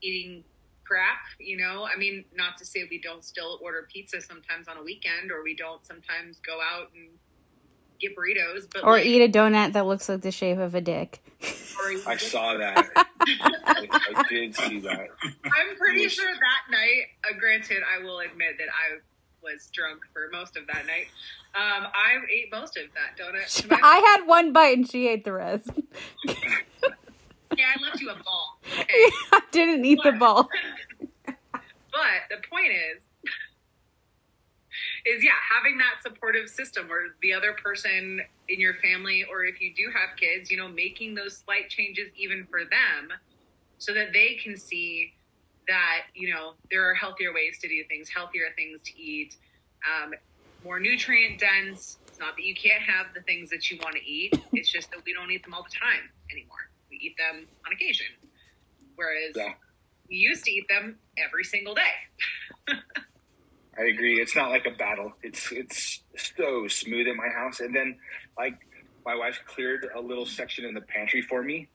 eating 0.00 0.44
crap, 0.84 1.20
you 1.38 1.56
know. 1.56 1.86
I 1.92 1.96
mean, 1.96 2.24
not 2.34 2.56
to 2.58 2.64
say 2.64 2.86
we 2.90 3.00
don't 3.00 3.24
still 3.24 3.58
order 3.62 3.86
pizza 3.92 4.20
sometimes 4.20 4.68
on 4.68 4.76
a 4.76 4.82
weekend 4.82 5.30
or 5.30 5.42
we 5.42 5.54
don't 5.54 5.84
sometimes 5.86 6.40
go 6.44 6.58
out 6.60 6.90
and 6.94 7.08
get 8.02 8.16
burritos, 8.16 8.66
but 8.72 8.84
Or 8.84 8.92
like, 8.92 9.06
eat 9.06 9.22
a 9.22 9.28
donut 9.28 9.72
that 9.72 9.86
looks 9.86 10.08
like 10.08 10.20
the 10.20 10.30
shape 10.30 10.58
of 10.58 10.74
a 10.74 10.80
dick. 10.80 11.22
I 12.06 12.16
saw 12.16 12.56
that. 12.58 12.90
I, 13.20 13.88
I 14.14 14.24
did 14.28 14.54
see 14.54 14.80
that. 14.80 15.08
I'm 15.44 15.76
pretty 15.78 16.08
sure 16.08 16.30
that 16.32 16.70
night, 16.70 17.06
uh, 17.28 17.38
granted, 17.38 17.78
I 17.82 18.02
will 18.04 18.20
admit 18.20 18.58
that 18.58 18.68
I 18.68 18.98
was 19.42 19.68
drunk 19.72 20.02
for 20.12 20.28
most 20.30 20.56
of 20.56 20.66
that 20.68 20.86
night. 20.86 21.06
Um, 21.54 21.86
I 21.92 22.18
ate 22.32 22.52
most 22.52 22.76
of 22.76 22.84
that 22.94 23.18
donut. 23.22 23.70
my- 23.70 23.80
I 23.82 23.96
had 24.16 24.26
one 24.26 24.52
bite 24.52 24.76
and 24.76 24.88
she 24.88 25.08
ate 25.08 25.24
the 25.24 25.32
rest. 25.32 25.70
yeah, 26.26 26.34
I 27.56 27.82
left 27.82 28.00
you 28.00 28.10
a 28.10 28.14
ball. 28.22 28.58
Okay? 28.78 29.10
I 29.32 29.40
didn't 29.50 29.84
eat 29.84 29.98
the 30.04 30.12
ball. 30.12 30.48
But 31.26 31.34
the 32.30 32.36
point 32.48 32.70
is, 32.72 33.02
is 35.04 35.22
yeah, 35.24 35.32
having 35.50 35.78
that 35.78 36.02
supportive 36.02 36.48
system 36.48 36.88
where 36.88 37.08
the 37.22 37.32
other 37.32 37.52
person 37.54 38.20
in 38.48 38.60
your 38.60 38.74
family, 38.74 39.24
or 39.30 39.44
if 39.44 39.60
you 39.60 39.72
do 39.74 39.90
have 39.92 40.16
kids, 40.16 40.50
you 40.50 40.56
know, 40.56 40.68
making 40.68 41.14
those 41.14 41.36
slight 41.38 41.68
changes 41.68 42.08
even 42.16 42.46
for 42.50 42.60
them, 42.60 43.12
so 43.78 43.92
that 43.94 44.12
they 44.12 44.38
can 44.42 44.56
see 44.56 45.12
that 45.68 46.02
you 46.14 46.32
know 46.32 46.52
there 46.70 46.88
are 46.88 46.94
healthier 46.94 47.32
ways 47.32 47.58
to 47.60 47.68
do 47.68 47.82
things, 47.88 48.08
healthier 48.08 48.46
things 48.56 48.80
to 48.84 49.00
eat, 49.00 49.36
um, 49.86 50.12
more 50.64 50.78
nutrient 50.80 51.38
dense. 51.40 51.98
It's 52.06 52.18
not 52.20 52.36
that 52.36 52.44
you 52.44 52.54
can't 52.54 52.82
have 52.82 53.06
the 53.14 53.22
things 53.22 53.50
that 53.50 53.70
you 53.70 53.78
want 53.82 53.96
to 53.96 54.04
eat. 54.04 54.34
It's 54.52 54.70
just 54.70 54.90
that 54.90 55.00
we 55.04 55.12
don't 55.12 55.30
eat 55.30 55.42
them 55.42 55.54
all 55.54 55.62
the 55.64 55.74
time 55.76 56.10
anymore. 56.30 56.70
We 56.90 56.96
eat 56.98 57.16
them 57.16 57.46
on 57.66 57.72
occasion. 57.72 58.06
Whereas 58.96 59.34
Yeah. 59.34 59.54
we 60.08 60.16
used 60.16 60.44
to 60.44 60.50
eat 60.52 60.68
them 60.68 60.98
every 61.16 61.44
single 61.44 61.74
day. 61.74 61.92
I 63.78 63.84
agree. 63.84 64.20
It's 64.20 64.36
not 64.36 64.50
like 64.50 64.66
a 64.66 64.76
battle. 64.76 65.12
It's 65.22 65.50
it's 65.52 66.02
so 66.36 66.68
smooth 66.68 67.06
in 67.06 67.16
my 67.16 67.28
house. 67.28 67.60
And 67.60 67.74
then 67.74 67.96
like 68.38 68.54
my 69.06 69.14
wife 69.14 69.40
cleared 69.46 69.88
a 69.96 70.00
little 70.00 70.26
section 70.26 70.64
in 70.64 70.74
the 70.74 70.80
pantry 70.82 71.22
for 71.22 71.42
me. 71.42 71.68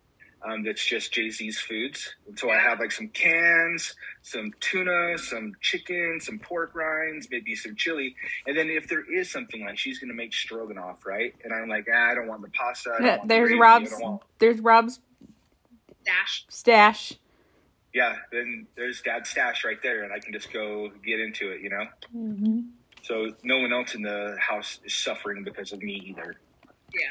Um, 0.47 0.63
that's 0.63 0.85
just 0.85 1.11
JZ's 1.11 1.57
foods. 1.59 2.13
And 2.27 2.37
so 2.37 2.51
I 2.51 2.59
have 2.59 2.79
like 2.79 2.91
some 2.91 3.07
cans, 3.07 3.95
some 4.21 4.51
tuna, 4.59 5.17
some 5.17 5.53
chicken, 5.61 6.19
some 6.21 6.37
pork 6.37 6.75
rinds, 6.75 7.27
maybe 7.31 7.55
some 7.55 7.75
chili. 7.75 8.15
And 8.45 8.55
then 8.55 8.69
if 8.69 8.87
there 8.87 9.03
is 9.11 9.31
something 9.31 9.65
like 9.65 9.79
she's 9.79 9.97
gonna 9.97 10.13
make 10.13 10.33
stroganoff, 10.35 11.07
right? 11.07 11.33
And 11.43 11.51
I'm 11.51 11.67
like, 11.67 11.87
ah, 11.91 12.11
I 12.11 12.13
don't 12.13 12.27
want 12.27 12.43
the 12.43 12.49
pasta. 12.51 12.91
I 12.91 12.97
don't 12.99 13.07
want 13.07 13.21
the 13.23 13.27
There's 13.29 13.49
gravy, 13.49 13.59
I 13.59 13.61
Rob's. 13.63 13.89
don't 13.89 14.01
want- 14.01 14.21
There's 14.37 14.59
Rob's 14.61 14.99
Dash. 16.05 16.45
stash. 16.49 17.13
Yeah, 17.97 18.13
then 18.31 18.67
there's 18.75 19.01
dad's 19.01 19.27
stash 19.27 19.65
right 19.65 19.81
there, 19.81 20.03
and 20.03 20.13
I 20.13 20.19
can 20.19 20.31
just 20.31 20.53
go 20.53 20.91
get 21.03 21.19
into 21.19 21.49
it, 21.49 21.61
you 21.61 21.69
know. 21.71 21.85
Mm-hmm. 22.15 22.59
So 23.01 23.33
no 23.43 23.57
one 23.57 23.73
else 23.73 23.95
in 23.95 24.03
the 24.03 24.37
house 24.39 24.79
is 24.85 24.93
suffering 24.93 25.43
because 25.43 25.73
of 25.73 25.81
me 25.81 25.93
either. 26.05 26.35
Yeah, 26.93 27.09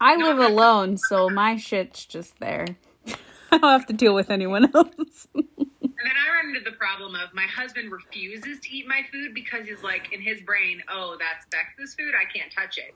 I 0.00 0.14
live 0.14 0.38
alone, 0.38 0.96
so 0.96 1.28
my 1.28 1.56
shit's 1.56 2.04
just 2.04 2.38
there. 2.38 2.66
I 3.50 3.58
don't 3.58 3.62
have 3.62 3.86
to 3.86 3.92
deal 3.92 4.14
with 4.14 4.30
anyone 4.30 4.70
else. 4.72 5.26
And 6.00 6.06
then 6.06 6.14
I 6.16 6.32
run 6.32 6.54
into 6.54 6.70
the 6.70 6.76
problem 6.76 7.16
of 7.16 7.34
my 7.34 7.42
husband 7.42 7.90
refuses 7.90 8.60
to 8.60 8.68
eat 8.70 8.86
my 8.86 9.00
food 9.10 9.34
because 9.34 9.66
he's 9.66 9.82
like, 9.82 10.12
in 10.12 10.20
his 10.20 10.40
brain, 10.42 10.80
oh, 10.88 11.16
that's 11.18 11.44
Bex's 11.50 11.96
food. 11.96 12.14
I 12.14 12.22
can't 12.32 12.52
touch 12.52 12.78
it. 12.78 12.94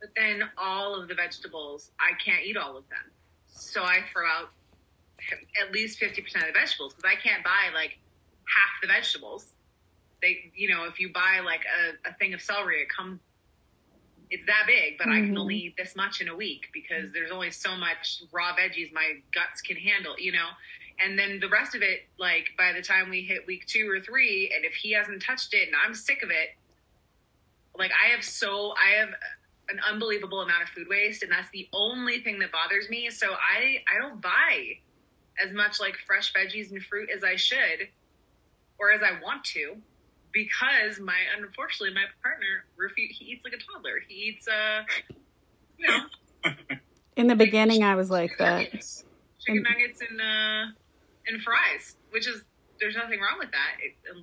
But 0.00 0.10
then 0.14 0.44
all 0.56 0.94
of 0.94 1.08
the 1.08 1.16
vegetables, 1.16 1.90
I 1.98 2.12
can't 2.24 2.44
eat 2.44 2.56
all 2.56 2.76
of 2.76 2.88
them. 2.88 3.10
So 3.48 3.82
I 3.82 4.04
throw 4.12 4.26
out 4.26 4.50
at 5.64 5.72
least 5.72 6.00
50% 6.00 6.18
of 6.18 6.46
the 6.46 6.52
vegetables 6.52 6.94
because 6.94 7.10
I 7.10 7.20
can't 7.20 7.44
buy 7.44 7.70
like 7.74 7.98
half 8.46 8.80
the 8.80 8.88
vegetables. 8.88 9.46
They, 10.22 10.50
you 10.54 10.68
know, 10.68 10.84
if 10.84 10.98
you 10.98 11.12
buy 11.12 11.40
like 11.44 11.62
a, 11.64 12.08
a 12.10 12.14
thing 12.14 12.34
of 12.34 12.40
celery, 12.40 12.80
it 12.82 12.88
comes, 12.88 13.20
it's 14.30 14.44
that 14.46 14.64
big, 14.66 14.98
but 14.98 15.08
I 15.08 15.20
can 15.20 15.34
Mhm. 15.34 15.38
only 15.40 15.56
eat 15.56 15.76
this 15.76 15.94
much 15.96 16.20
in 16.20 16.28
a 16.28 16.34
week 16.36 16.68
because 16.72 17.12
there's 17.12 17.30
only 17.30 17.50
so 17.50 17.76
much 17.76 18.22
raw 18.32 18.54
veggies 18.56 18.92
my 18.92 19.20
guts 19.32 19.60
can 19.60 19.76
handle, 19.76 20.14
you 20.18 20.32
know? 20.32 20.48
And 21.00 21.18
then 21.18 21.38
the 21.40 21.48
rest 21.48 21.74
of 21.74 21.82
it, 21.82 22.08
like 22.18 22.48
by 22.58 22.72
the 22.72 22.82
time 22.82 23.08
we 23.10 23.22
hit 23.22 23.46
week 23.46 23.66
two 23.66 23.88
or 23.88 24.00
three, 24.00 24.52
and 24.54 24.64
if 24.64 24.74
he 24.74 24.92
hasn't 24.92 25.22
touched 25.22 25.54
it 25.54 25.68
and 25.68 25.76
I'm 25.76 25.94
sick 25.94 26.22
of 26.22 26.30
it, 26.30 26.56
like 27.76 27.92
I 27.92 28.08
have 28.08 28.24
so, 28.24 28.72
I 28.72 28.98
have 28.98 29.10
an 29.68 29.80
unbelievable 29.88 30.40
amount 30.40 30.62
of 30.62 30.68
food 30.70 30.88
waste 30.88 31.22
and 31.22 31.30
that's 31.30 31.50
the 31.50 31.68
only 31.72 32.20
thing 32.20 32.38
that 32.40 32.50
bothers 32.50 32.88
me. 32.90 33.10
So 33.10 33.32
I, 33.34 33.82
I 33.94 33.98
don't 34.00 34.20
buy 34.20 34.78
as 35.44 35.52
much 35.52 35.80
like 35.80 35.94
fresh 36.06 36.32
veggies 36.32 36.70
and 36.70 36.82
fruit 36.82 37.08
as 37.14 37.24
I 37.24 37.36
should 37.36 37.88
or 38.78 38.92
as 38.92 39.02
I 39.02 39.20
want 39.22 39.44
to 39.54 39.76
because 40.32 41.00
my 41.00 41.16
unfortunately 41.36 41.94
my 41.94 42.04
partner 42.22 42.64
refu- 42.80 43.10
he 43.10 43.26
eats 43.26 43.42
like 43.44 43.54
a 43.54 43.58
toddler. 43.58 44.00
He 44.08 44.14
eats 44.14 44.46
uh 44.48 44.82
you 45.78 45.88
know 45.88 46.04
In 47.16 47.26
the 47.26 47.34
beginning, 47.34 47.82
I 47.82 47.96
was 47.96 48.10
like 48.10 48.30
that. 48.38 48.62
nuggets, 48.62 49.04
chicken 49.40 49.64
nuggets 49.64 50.00
and 50.08 50.20
uh 50.20 50.72
and 51.26 51.42
fries, 51.42 51.96
which 52.10 52.28
is 52.28 52.42
there's 52.80 52.96
nothing 52.96 53.20
wrong 53.20 53.38
with 53.38 53.50
that 53.50 53.76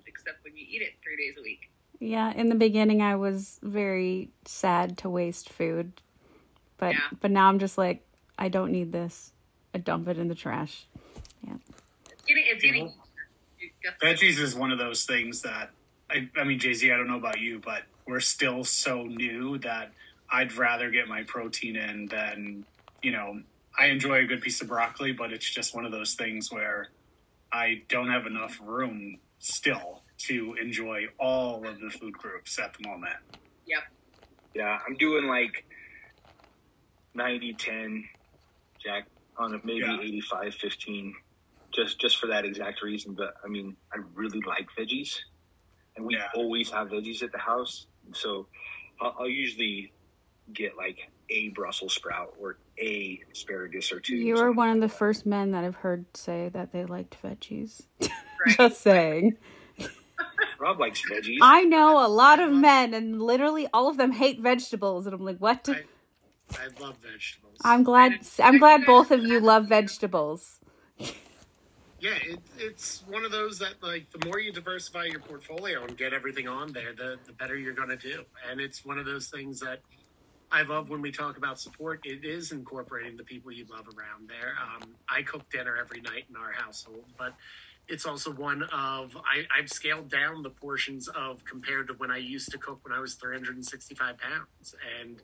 except 0.07 0.37
when 0.43 0.55
you 0.55 0.65
eat 0.67 0.81
it 0.81 0.93
three 1.03 1.17
days 1.17 1.35
a 1.37 1.41
week. 1.41 1.59
Yeah, 1.99 2.31
in 2.33 2.49
the 2.49 2.55
beginning, 2.55 3.01
I 3.01 3.15
was 3.15 3.59
very 3.63 4.29
sad 4.45 4.97
to 4.99 5.09
waste 5.09 5.49
food, 5.49 6.01
but 6.77 6.93
Yeah. 6.93 7.17
but 7.19 7.31
now 7.31 7.49
I'm 7.49 7.59
just 7.59 7.77
like, 7.77 8.05
I 8.37 8.47
don't 8.49 8.71
need 8.71 8.91
this. 8.91 9.31
I 9.75 9.77
dump 9.77 10.07
it 10.07 10.17
in 10.17 10.29
the 10.29 10.35
trash. 10.35 10.87
Yeah. 11.45 11.55
it's 12.07 12.63
getting 12.63 12.93
you 13.59 13.69
got 13.83 13.99
Veggies 13.99 14.39
is 14.39 14.55
one 14.55 14.71
of 14.71 14.77
those 14.77 15.03
things 15.03 15.41
that 15.41 15.71
I, 16.09 16.29
I 16.37 16.45
mean, 16.45 16.59
JZ. 16.59 16.93
I 16.93 16.95
don't 16.95 17.09
know 17.09 17.17
about 17.17 17.41
you, 17.41 17.59
but 17.59 17.83
we're 18.07 18.21
still 18.21 18.63
so 18.63 19.03
new 19.03 19.57
that 19.59 19.91
I'd 20.31 20.53
rather 20.53 20.89
get 20.91 21.09
my 21.09 21.23
protein 21.23 21.75
in 21.75 22.05
than 22.05 22.63
you 23.03 23.11
know. 23.11 23.41
I 23.77 23.87
enjoy 23.87 24.19
a 24.19 24.23
good 24.23 24.41
piece 24.41 24.61
of 24.61 24.69
broccoli, 24.69 25.11
but 25.11 25.33
it's 25.33 25.49
just 25.49 25.75
one 25.75 25.85
of 25.85 25.91
those 25.91 26.13
things 26.13 26.49
where 26.49 26.87
I 27.51 27.81
don't 27.89 28.07
have 28.07 28.25
enough 28.25 28.57
room 28.63 29.17
still 29.39 30.03
to 30.19 30.55
enjoy 30.61 31.07
all 31.19 31.67
of 31.67 31.81
the 31.81 31.89
food 31.89 32.13
groups 32.13 32.57
at 32.59 32.73
the 32.75 32.87
moment. 32.87 33.17
Yep. 33.67 33.83
Yeah, 34.53 34.79
I'm 34.87 34.95
doing 34.95 35.25
like 35.25 35.65
90 37.13 37.53
10, 37.55 38.05
Jack, 38.81 39.07
on 39.37 39.55
a 39.55 39.59
maybe 39.63 39.81
Yeah. 39.81 39.99
85 40.01 40.55
15, 40.55 41.15
just 41.73 41.99
just 41.99 42.17
for 42.17 42.27
that 42.27 42.45
exact 42.45 42.81
reason. 42.83 43.15
But 43.15 43.33
I 43.45 43.49
mean, 43.49 43.77
I 43.93 43.99
really 44.13 44.41
like 44.47 44.67
veggies, 44.77 45.15
and 45.95 46.05
we 46.05 46.15
Yeah. 46.15 46.27
always 46.35 46.71
have 46.71 46.89
veggies 46.89 47.23
at 47.23 47.31
the 47.31 47.39
house. 47.39 47.87
So 48.13 48.47
I'll, 49.01 49.15
I'll 49.21 49.29
usually 49.29 49.93
get 50.53 50.77
like 50.77 50.97
a 51.29 51.49
Brussels 51.49 51.93
sprout 51.95 52.33
or 52.39 52.59
a 52.79 53.19
asparagus 53.33 53.91
or 53.91 53.99
two. 53.99 54.15
you 54.15 54.33
are 54.35 54.37
something 54.37 54.55
one 54.57 54.69
of 54.69 54.81
the 54.81 54.87
that. 54.87 54.97
first 54.97 55.25
men 55.25 55.51
that 55.51 55.63
I've 55.63 55.75
heard 55.75 56.05
say 56.15 56.49
that 56.53 56.71
they 56.71 56.85
liked 56.85 57.17
veggies. 57.23 57.87
Right. 58.45 58.57
Just 58.57 58.81
saying. 58.81 59.37
Rob 60.59 60.79
likes 60.79 61.01
veggies. 61.11 61.39
I 61.41 61.63
know 61.63 62.05
a 62.05 62.07
lot 62.07 62.39
of 62.39 62.51
men, 62.51 62.93
and 62.93 63.21
literally 63.21 63.67
all 63.73 63.89
of 63.89 63.97
them 63.97 64.11
hate 64.11 64.39
vegetables, 64.39 65.05
and 65.07 65.15
I'm 65.15 65.25
like, 65.25 65.37
what? 65.39 65.67
I, 65.67 65.83
I 66.51 66.67
love 66.81 66.97
vegetables. 66.97 67.57
I'm 67.63 67.83
glad. 67.83 68.19
I'm 68.39 68.59
glad 68.59 68.85
both 68.85 69.11
of 69.11 69.23
you 69.23 69.39
love 69.39 69.67
vegetables. 69.67 70.59
Yeah, 71.99 72.17
it, 72.23 72.39
it's 72.57 73.03
one 73.07 73.25
of 73.25 73.31
those 73.31 73.57
that 73.59 73.81
like 73.81 74.11
the 74.11 74.23
more 74.25 74.39
you 74.39 74.51
diversify 74.51 75.05
your 75.05 75.21
portfolio 75.21 75.83
and 75.83 75.97
get 75.97 76.13
everything 76.13 76.47
on 76.47 76.71
there, 76.71 76.93
the 76.93 77.17
the 77.25 77.33
better 77.33 77.55
you're 77.55 77.73
going 77.73 77.89
to 77.89 77.97
do. 77.97 78.23
And 78.49 78.59
it's 78.61 78.85
one 78.85 78.99
of 78.99 79.05
those 79.05 79.27
things 79.29 79.59
that 79.61 79.79
I 80.51 80.61
love 80.61 80.89
when 80.89 81.01
we 81.01 81.11
talk 81.11 81.37
about 81.37 81.59
support. 81.59 82.01
It 82.05 82.23
is 82.23 82.51
incorporating 82.51 83.17
the 83.17 83.23
people 83.23 83.51
you 83.51 83.65
love 83.69 83.87
around 83.87 84.29
there. 84.29 84.53
Um, 84.61 84.95
I 85.09 85.23
cook 85.23 85.49
dinner 85.49 85.77
every 85.79 86.01
night 86.01 86.25
in 86.29 86.35
our 86.35 86.51
household, 86.51 87.05
but 87.17 87.33
it's 87.87 88.05
also 88.05 88.31
one 88.31 88.63
of 88.63 89.15
I, 89.17 89.45
I've 89.57 89.69
scaled 89.69 90.09
down 90.09 90.43
the 90.43 90.49
portions 90.49 91.07
of 91.09 91.43
compared 91.45 91.87
to 91.87 91.93
when 91.93 92.11
I 92.11 92.17
used 92.17 92.51
to 92.51 92.57
cook 92.57 92.79
when 92.83 92.93
I 92.93 92.99
was 92.99 93.15
365 93.15 94.17
pounds, 94.17 94.75
and 94.99 95.21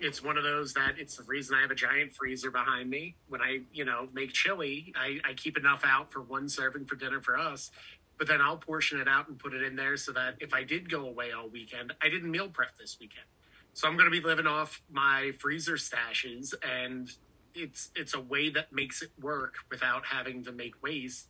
it's 0.00 0.22
one 0.22 0.36
of 0.36 0.44
those 0.44 0.72
that 0.74 0.94
it's 0.98 1.16
the 1.16 1.24
reason 1.24 1.56
I 1.56 1.62
have 1.62 1.70
a 1.70 1.74
giant 1.74 2.12
freezer 2.12 2.50
behind 2.50 2.88
me. 2.90 3.16
When 3.28 3.40
I, 3.40 3.60
you 3.72 3.84
know, 3.84 4.08
make 4.12 4.32
chili, 4.32 4.92
I, 4.96 5.18
I 5.28 5.34
keep 5.34 5.56
enough 5.56 5.82
out 5.84 6.12
for 6.12 6.20
one 6.20 6.48
serving 6.48 6.86
for 6.86 6.96
dinner 6.96 7.20
for 7.20 7.38
us. 7.38 7.70
But 8.18 8.26
then 8.26 8.40
I'll 8.40 8.56
portion 8.56 9.00
it 9.00 9.06
out 9.08 9.28
and 9.28 9.38
put 9.38 9.54
it 9.54 9.62
in 9.62 9.76
there 9.76 9.96
so 9.96 10.12
that 10.12 10.34
if 10.40 10.52
I 10.52 10.64
did 10.64 10.90
go 10.90 11.06
away 11.06 11.30
all 11.32 11.48
weekend, 11.48 11.92
I 12.02 12.08
didn't 12.08 12.30
meal 12.30 12.48
prep 12.48 12.76
this 12.76 12.96
weekend. 13.00 13.26
So 13.74 13.86
I'm 13.86 13.96
going 13.96 14.10
to 14.10 14.20
be 14.20 14.26
living 14.26 14.46
off 14.46 14.82
my 14.90 15.32
freezer 15.38 15.74
stashes, 15.74 16.52
and 16.64 17.08
it's 17.54 17.90
it's 17.94 18.14
a 18.14 18.20
way 18.20 18.50
that 18.50 18.72
makes 18.72 19.02
it 19.02 19.10
work 19.20 19.54
without 19.70 20.04
having 20.04 20.42
to 20.44 20.52
make 20.52 20.82
waste. 20.82 21.28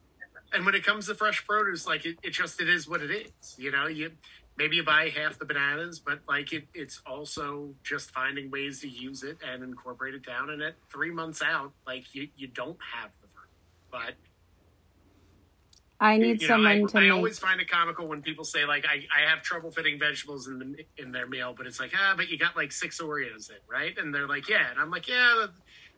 And 0.53 0.65
when 0.65 0.75
it 0.75 0.83
comes 0.83 1.09
to 1.09 1.15
fresh 1.15 1.47
produce, 1.47 1.87
like 1.87 2.07
it, 2.07 2.17
it 2.23 2.31
just 2.31 2.59
it 2.59 2.71
is 2.71 2.89
what 2.89 3.03
it 3.03 3.11
is. 3.11 3.55
You 3.59 3.71
know, 3.71 3.87
you 3.87 4.13
maybe 4.59 4.77
you 4.77 4.85
buy 4.85 5.11
half 5.17 5.39
the 5.39 5.45
bananas, 5.45 6.01
but 6.01 6.21
like 6.29 6.53
it, 6.53 6.65
it's 6.75 7.01
also 7.07 7.75
just 7.85 8.11
finding 8.11 8.51
ways 8.51 8.81
to 8.81 8.89
use 8.89 9.23
it 9.23 9.39
and 9.47 9.63
incorporate 9.63 10.15
it 10.15 10.27
down. 10.27 10.51
And 10.51 10.61
at 10.63 10.75
three 10.91 11.13
months 11.13 11.41
out, 11.41 11.73
like 11.87 12.15
you, 12.15 12.29
you 12.37 12.49
don't 12.49 12.79
have 12.95 13.11
the 13.23 13.29
fruit, 13.29 13.49
but 13.91 14.15
I 16.01 16.17
need 16.19 16.43
you 16.43 16.49
know, 16.49 16.55
someone 16.55 16.73
I, 16.73 16.81
to 16.83 16.99
I 16.99 17.01
make. 17.03 17.13
always 17.13 17.39
find 17.39 17.61
it 17.61 17.71
comical 17.71 18.07
when 18.09 18.23
people 18.23 18.45
say 18.45 18.65
like 18.65 18.85
I, 18.87 19.07
I 19.17 19.29
have 19.31 19.43
trouble 19.43 19.71
fitting 19.71 19.99
vegetables 19.99 20.49
in 20.49 20.59
the 20.59 20.85
in 20.97 21.13
their 21.13 21.27
meal, 21.27 21.55
but 21.57 21.67
it's 21.67 21.81
like 21.81 21.93
ah, 21.97 22.15
but 22.17 22.29
you 22.29 22.39
got 22.39 22.57
like 22.57 22.73
six 22.73 23.01
Oreos 23.01 23.51
in, 23.51 23.57
right? 23.71 23.97
And 23.97 24.15
they're 24.15 24.29
like, 24.29 24.49
yeah, 24.49 24.71
and 24.71 24.81
I'm 24.81 24.91
like, 24.91 25.09
yeah, 25.09 25.47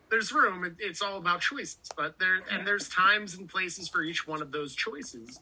there's 0.09 0.31
room. 0.31 0.63
It, 0.65 0.73
it's 0.79 1.01
all 1.01 1.17
about 1.17 1.41
choices, 1.41 1.89
but 1.95 2.19
there 2.19 2.41
and 2.51 2.65
there's 2.65 2.89
times 2.89 3.35
and 3.35 3.49
places 3.49 3.89
for 3.89 4.03
each 4.03 4.27
one 4.27 4.41
of 4.41 4.51
those 4.51 4.75
choices. 4.75 5.39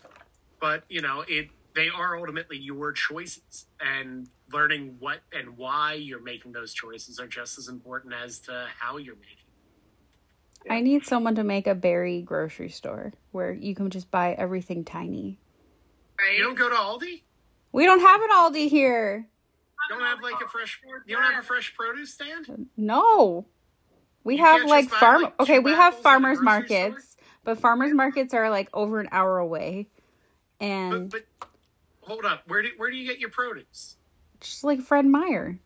But 0.59 0.83
you 0.89 1.01
know, 1.01 1.23
it 1.27 1.49
they 1.75 1.89
are 1.89 2.17
ultimately 2.17 2.57
your 2.57 2.91
choices, 2.91 3.65
and 3.79 4.27
learning 4.51 4.95
what 4.99 5.19
and 5.31 5.57
why 5.57 5.93
you're 5.93 6.21
making 6.21 6.51
those 6.51 6.73
choices 6.73 7.19
are 7.19 7.27
just 7.27 7.57
as 7.57 7.67
important 7.67 8.13
as 8.13 8.39
to 8.39 8.67
how 8.79 8.97
you're 8.97 9.15
making. 9.15 9.35
I 10.69 10.81
need 10.81 11.05
someone 11.05 11.35
to 11.35 11.43
make 11.43 11.67
a 11.67 11.75
berry 11.75 12.21
grocery 12.21 12.69
store 12.69 13.13
where 13.31 13.53
you 13.53 13.75
can 13.75 13.89
just 13.89 14.11
buy 14.11 14.33
everything 14.33 14.83
tiny. 14.83 15.39
Right? 16.19 16.37
You 16.37 16.43
don't 16.43 16.57
go 16.57 16.69
to 16.69 16.75
Aldi. 16.75 17.21
We 17.71 17.85
don't 17.85 18.01
have 18.01 18.21
an 18.21 18.29
Aldi 18.29 18.69
here. 18.69 19.27
You 19.89 19.95
don't 19.95 20.05
have 20.05 20.21
like 20.21 20.41
a 20.45 20.49
fresh. 20.49 20.81
You 21.05 21.15
don't 21.15 21.31
have 21.31 21.43
a 21.43 21.45
fresh 21.47 21.73
produce 21.75 22.13
stand. 22.13 22.67
No. 22.75 23.45
We 24.23 24.35
You 24.35 24.43
have 24.43 24.65
like 24.65 24.89
farm 24.89 25.23
like, 25.23 25.39
Okay, 25.39 25.59
we 25.59 25.71
have 25.71 25.93
apples 25.93 25.95
at 25.95 25.99
a 25.99 26.03
farmers 26.03 26.39
grocery 26.39 26.45
markets, 26.45 27.17
but 27.45 27.59
farmers 27.59 27.93
markets 27.93 28.33
are 28.33 28.49
like 28.49 28.69
over 28.73 28.99
an 28.99 29.07
hour 29.11 29.37
away. 29.37 29.87
But, 30.59 30.65
And 30.65 31.09
but 31.09 31.23
hold 32.09 32.25
up, 32.25 32.43
where 32.47 32.61
do 32.61 32.69
where 32.77 32.89
do 32.89 32.97
you 32.97 33.07
get 33.07 33.19
your 33.19 33.29
produce? 33.29 33.95
just 34.41 34.63
like 34.63 34.81
Fred 34.81 35.05
Meyer. 35.05 35.59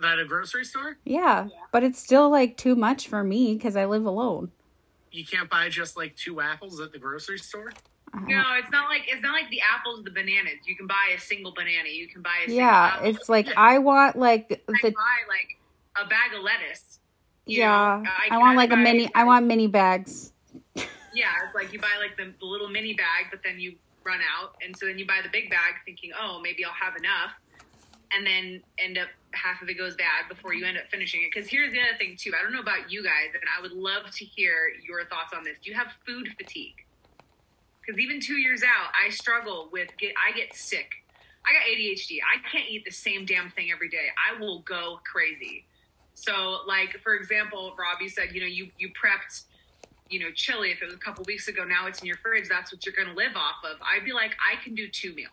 That 0.00 0.18
a 0.18 0.24
grocery 0.24 0.64
store? 0.64 0.96
Yeah, 1.04 1.48
but 1.72 1.84
it's 1.84 1.98
still 1.98 2.30
like 2.30 2.56
too 2.56 2.74
much 2.74 3.08
for 3.08 3.22
me 3.22 3.58
cuz 3.58 3.76
I 3.76 3.84
live 3.84 4.06
alone. 4.06 4.50
You 5.12 5.24
can't 5.24 5.50
buy 5.50 5.68
just 5.68 5.96
like 5.96 6.16
two 6.16 6.40
apples 6.40 6.80
at 6.80 6.92
the 6.92 6.98
grocery 6.98 7.38
store. 7.38 7.72
Uh-huh. 8.12 8.26
No, 8.26 8.42
it's 8.54 8.70
not 8.70 8.88
like 8.88 9.02
it's 9.08 9.22
not 9.22 9.32
like 9.32 9.50
the 9.50 9.60
apples, 9.60 10.04
the 10.04 10.10
bananas. 10.10 10.66
You 10.66 10.74
can 10.74 10.86
buy 10.86 11.12
a 11.14 11.20
single 11.20 11.52
banana. 11.52 11.88
You 11.88 12.08
can 12.08 12.22
buy 12.22 12.38
a 12.44 12.48
single 12.48 12.56
Yeah, 12.64 12.86
apple. 12.94 13.08
it's 13.08 13.28
like 13.28 13.48
I 13.56 13.78
want 13.78 14.16
like 14.16 14.64
I 14.68 14.72
the 14.82 14.90
buy 14.90 15.18
like 15.28 15.58
a 15.96 16.08
bag 16.08 16.32
of 16.34 16.42
lettuce. 16.42 16.98
yeah, 17.46 17.66
know, 17.66 18.10
I, 18.10 18.26
uh, 18.26 18.28
can 18.30 18.40
want 18.40 18.56
like 18.56 18.72
a 18.72 18.76
mini 18.76 19.10
I 19.14 19.24
want 19.24 19.46
mini 19.46 19.66
bags. 19.66 20.32
Yeah, 21.12 21.26
it's 21.44 21.54
like 21.54 21.72
you 21.72 21.78
buy 21.80 21.96
like 22.00 22.16
the, 22.16 22.32
the 22.38 22.46
little 22.46 22.68
mini 22.68 22.94
bag, 22.94 23.26
but 23.30 23.40
then 23.44 23.60
you 23.60 23.74
run 24.10 24.20
out, 24.26 24.58
and 24.64 24.74
so 24.76 24.86
then 24.86 24.98
you 24.98 25.06
buy 25.06 25.20
the 25.22 25.30
big 25.30 25.48
bag, 25.50 25.78
thinking, 25.86 26.10
oh, 26.18 26.40
maybe 26.42 26.64
I'll 26.64 26.74
have 26.74 26.98
enough, 26.98 27.30
and 28.10 28.26
then 28.26 28.60
end 28.78 28.98
up 28.98 29.08
half 29.32 29.62
of 29.62 29.68
it 29.68 29.78
goes 29.78 29.94
bad 29.94 30.26
before 30.28 30.52
you 30.52 30.66
end 30.66 30.76
up 30.76 30.90
finishing 30.90 31.22
it. 31.22 31.30
Because 31.32 31.48
here's 31.48 31.72
the 31.72 31.78
other 31.78 31.96
thing 31.98 32.16
too. 32.18 32.32
I 32.34 32.42
don't 32.42 32.52
know 32.52 32.60
about 32.60 32.90
you 32.90 33.04
guys, 33.04 33.30
and 33.34 33.46
I 33.46 33.62
would 33.62 33.72
love 33.72 34.10
to 34.10 34.24
hear 34.24 34.74
your 34.82 35.06
thoughts 35.06 35.32
on 35.32 35.44
this. 35.44 35.58
Do 35.62 35.70
you 35.70 35.76
have 35.76 35.94
food 36.04 36.28
fatigue? 36.36 36.82
Because 37.80 38.00
even 38.00 38.20
two 38.20 38.36
years 38.36 38.62
out, 38.62 38.90
I 38.92 39.10
struggle 39.10 39.68
with 39.72 39.88
get. 39.98 40.14
I 40.18 40.36
get 40.36 40.54
sick. 40.54 40.90
I 41.46 41.54
got 41.54 41.62
ADHD. 41.70 42.18
I 42.20 42.36
can't 42.50 42.68
eat 42.68 42.84
the 42.84 42.90
same 42.90 43.24
damn 43.24 43.50
thing 43.52 43.70
every 43.72 43.88
day. 43.88 44.08
I 44.18 44.38
will 44.38 44.60
go 44.60 45.00
crazy. 45.10 45.64
So, 46.14 46.58
like 46.66 46.98
for 47.02 47.14
example, 47.14 47.74
Rob, 47.78 48.02
you 48.02 48.08
said 48.08 48.34
you 48.34 48.40
know 48.40 48.46
you 48.46 48.68
you 48.78 48.88
prepped 48.88 49.44
you 50.10 50.20
know 50.20 50.30
chili. 50.34 50.70
If 50.72 50.82
it 50.82 50.86
was 50.86 50.94
a 50.94 50.98
couple 50.98 51.24
weeks 51.26 51.48
ago, 51.48 51.64
now 51.64 51.86
it's 51.86 52.00
in 52.00 52.06
your 52.06 52.16
fridge. 52.18 52.48
That's 52.48 52.72
what 52.72 52.84
you're 52.84 52.94
going 52.94 53.08
to 53.08 53.14
live 53.14 53.36
off 53.36 53.56
of. 53.64 53.78
I'd 53.82 54.04
be 54.04 54.12
like, 54.12 54.32
I 54.40 54.62
can 54.62 54.74
do 54.74 54.88
two 54.88 55.14
meals, 55.14 55.32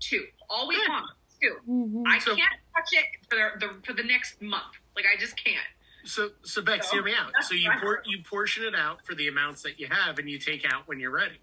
two 0.00 0.26
all 0.50 0.68
week 0.68 0.78
Yeah. 0.86 0.92
long, 0.94 1.08
two. 1.40 1.56
Mhm. 1.68 2.02
I 2.06 2.18
So- 2.18 2.36
can't 2.36 2.52
touch 2.76 2.88
it 2.92 3.06
for 3.30 3.36
the, 3.36 3.66
the 3.66 3.86
for 3.86 3.92
the 3.94 4.02
next 4.02 4.42
month. 4.42 4.74
Like 4.96 5.06
I 5.06 5.18
just 5.18 5.36
can't. 5.42 5.66
So 6.04 6.30
so 6.42 6.62
Bex, 6.62 6.86
So, 6.88 6.94
hear 6.96 7.02
me 7.04 7.14
out. 7.14 7.32
So 7.42 7.54
you 7.54 7.70
por- 7.80 8.02
you 8.04 8.22
portion 8.22 8.64
it 8.64 8.74
out 8.74 9.06
for 9.06 9.14
the 9.14 9.28
amounts 9.28 9.62
that 9.62 9.78
you 9.78 9.88
have, 9.90 10.18
and 10.18 10.28
you 10.28 10.38
take 10.38 10.64
out 10.70 10.88
when 10.88 10.98
you're 11.00 11.10
ready. 11.10 11.38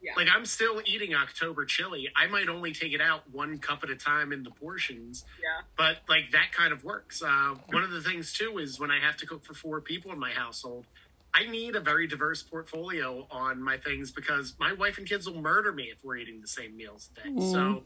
Yeah. 0.00 0.12
Like 0.16 0.28
I'm 0.32 0.44
still 0.44 0.80
eating 0.84 1.14
October 1.14 1.64
chili. 1.64 2.08
I 2.14 2.26
might 2.26 2.48
only 2.48 2.72
take 2.72 2.92
it 2.92 3.00
out 3.00 3.28
one 3.30 3.58
cup 3.58 3.82
at 3.82 3.90
a 3.90 3.96
time 3.96 4.32
in 4.32 4.42
the 4.44 4.50
portions, 4.50 5.24
Yeah. 5.42 5.62
but 5.76 6.02
like 6.08 6.30
that 6.32 6.52
kind 6.52 6.72
of 6.72 6.84
works. 6.84 7.22
Uh, 7.22 7.56
one 7.66 7.82
of 7.82 7.90
the 7.90 8.02
things 8.02 8.32
too 8.32 8.58
is 8.58 8.78
when 8.78 8.90
I 8.90 9.00
have 9.00 9.16
to 9.18 9.26
cook 9.26 9.44
for 9.44 9.54
four 9.54 9.80
people 9.80 10.12
in 10.12 10.18
my 10.18 10.30
household, 10.32 10.86
I 11.38 11.48
need 11.48 11.76
a 11.76 11.80
very 11.80 12.06
diverse 12.06 12.42
portfolio 12.42 13.26
on 13.30 13.62
my 13.62 13.76
things 13.76 14.10
because 14.10 14.54
my 14.58 14.72
wife 14.72 14.98
and 14.98 15.06
kids 15.06 15.28
will 15.28 15.40
murder 15.40 15.72
me 15.72 15.84
if 15.84 16.02
we're 16.02 16.16
eating 16.16 16.40
the 16.40 16.48
same 16.48 16.76
meals 16.76 17.10
a 17.12 17.22
day. 17.22 17.34
Mm. 17.34 17.52
So, 17.52 17.82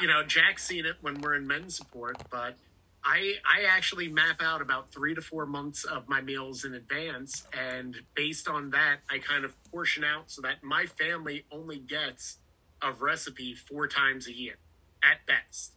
you 0.00 0.06
know, 0.06 0.22
Jack's 0.22 0.64
seen 0.64 0.86
it 0.86 0.96
when 1.00 1.20
we're 1.20 1.34
in 1.34 1.46
men's 1.46 1.76
support, 1.76 2.16
but 2.30 2.56
I 3.04 3.34
I 3.44 3.64
actually 3.68 4.08
map 4.08 4.40
out 4.40 4.62
about 4.62 4.92
three 4.92 5.14
to 5.14 5.20
four 5.20 5.44
months 5.44 5.84
of 5.84 6.08
my 6.08 6.20
meals 6.20 6.64
in 6.64 6.74
advance, 6.74 7.46
and 7.52 7.96
based 8.14 8.48
on 8.48 8.70
that, 8.70 8.98
I 9.10 9.18
kind 9.18 9.44
of 9.44 9.54
portion 9.70 10.04
out 10.04 10.30
so 10.30 10.42
that 10.42 10.62
my 10.62 10.86
family 10.86 11.44
only 11.50 11.78
gets 11.78 12.38
a 12.80 12.92
recipe 12.92 13.54
four 13.54 13.88
times 13.88 14.28
a 14.28 14.32
year 14.32 14.54
at 15.02 15.26
best. 15.26 15.72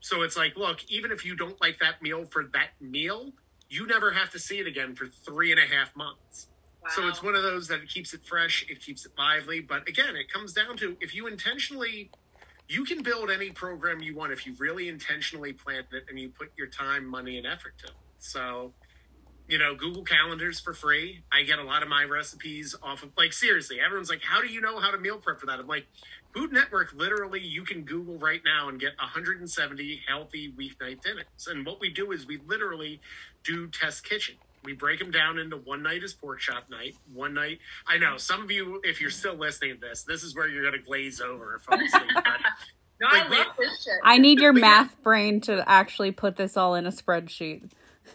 So 0.00 0.22
it's 0.22 0.36
like, 0.36 0.56
look, 0.56 0.84
even 0.88 1.12
if 1.12 1.24
you 1.24 1.36
don't 1.36 1.60
like 1.60 1.78
that 1.80 2.02
meal 2.02 2.24
for 2.24 2.44
that 2.52 2.70
meal, 2.80 3.32
you 3.68 3.86
never 3.86 4.12
have 4.12 4.30
to 4.30 4.38
see 4.38 4.58
it 4.58 4.66
again 4.66 4.94
for 4.94 5.06
three 5.06 5.50
and 5.50 5.60
a 5.60 5.66
half 5.66 5.94
months. 5.96 6.48
So 6.90 7.08
it's 7.08 7.22
one 7.22 7.34
of 7.34 7.42
those 7.42 7.66
that 7.68 7.80
it 7.80 7.88
keeps 7.88 8.12
it 8.12 8.26
fresh, 8.26 8.66
it 8.68 8.80
keeps 8.82 9.06
it 9.06 9.12
lively. 9.16 9.60
But 9.60 9.88
again, 9.88 10.16
it 10.16 10.30
comes 10.30 10.52
down 10.52 10.76
to 10.78 10.96
if 11.00 11.14
you 11.14 11.26
intentionally, 11.26 12.10
you 12.68 12.84
can 12.84 13.02
build 13.02 13.30
any 13.30 13.50
program 13.50 14.00
you 14.00 14.14
want 14.14 14.32
if 14.32 14.46
you 14.46 14.54
really 14.58 14.88
intentionally 14.88 15.54
plan 15.54 15.84
it 15.92 16.04
and 16.10 16.18
you 16.18 16.28
put 16.28 16.52
your 16.56 16.66
time, 16.66 17.06
money, 17.06 17.38
and 17.38 17.46
effort 17.46 17.72
to 17.78 17.86
it. 17.86 17.94
So, 18.18 18.74
you 19.48 19.58
know, 19.58 19.74
Google 19.74 20.04
Calendars 20.04 20.60
for 20.60 20.74
free. 20.74 21.24
I 21.32 21.42
get 21.42 21.58
a 21.58 21.64
lot 21.64 21.82
of 21.82 21.88
my 21.88 22.04
recipes 22.04 22.74
off 22.82 23.02
of, 23.02 23.10
like, 23.16 23.32
seriously, 23.32 23.78
everyone's 23.84 24.10
like, 24.10 24.22
how 24.22 24.42
do 24.42 24.48
you 24.48 24.60
know 24.60 24.78
how 24.78 24.90
to 24.90 24.98
meal 24.98 25.18
prep 25.18 25.40
for 25.40 25.46
that? 25.46 25.58
I'm 25.58 25.66
like, 25.66 25.86
Food 26.34 26.52
Network, 26.52 26.92
literally, 26.94 27.40
you 27.40 27.62
can 27.62 27.82
Google 27.82 28.18
right 28.18 28.40
now 28.44 28.68
and 28.68 28.80
get 28.80 28.92
170 28.98 30.02
healthy 30.08 30.52
weeknight 30.58 31.00
dinners. 31.02 31.24
And 31.46 31.64
what 31.64 31.80
we 31.80 31.90
do 31.90 32.10
is 32.12 32.26
we 32.26 32.40
literally 32.46 33.00
do 33.44 33.68
test 33.68 34.04
kitchen. 34.08 34.34
We 34.64 34.72
break 34.72 34.98
them 34.98 35.10
down 35.10 35.38
into 35.38 35.56
one 35.58 35.82
night 35.82 36.02
is 36.02 36.14
pork 36.14 36.40
chop 36.40 36.68
night, 36.70 36.96
one 37.12 37.34
night. 37.34 37.58
I 37.86 37.98
know 37.98 38.16
some 38.16 38.42
of 38.42 38.50
you, 38.50 38.80
if 38.82 39.00
you're 39.00 39.10
still 39.10 39.36
listening 39.36 39.74
to 39.74 39.80
this, 39.80 40.02
this 40.02 40.24
is 40.24 40.34
where 40.34 40.48
you're 40.48 40.62
going 40.62 40.74
to 40.80 40.84
glaze 40.84 41.20
over 41.20 41.54
if 41.56 41.62
I'm 41.68 41.80
asleep. 41.84 42.02
But 42.14 42.24
No, 43.00 43.08
like, 43.08 43.26
I 43.26 43.28
we- 43.30 43.36
love 43.38 43.46
this 43.58 43.84
shit. 43.84 43.94
I 44.02 44.18
need 44.18 44.40
your 44.40 44.52
math 44.52 45.00
brain 45.02 45.40
to 45.42 45.68
actually 45.68 46.12
put 46.12 46.36
this 46.36 46.56
all 46.56 46.74
in 46.76 46.86
a 46.86 46.92
spreadsheet. 46.92 47.70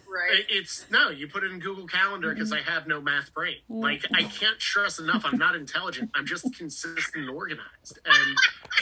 Right. 0.07 0.45
it's 0.49 0.85
no, 0.89 1.09
you 1.09 1.27
put 1.27 1.43
it 1.43 1.51
in 1.51 1.59
Google 1.59 1.87
Calendar 1.87 2.33
because 2.33 2.51
I 2.51 2.61
have 2.61 2.87
no 2.87 3.01
math 3.01 3.33
brain. 3.33 3.57
Like 3.69 4.05
I 4.13 4.23
can't 4.23 4.61
stress 4.61 4.99
enough. 4.99 5.23
I'm 5.25 5.37
not 5.37 5.55
intelligent. 5.55 6.11
I'm 6.15 6.25
just 6.25 6.53
consistent 6.55 7.15
and 7.15 7.29
organized. 7.29 7.99
And 8.05 8.37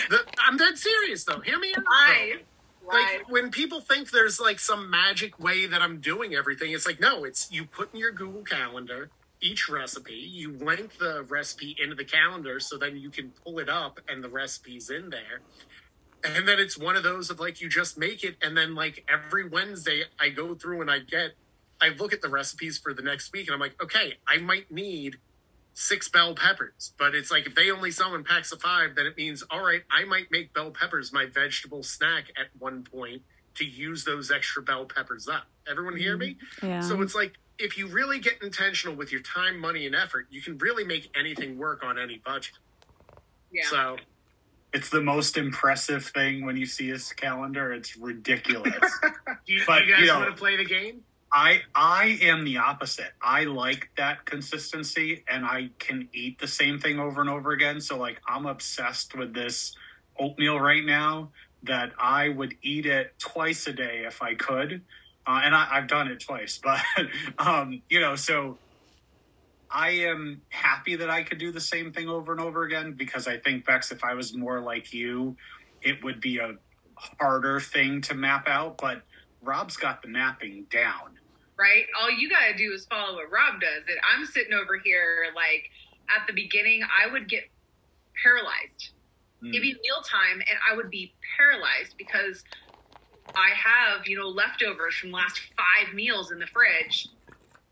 the, 0.10 0.20
I'm 0.39 0.58
dead 0.58 0.78
serious 0.78 1.24
though. 1.24 1.39
Hear 1.39 1.60
me 1.60 1.74
out. 1.78 1.84
Why? 1.86 2.36
like 2.88 3.30
when 3.30 3.51
people 3.51 3.82
think 3.82 4.12
there's 4.12 4.39
like 4.39 4.60
some 4.60 4.89
magic 4.89 5.39
way 5.39 5.66
that 5.66 5.82
I'm 5.82 5.99
doing 5.99 6.36
everything, 6.36 6.72
it's 6.72 6.86
like 6.86 6.99
no, 6.99 7.24
it's 7.24 7.51
you 7.51 7.66
put 7.66 7.93
in 7.93 7.99
your 7.99 8.12
Google 8.12 8.43
Calendar 8.43 9.10
each 9.41 9.70
recipe, 9.70 10.14
you 10.14 10.53
link 10.53 10.97
the 10.97 11.24
recipe 11.30 11.76
into 11.82 11.95
the 11.95 12.03
calendar 12.03 12.60
so 12.60 12.78
then 12.78 12.97
you 12.97 13.10
can 13.10 13.32
pull 13.43 13.60
it 13.60 13.70
up 13.70 13.99
and 14.08 14.24
the 14.24 14.30
recipe's 14.30 14.89
in 14.89 15.10
there. 15.10 15.41
And 16.36 16.47
then 16.47 16.59
it's 16.59 16.78
one 16.78 16.95
of 16.95 17.03
those 17.03 17.30
of 17.30 17.39
like 17.39 17.61
you 17.61 17.69
just 17.69 17.97
make 17.97 18.23
it 18.23 18.36
and 18.41 18.55
then 18.55 18.75
like 18.75 19.05
every 19.09 19.47
Wednesday 19.47 20.03
I 20.19 20.30
go 20.30 20.55
through 20.55 20.82
and 20.82 20.91
I 20.91 20.99
get 20.99 21.32
I 21.82 21.89
look 21.89 22.13
at 22.13 22.21
the 22.21 22.30
recipes 22.30 22.78
for 22.78 22.93
the 22.93 23.01
next 23.01 23.32
week 23.32 23.47
and 23.47 23.53
I'm 23.53 23.59
like, 23.59 23.82
okay, 23.82 24.15
I 24.28 24.38
might 24.38 24.71
need 24.71 25.17
six 25.73 26.09
bell 26.09 26.34
peppers. 26.36 26.93
But 26.97 27.13
it's 27.13 27.30
like 27.30 27.45
if 27.45 27.55
they 27.55 27.69
only 27.71 27.91
sell 27.91 28.15
in 28.15 28.23
packs 28.23 28.51
of 28.51 28.61
five, 28.61 28.95
then 28.95 29.05
it 29.05 29.15
means 29.17 29.43
all 29.49 29.63
right, 29.63 29.84
I 29.91 30.05
might 30.05 30.32
make 30.32 30.53
bell 30.53 30.71
peppers 30.71 31.13
my 31.13 31.25
vegetable 31.25 31.84
snack 31.84 32.25
at 32.39 32.47
one 32.57 32.84
point 32.84 33.21
to 33.55 33.65
use 33.65 34.03
those 34.03 34.32
extra 34.32 34.61
bell 34.61 34.86
peppers 34.86 35.28
up. 35.28 35.45
Everyone 35.69 35.97
hear 35.97 36.17
me? 36.17 36.38
Mm-hmm. 36.57 36.65
Yeah. 36.67 36.82
So 36.82 37.01
it's 37.01 37.15
like 37.15 37.34
if 37.59 37.78
you 37.78 37.88
really 37.88 38.19
get 38.19 38.41
intentional 38.41 38.95
with 38.95 39.11
your 39.11 39.21
time, 39.21 39.59
money, 39.59 39.86
and 39.86 39.95
effort, 39.95 40.28
you 40.30 40.41
can 40.41 40.57
really 40.59 40.84
make 40.84 41.09
anything 41.17 41.57
work 41.57 41.84
on 41.84 41.97
any 41.97 42.21
budget. 42.23 42.53
yeah. 43.51 43.63
So 43.69 43.97
It's 44.78 44.91
the 44.91 45.01
most 45.01 45.38
impressive 45.38 46.05
thing 46.05 46.45
when 46.45 46.55
you 46.55 46.67
see 46.67 46.89
his 46.89 47.11
calendar. 47.11 47.73
It's 47.73 47.97
ridiculous. 47.97 48.75
do 49.47 49.53
you, 49.53 49.63
But, 49.65 49.88
you 49.88 49.93
guys 49.93 50.01
you 50.01 50.05
know- 50.05 50.19
want 50.19 50.36
to 50.36 50.39
play 50.39 50.55
the 50.55 50.65
game? 50.65 51.01
I 51.34 51.61
I 51.75 52.19
am 52.21 52.45
the 52.45 52.57
opposite. 52.57 53.11
I 53.21 53.43
like 53.45 53.89
that 53.97 54.25
consistency 54.25 55.25
and 55.28 55.45
I 55.45 55.71
can 55.78 56.07
eat 56.13 56.39
the 56.39 56.47
same 56.47 56.80
thing 56.80 56.99
over 56.99 57.19
and 57.19 57.30
over 57.30 57.51
again. 57.51 57.82
So 57.82 57.97
like 57.97 58.21
I'm 58.30 58.45
obsessed 58.45 59.13
with 59.13 59.34
this 59.34 59.75
oatmeal 60.17 60.57
right 60.59 60.86
now 60.86 61.32
that 61.63 61.91
I 61.99 62.30
would 62.30 62.53
eat 62.61 62.86
it 62.86 63.13
twice 63.19 63.67
a 63.67 63.73
day 63.73 64.03
if 64.05 64.21
I 64.21 64.36
could. 64.36 64.84
Uh, 65.25 65.41
and 65.43 65.53
I, 65.53 65.67
I've 65.71 65.88
done 65.88 66.07
it 66.07 66.21
twice, 66.21 66.61
but 66.63 66.80
um, 67.39 67.82
you 67.89 67.99
know, 67.99 68.15
so 68.15 68.57
I 69.70 69.89
am 69.89 70.41
happy 70.49 70.95
that 70.95 71.09
I 71.09 71.24
could 71.24 71.38
do 71.38 71.51
the 71.51 71.61
same 71.61 71.91
thing 71.91 72.07
over 72.09 72.32
and 72.32 72.41
over 72.41 72.63
again 72.63 72.93
because 72.93 73.28
I 73.28 73.38
think 73.38 73.65
Bex, 73.65 73.91
if 73.91 74.03
I 74.03 74.13
was 74.13 74.36
more 74.36 74.61
like 74.61 74.93
you, 74.93 75.36
it 75.82 76.03
would 76.03 76.22
be 76.22 76.38
a 76.38 76.55
harder 76.95 77.59
thing 77.59 78.01
to 78.01 78.13
map 78.13 78.47
out, 78.47 78.78
but 78.78 79.03
Rob's 79.41 79.78
got 79.78 80.01
the 80.01 80.07
mapping 80.07 80.65
down. 80.72 81.20
right? 81.57 81.86
All 81.99 82.11
you 82.11 82.30
gotta 82.30 82.55
do 82.55 82.72
is 82.74 82.86
follow 82.86 83.15
what 83.15 83.32
Rob 83.32 83.59
does. 83.59 83.84
And 83.88 83.97
I'm 84.13 84.26
sitting 84.26 84.53
over 84.53 84.78
here, 84.84 85.26
like 85.36 85.70
at 86.15 86.26
the 86.28 86.34
beginning, 86.34 86.84
I 86.84 87.11
would 87.11 87.28
get 87.28 87.43
paralyzed. 88.24 88.91
Mm. 89.43 89.49
It'd 89.49 89.61
be 89.61 89.76
mealtime, 89.84 90.41
and 90.49 90.57
I 90.70 90.76
would 90.76 90.89
be 90.89 91.13
paralyzed 91.38 91.95
because 91.97 92.43
I 93.36 93.49
have, 93.55 94.07
you 94.07 94.18
know, 94.18 94.28
leftovers 94.28 94.95
from 94.95 95.11
last 95.11 95.39
five 95.55 95.93
meals 95.93 96.32
in 96.32 96.39
the 96.39 96.47
fridge, 96.47 97.09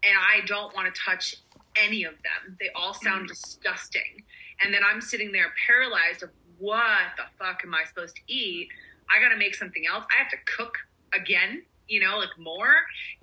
and 0.04 0.18
I 0.18 0.46
don't 0.46 0.74
want 0.76 0.94
to 0.94 1.02
touch 1.02 1.38
any 1.76 2.04
of 2.04 2.14
them. 2.14 2.58
They 2.60 2.70
all 2.76 2.94
sound 2.94 3.26
mm. 3.26 3.28
disgusting. 3.30 4.24
And 4.64 4.74
then 4.74 4.82
I'm 4.84 5.02
sitting 5.02 5.32
there 5.32 5.54
paralyzed 5.68 6.24
of 6.24 6.30
what 6.58 7.16
the 7.18 7.24
fuck 7.38 7.62
am 7.64 7.74
I 7.74 7.84
supposed 7.86 8.16
to 8.16 8.22
eat? 8.28 8.70
I 9.10 9.22
got 9.22 9.30
to 9.30 9.38
make 9.38 9.56
something 9.56 9.84
else. 9.92 10.06
I 10.10 10.22
have 10.22 10.32
to 10.32 10.38
cook 10.46 10.78
again, 11.14 11.64
you 11.88 12.00
know, 12.00 12.18
like 12.18 12.30
more, 12.40 12.74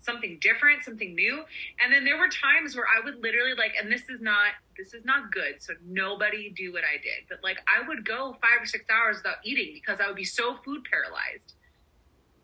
something 0.01 0.39
different, 0.41 0.85
something 0.85 1.15
new. 1.15 1.43
And 1.83 1.93
then 1.93 2.05
there 2.05 2.19
were 2.19 2.29
times 2.29 2.77
where 2.77 2.87
I 2.87 3.05
would 3.05 3.23
literally 3.23 3.55
like, 3.55 3.73
and 3.81 3.91
this 3.91 4.09
is 4.09 4.21
not, 4.21 4.53
this 4.77 4.95
is 4.95 5.05
not 5.05 5.33
good. 5.33 5.61
So 5.61 5.73
nobody 5.85 6.51
do 6.51 6.73
what 6.73 6.85
I 6.85 7.01
did, 7.03 7.27
but 7.29 7.39
like 7.43 7.59
I 7.67 7.87
would 7.87 8.07
go 8.07 8.37
five 8.41 8.63
or 8.63 8.67
six 8.67 8.85
hours 8.91 9.17
without 9.17 9.37
eating 9.45 9.73
because 9.75 10.01
I 10.01 10.07
would 10.07 10.17
be 10.17 10.25
so 10.25 10.57
food 10.65 10.83
paralyzed 10.91 11.55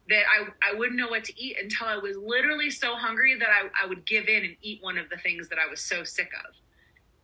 that 0.09 0.23
I, 0.27 0.73
I 0.73 0.79
wouldn't 0.79 0.97
know 0.99 1.09
what 1.09 1.25
to 1.25 1.41
eat 1.41 1.57
until 1.63 1.87
I 1.87 1.97
was 1.97 2.17
literally 2.17 2.71
so 2.71 2.95
hungry 2.97 3.39
that 3.39 3.49
I, 3.49 3.69
I 3.85 3.87
would 3.87 4.07
give 4.07 4.27
in 4.29 4.45
and 4.45 4.57
eat 4.63 4.83
one 4.83 4.97
of 4.99 5.09
the 5.11 5.19
things 5.19 5.49
that 5.51 5.59
I 5.59 5.69
was 5.71 5.81
so 5.81 6.05
sick 6.05 6.31
of. 6.47 6.55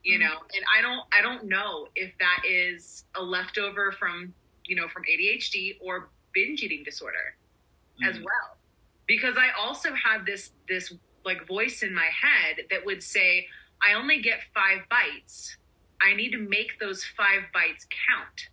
You 0.02 0.18
know, 0.18 0.32
and 0.54 0.64
I 0.76 0.82
don't 0.82 1.00
I 1.12 1.22
don't 1.22 1.44
know 1.46 1.88
if 1.96 2.12
that 2.18 2.42
is 2.46 3.04
a 3.16 3.22
leftover 3.22 3.90
from, 3.90 4.34
you 4.66 4.76
know, 4.76 4.86
from 4.88 5.02
ADHD 5.04 5.78
or 5.80 6.10
binge 6.34 6.62
eating 6.62 6.82
disorder 6.84 7.36
as 8.06 8.16
Mm. 8.16 8.24
well. 8.24 8.58
Because 9.06 9.36
I 9.38 9.50
also 9.58 9.94
had 9.94 10.26
this 10.26 10.50
this 10.68 10.92
like 11.24 11.46
voice 11.46 11.82
in 11.82 11.94
my 11.94 12.04
head 12.20 12.66
that 12.70 12.84
would 12.84 13.02
say, 13.02 13.46
I 13.82 13.94
only 13.94 14.20
get 14.20 14.40
five 14.54 14.80
bites. 14.90 15.56
I 16.02 16.14
need 16.14 16.32
to 16.32 16.38
make 16.38 16.78
those 16.80 17.02
five 17.16 17.44
bites 17.54 17.86
count. 18.08 18.48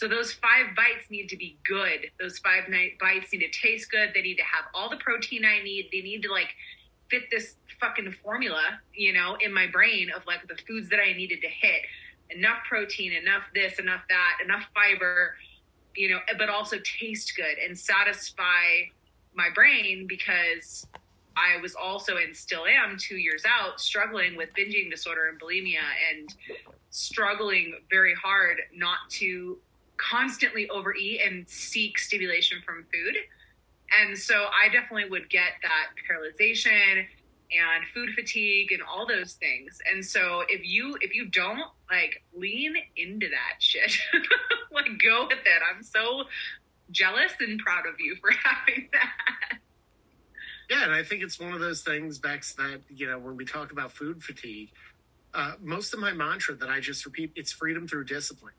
So 0.00 0.08
those 0.08 0.32
five 0.32 0.74
bites 0.74 1.10
need 1.10 1.28
to 1.28 1.36
be 1.36 1.58
good. 1.68 2.10
Those 2.18 2.38
five 2.38 2.70
night 2.70 2.92
bites 2.98 3.34
need 3.34 3.40
to 3.40 3.50
taste 3.50 3.90
good. 3.90 4.12
They 4.14 4.22
need 4.22 4.36
to 4.36 4.44
have 4.44 4.64
all 4.72 4.88
the 4.88 4.96
protein 4.96 5.44
I 5.44 5.62
need. 5.62 5.90
They 5.92 6.00
need 6.00 6.22
to 6.22 6.32
like 6.32 6.48
fit 7.10 7.24
this 7.30 7.56
fucking 7.78 8.10
formula, 8.24 8.62
you 8.94 9.12
know, 9.12 9.36
in 9.42 9.52
my 9.52 9.66
brain 9.66 10.08
of 10.16 10.24
like 10.26 10.48
the 10.48 10.56
foods 10.66 10.88
that 10.88 11.00
I 11.00 11.12
needed 11.12 11.42
to 11.42 11.48
hit. 11.48 11.82
Enough 12.30 12.60
protein, 12.66 13.12
enough 13.12 13.42
this, 13.54 13.78
enough 13.78 14.00
that, 14.08 14.38
enough 14.42 14.64
fiber, 14.74 15.34
you 15.94 16.08
know, 16.08 16.20
but 16.38 16.48
also 16.48 16.78
taste 16.78 17.36
good 17.36 17.58
and 17.62 17.78
satisfy 17.78 18.88
my 19.34 19.50
brain 19.54 20.06
because 20.08 20.86
I 21.36 21.60
was 21.60 21.74
also 21.74 22.16
and 22.16 22.34
still 22.34 22.64
am 22.64 22.96
two 22.98 23.16
years 23.16 23.44
out 23.46 23.82
struggling 23.82 24.34
with 24.34 24.48
binging 24.54 24.90
disorder 24.90 25.28
and 25.28 25.38
bulimia 25.38 25.84
and 26.10 26.34
struggling 26.88 27.74
very 27.90 28.14
hard 28.14 28.62
not 28.74 28.98
to 29.10 29.58
constantly 30.00 30.68
overeat 30.70 31.20
and 31.24 31.48
seek 31.48 31.98
stimulation 31.98 32.58
from 32.64 32.84
food. 32.92 33.16
And 34.00 34.16
so 34.16 34.46
I 34.46 34.68
definitely 34.68 35.10
would 35.10 35.28
get 35.28 35.52
that 35.62 35.88
paralyzation 36.08 37.04
and 37.52 37.84
food 37.92 38.10
fatigue 38.14 38.72
and 38.72 38.82
all 38.82 39.06
those 39.06 39.34
things. 39.34 39.80
And 39.90 40.04
so 40.04 40.42
if 40.48 40.64
you 40.64 40.96
if 41.00 41.14
you 41.14 41.26
don't 41.26 41.68
like 41.90 42.22
lean 42.34 42.74
into 42.96 43.28
that 43.28 43.60
shit, 43.60 43.92
like 44.72 44.86
go 45.04 45.26
with 45.28 45.38
it. 45.44 45.62
I'm 45.74 45.82
so 45.82 46.24
jealous 46.90 47.32
and 47.40 47.58
proud 47.58 47.86
of 47.86 47.94
you 47.98 48.16
for 48.20 48.30
having 48.44 48.88
that. 48.92 49.58
Yeah, 50.70 50.84
and 50.84 50.92
I 50.92 51.02
think 51.02 51.24
it's 51.24 51.40
one 51.40 51.52
of 51.52 51.58
those 51.58 51.82
things, 51.82 52.20
Bex, 52.20 52.54
that, 52.54 52.82
you 52.88 53.08
know, 53.08 53.18
when 53.18 53.36
we 53.36 53.44
talk 53.44 53.72
about 53.72 53.90
food 53.90 54.22
fatigue, 54.22 54.70
uh, 55.34 55.54
most 55.60 55.92
of 55.92 55.98
my 55.98 56.12
mantra 56.12 56.54
that 56.54 56.68
I 56.68 56.78
just 56.78 57.04
repeat, 57.04 57.32
it's 57.34 57.50
freedom 57.50 57.88
through 57.88 58.04
discipline. 58.04 58.54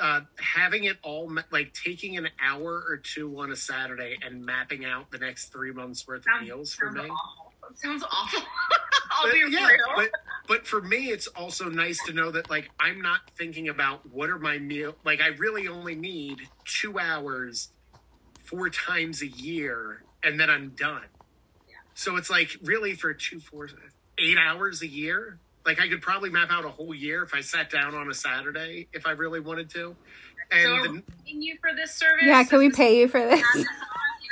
Uh, 0.00 0.20
having 0.38 0.84
it 0.84 0.96
all, 1.02 1.28
ma- 1.28 1.42
like 1.50 1.72
taking 1.74 2.16
an 2.16 2.28
hour 2.42 2.82
or 2.88 2.96
two 2.96 3.38
on 3.40 3.52
a 3.52 3.56
Saturday 3.56 4.16
and 4.24 4.44
mapping 4.44 4.84
out 4.84 5.10
the 5.10 5.18
next 5.18 5.52
three 5.52 5.70
months 5.72 6.06
worth 6.08 6.24
of 6.34 6.42
meals 6.42 6.74
for 6.74 6.90
me. 6.90 7.00
awful. 7.02 7.52
Sounds 7.76 8.02
awful. 8.02 8.40
I'll 9.10 9.24
But, 9.26 9.32
be 9.32 9.44
yeah, 9.50 9.66
real. 9.68 9.78
but 9.94 10.10
but 10.48 10.66
for 10.66 10.80
me, 10.80 11.08
it's 11.10 11.26
also 11.28 11.68
nice 11.68 12.02
to 12.06 12.12
know 12.12 12.30
that 12.32 12.50
like 12.50 12.70
I'm 12.80 13.00
not 13.02 13.20
thinking 13.36 13.68
about 13.68 14.10
what 14.10 14.30
are 14.30 14.38
my 14.38 14.58
meal. 14.58 14.96
Like 15.04 15.20
I 15.20 15.28
really 15.28 15.68
only 15.68 15.94
need 15.94 16.40
two 16.64 16.98
hours, 16.98 17.68
four 18.42 18.70
times 18.70 19.22
a 19.22 19.28
year, 19.28 20.02
and 20.24 20.40
then 20.40 20.50
I'm 20.50 20.70
done. 20.70 21.04
So 21.94 22.16
it's 22.16 22.30
like 22.30 22.56
really 22.64 22.94
for 22.94 23.12
two, 23.14 23.38
four, 23.40 23.68
eight 24.18 24.38
hours 24.38 24.82
a 24.82 24.88
year. 24.88 25.38
Like 25.64 25.80
I 25.80 25.88
could 25.88 26.02
probably 26.02 26.30
map 26.30 26.50
out 26.50 26.64
a 26.64 26.68
whole 26.68 26.94
year 26.94 27.22
if 27.22 27.34
I 27.34 27.40
sat 27.40 27.70
down 27.70 27.94
on 27.94 28.10
a 28.10 28.14
Saturday 28.14 28.88
if 28.92 29.06
I 29.06 29.12
really 29.12 29.40
wanted 29.40 29.70
to. 29.70 29.94
And 30.50 30.62
so 30.62 30.70
are 30.74 30.82
the- 30.82 30.92
we 30.92 31.02
paying 31.24 31.42
you 31.42 31.56
for 31.60 31.74
this 31.74 31.94
service? 31.94 32.24
Yeah, 32.26 32.42
can 32.44 32.58
we 32.58 32.70
pay 32.70 32.98
you 32.98 33.08
for 33.08 33.20
this? 33.20 33.44
You 33.54 34.28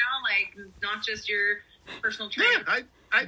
know, 0.62 0.62
like 0.64 0.72
not 0.82 1.04
just 1.04 1.28
your 1.28 1.58
personal 2.00 2.30
yeah. 2.36 2.62
I 2.66 2.84
I 3.12 3.26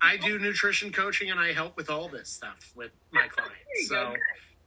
I 0.00 0.16
do 0.16 0.38
nutrition 0.38 0.92
coaching 0.92 1.30
and 1.30 1.38
I 1.40 1.52
help 1.52 1.76
with 1.76 1.90
all 1.90 2.08
this 2.08 2.28
stuff 2.28 2.72
with 2.76 2.92
my 3.12 3.26
clients. 3.28 3.88
So. 3.88 4.14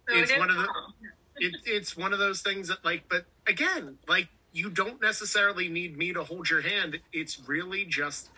So 0.08 0.16
it's 0.16 0.32
it 0.32 0.34
is 0.36 0.40
one 0.40 0.50
of 0.50 0.58
the- 0.58 0.70
it, 1.38 1.56
it's 1.66 1.96
one 1.98 2.14
of 2.14 2.20
those 2.20 2.42
things 2.42 2.68
that 2.68 2.84
like 2.84 3.04
but 3.10 3.26
again 3.48 3.98
like 4.08 4.28
you 4.52 4.70
don't 4.70 5.02
necessarily 5.02 5.70
need 5.70 5.98
me 5.98 6.12
to 6.14 6.24
hold 6.24 6.50
your 6.50 6.62
hand 6.62 7.00
it's 7.14 7.40
really 7.48 7.86
just 7.86 8.30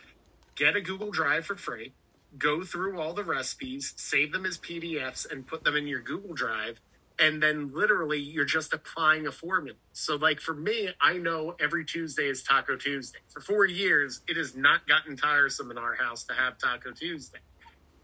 get 0.56 0.76
a 0.76 0.82
google 0.82 1.10
drive 1.12 1.46
for 1.46 1.56
free 1.56 1.94
go 2.38 2.64
through 2.64 3.00
all 3.00 3.14
the 3.14 3.24
recipes 3.24 3.94
save 3.96 4.32
them 4.32 4.46
as 4.46 4.58
pdfs 4.58 5.30
and 5.32 5.46
put 5.48 5.64
them 5.64 5.76
in 5.76 5.88
your 5.88 6.02
google 6.02 6.34
drive 6.34 6.80
and 7.20 7.42
then 7.42 7.72
literally 7.74 8.20
you're 8.20 8.46
just 8.46 8.74
applying 8.74 9.28
a 9.28 9.32
formula. 9.32 9.78
So 9.92 10.16
like 10.16 10.40
for 10.40 10.54
me 10.54 10.90
i 11.00 11.18
know 11.18 11.56
every 11.60 11.86
tuesday 11.86 12.28
is 12.28 12.44
taco 12.44 12.76
tuesday. 12.76 13.20
For 13.30 13.42
four 13.42 13.66
years 13.66 14.22
it 14.28 14.38
has 14.38 14.56
not 14.56 14.88
gotten 14.88 15.16
tiresome 15.16 15.72
in 15.72 15.78
our 15.78 15.96
house 15.96 16.24
to 16.26 16.34
have 16.34 16.58
taco 16.58 16.92
tuesday. 16.92 17.40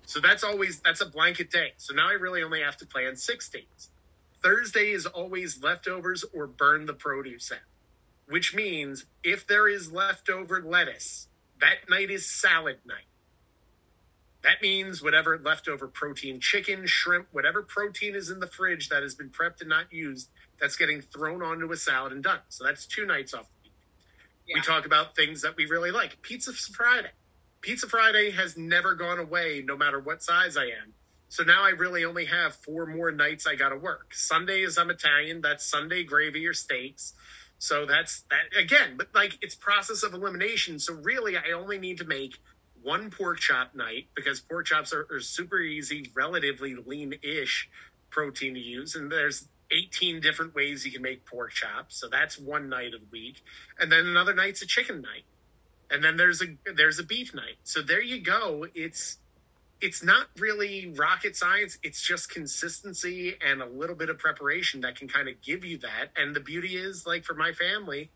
So 0.06 0.20
that's 0.20 0.44
always 0.44 0.80
that's 0.80 1.02
a 1.02 1.06
blanket 1.06 1.52
day. 1.52 1.74
So 1.78 1.94
now 1.94 2.10
i 2.10 2.14
really 2.14 2.44
only 2.44 2.62
have 2.62 2.78
to 2.78 2.86
plan 2.86 3.16
six 3.16 3.50
days. 3.50 3.90
Thursday 4.42 4.92
is 4.92 5.06
always 5.06 5.62
leftovers 5.62 6.24
or 6.34 6.48
burn 6.48 6.86
the 6.86 6.94
produce 6.94 7.52
out, 7.52 7.60
which 8.28 8.56
means 8.56 9.06
if 9.24 9.46
there 9.46 9.68
is 9.68 9.92
leftover 9.92 10.62
lettuce, 10.62 11.28
that 11.60 11.90
night 11.90 12.10
is 12.10 12.26
salad 12.32 12.78
night. 12.86 13.09
That 14.42 14.62
means 14.62 15.04
whatever 15.04 15.38
leftover 15.38 15.88
protein, 15.88 16.40
chicken, 16.40 16.86
shrimp, 16.86 17.28
whatever 17.32 17.62
protein 17.62 18.16
is 18.16 18.30
in 18.30 18.40
the 18.40 18.48
fridge 18.48 18.90
that 18.90 19.04
has 19.04 19.14
been 19.14 19.30
prepped 19.30 19.60
and 19.60 19.70
not 19.70 19.92
used, 19.92 20.30
that's 20.60 20.78
getting 20.78 21.02
thrown 21.02 21.42
onto 21.42 21.72
a 21.72 21.78
salad 21.78 22.14
and 22.14 22.24
done. 22.24 22.40
So 22.48 22.64
that's 22.64 22.86
two 22.86 23.06
nights 23.06 23.34
off 23.34 23.50
the 23.50 23.70
week. 23.70 23.74
We 24.56 24.62
talk 24.62 24.86
about 24.86 25.16
things 25.16 25.42
that 25.42 25.58
we 25.58 25.66
really 25.66 25.92
like. 25.92 26.22
Pizza 26.22 26.54
Friday. 26.54 27.12
Pizza 27.62 27.88
Friday 27.88 28.32
has 28.32 28.58
never 28.58 28.96
gone 28.96 29.20
away, 29.20 29.62
no 29.66 29.76
matter 29.76 30.00
what 30.00 30.24
size 30.24 30.56
I 30.56 30.66
am. 30.66 30.94
So 31.28 31.44
now 31.44 31.64
I 31.64 31.70
really 31.70 32.06
only 32.06 32.26
have 32.26 32.56
four 32.56 32.88
more 32.88 33.12
nights 33.12 33.46
I 33.46 33.56
got 33.56 33.70
to 33.70 33.76
work. 33.76 34.14
Sundays 34.14 34.78
I'm 34.78 34.90
Italian. 34.90 35.42
That's 35.42 35.64
Sunday 35.64 36.04
gravy 36.04 36.48
or 36.48 36.54
steaks. 36.54 37.14
So 37.60 37.86
that's 37.86 38.24
that 38.32 38.58
again. 38.58 38.96
But 38.98 39.10
like 39.14 39.38
it's 39.42 39.54
process 39.54 40.02
of 40.02 40.14
elimination. 40.14 40.80
So 40.80 40.94
really, 40.94 41.38
I 41.38 41.52
only 41.54 41.78
need 41.78 41.98
to 42.00 42.06
make 42.06 42.40
one 42.84 43.10
pork 43.10 43.40
chop 43.40 43.76
night 43.76 44.08
because 44.16 44.40
pork 44.40 44.66
chops 44.68 44.94
are, 44.94 45.08
are 45.12 45.20
super 45.20 45.60
easy, 45.60 46.10
relatively 46.14 46.76
lean-ish 46.76 47.70
protein 48.10 48.54
to 48.54 48.60
use, 48.60 48.96
and 48.96 49.12
there's 49.12 49.48
18 49.72 50.20
different 50.22 50.56
ways 50.56 50.86
you 50.86 50.92
can 50.92 51.02
make 51.02 51.26
pork 51.26 51.52
chops. 51.52 52.00
So 52.00 52.08
that's 52.10 52.40
one 52.40 52.70
night 52.70 52.94
of 52.94 53.02
the 53.02 53.08
week, 53.12 53.44
and 53.80 53.92
then 53.92 54.06
another 54.08 54.34
night's 54.34 54.62
a 54.62 54.68
chicken 54.68 55.02
night, 55.02 55.24
and 55.92 56.04
then 56.04 56.18
there's 56.18 56.42
a 56.42 56.48
there's 56.76 57.00
a 57.00 57.04
beef 57.04 57.34
night. 57.34 57.58
So 57.64 57.82
there 57.82 58.02
you 58.02 58.22
go. 58.22 58.66
It's 58.74 59.18
it's 59.82 60.04
not 60.04 60.28
really 60.38 60.94
rocket 60.98 61.36
science. 61.36 61.78
It's 61.84 62.02
just 62.02 62.30
consistency 62.30 63.36
and 63.46 63.62
a 63.62 63.66
little 63.66 63.96
bit 63.96 64.10
of 64.10 64.18
preparation 64.18 64.82
that 64.82 64.96
can 64.96 65.08
kind 65.08 65.30
of 65.30 65.42
give 65.42 65.64
you 65.64 65.78
that. 65.80 66.10
And 66.18 66.36
the 66.36 66.42
beauty 66.42 66.76
is, 66.76 67.08
like 67.08 67.24
for 67.24 67.34
my 67.34 67.54
family, 67.54 68.12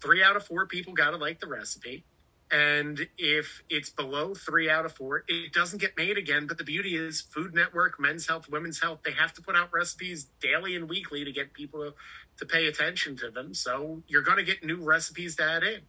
three 0.00 0.22
out 0.22 0.36
of 0.36 0.46
four 0.46 0.66
people 0.66 0.94
got 0.94 1.10
to 1.10 1.16
like 1.16 1.40
the 1.40 1.48
recipe. 1.48 2.04
And 2.52 3.08
if 3.16 3.62
it's 3.70 3.88
below 3.88 4.34
three 4.34 4.68
out 4.68 4.84
of 4.84 4.92
four, 4.92 5.24
it 5.26 5.54
doesn't 5.54 5.80
get 5.80 5.96
made 5.96 6.18
again. 6.18 6.46
But 6.46 6.58
the 6.58 6.64
beauty 6.64 6.96
is, 6.96 7.22
Food 7.22 7.54
Network, 7.54 7.98
Men's 7.98 8.28
Health, 8.28 8.50
Women's 8.50 8.78
Health, 8.78 9.00
they 9.04 9.12
have 9.12 9.32
to 9.34 9.42
put 9.42 9.56
out 9.56 9.72
recipes 9.72 10.26
daily 10.40 10.76
and 10.76 10.86
weekly 10.86 11.24
to 11.24 11.32
get 11.32 11.54
people 11.54 11.80
to, 11.80 11.94
to 12.36 12.44
pay 12.44 12.66
attention 12.66 13.16
to 13.16 13.30
them. 13.30 13.54
So 13.54 14.02
you're 14.06 14.22
going 14.22 14.36
to 14.36 14.44
get 14.44 14.62
new 14.62 14.84
recipes 14.84 15.36
to 15.36 15.44
add 15.44 15.62
in. 15.62 15.80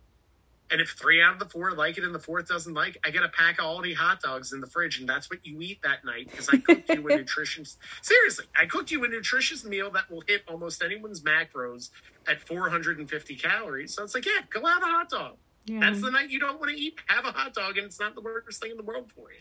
And 0.72 0.80
if 0.80 0.91
three 0.91 1.22
out 1.22 1.34
of 1.34 1.39
the 1.39 1.45
four 1.45 1.74
like 1.74 1.97
it 1.97 2.05
and 2.05 2.16
the 2.16 2.20
fourth 2.20 2.47
doesn't 2.47 2.74
like, 2.74 2.97
I 3.05 3.09
get 3.09 3.24
a 3.24 3.30
pack 3.30 3.59
of 3.59 3.66
Aldi 3.66 3.95
hot 3.95 4.22
dogs 4.22 4.53
in 4.53 4.61
the 4.61 4.66
fridge, 4.66 4.99
and 4.99 5.07
that's 5.07 5.30
what 5.30 5.45
you 5.45 5.59
eat 5.61 5.82
that 5.84 6.05
night 6.05 6.32
because 6.32 6.47
I 6.47 6.57
cooked 6.57 6.89
you 6.89 7.05
a 7.09 7.18
nutritious. 7.18 7.78
Seriously, 8.01 8.45
I 8.59 8.66
cooked 8.66 8.89
you 8.89 9.03
a 9.03 9.07
nutritious 9.09 9.66
meal 9.66 9.91
that 9.91 10.09
will 10.09 10.24
hit 10.26 10.43
almost 10.47 10.82
anyone's 10.82 11.22
macros 11.22 11.89
at 12.26 12.41
450 12.41 13.36
calories. 13.36 13.93
So 13.93 14.03
it's 14.03 14.16
like, 14.16 14.26
yeah, 14.26 14.43
go 14.49 14.66
have 14.66 14.82
a 14.82 14.86
hot 14.86 15.09
dog. 15.09 15.36
Yeah. 15.66 15.80
That's 15.80 16.01
the 16.01 16.11
night 16.11 16.30
you 16.30 16.39
don't 16.39 16.59
want 16.59 16.72
to 16.76 16.78
eat. 16.82 16.95
Have 17.07 17.26
a 17.26 17.32
hot 17.32 17.53
dog, 17.53 17.78
and 17.78 17.86
it's 17.86 17.99
not 17.99 18.16
the 18.16 18.22
worst 18.22 18.61
thing 18.61 18.72
in 18.72 18.78
the 18.78 18.84
world 18.84 19.11
for 19.16 19.32
you. 19.32 19.39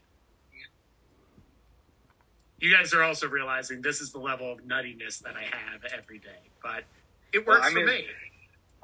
You 2.60 2.72
guys 2.72 2.94
are 2.94 3.02
also 3.02 3.28
realizing 3.28 3.82
this 3.82 4.00
is 4.00 4.12
the 4.12 4.20
level 4.20 4.52
of 4.52 4.58
nuttiness 4.60 5.18
that 5.22 5.34
I 5.34 5.42
have 5.42 5.84
every 5.98 6.18
day, 6.18 6.50
but 6.62 6.84
it 7.32 7.44
works 7.44 7.66
I 7.66 7.70
for 7.70 7.76
mean- 7.78 7.86
me. 7.86 8.06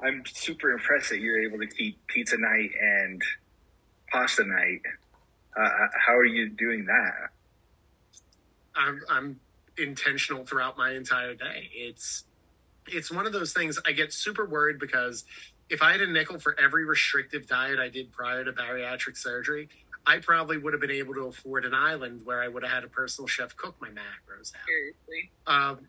I'm 0.01 0.23
super 0.25 0.71
impressed 0.71 1.09
that 1.09 1.19
you're 1.19 1.41
able 1.41 1.59
to 1.59 1.67
keep 1.67 2.05
pizza 2.07 2.37
night 2.37 2.69
and 2.81 3.21
pasta 4.09 4.45
night. 4.45 4.79
Uh, 5.57 5.69
how 6.05 6.15
are 6.15 6.25
you 6.25 6.49
doing 6.49 6.85
that? 6.85 7.29
I'm 8.75 9.01
I'm 9.09 9.39
intentional 9.77 10.45
throughout 10.45 10.77
my 10.77 10.93
entire 10.93 11.33
day. 11.33 11.69
It's 11.73 12.23
it's 12.87 13.11
one 13.11 13.25
of 13.25 13.33
those 13.33 13.51
things 13.51 13.77
I 13.85 13.91
get 13.91 14.13
super 14.13 14.45
worried 14.45 14.79
because 14.79 15.25
if 15.69 15.81
I 15.81 15.91
had 15.91 16.01
a 16.01 16.07
nickel 16.07 16.39
for 16.39 16.59
every 16.59 16.85
restrictive 16.85 17.47
diet 17.47 17.79
I 17.79 17.89
did 17.89 18.11
prior 18.11 18.43
to 18.43 18.51
bariatric 18.51 19.17
surgery, 19.17 19.69
I 20.05 20.19
probably 20.19 20.57
would 20.57 20.73
have 20.73 20.81
been 20.81 20.91
able 20.91 21.13
to 21.15 21.27
afford 21.27 21.65
an 21.65 21.73
island 21.73 22.21
where 22.23 22.41
I 22.41 22.47
would 22.47 22.63
have 22.63 22.71
had 22.71 22.83
a 22.83 22.87
personal 22.87 23.27
chef 23.27 23.55
cook 23.55 23.75
my 23.79 23.89
macros 23.89 24.55
out. 24.55 24.65
Seriously. 24.67 25.31
Um, 25.45 25.79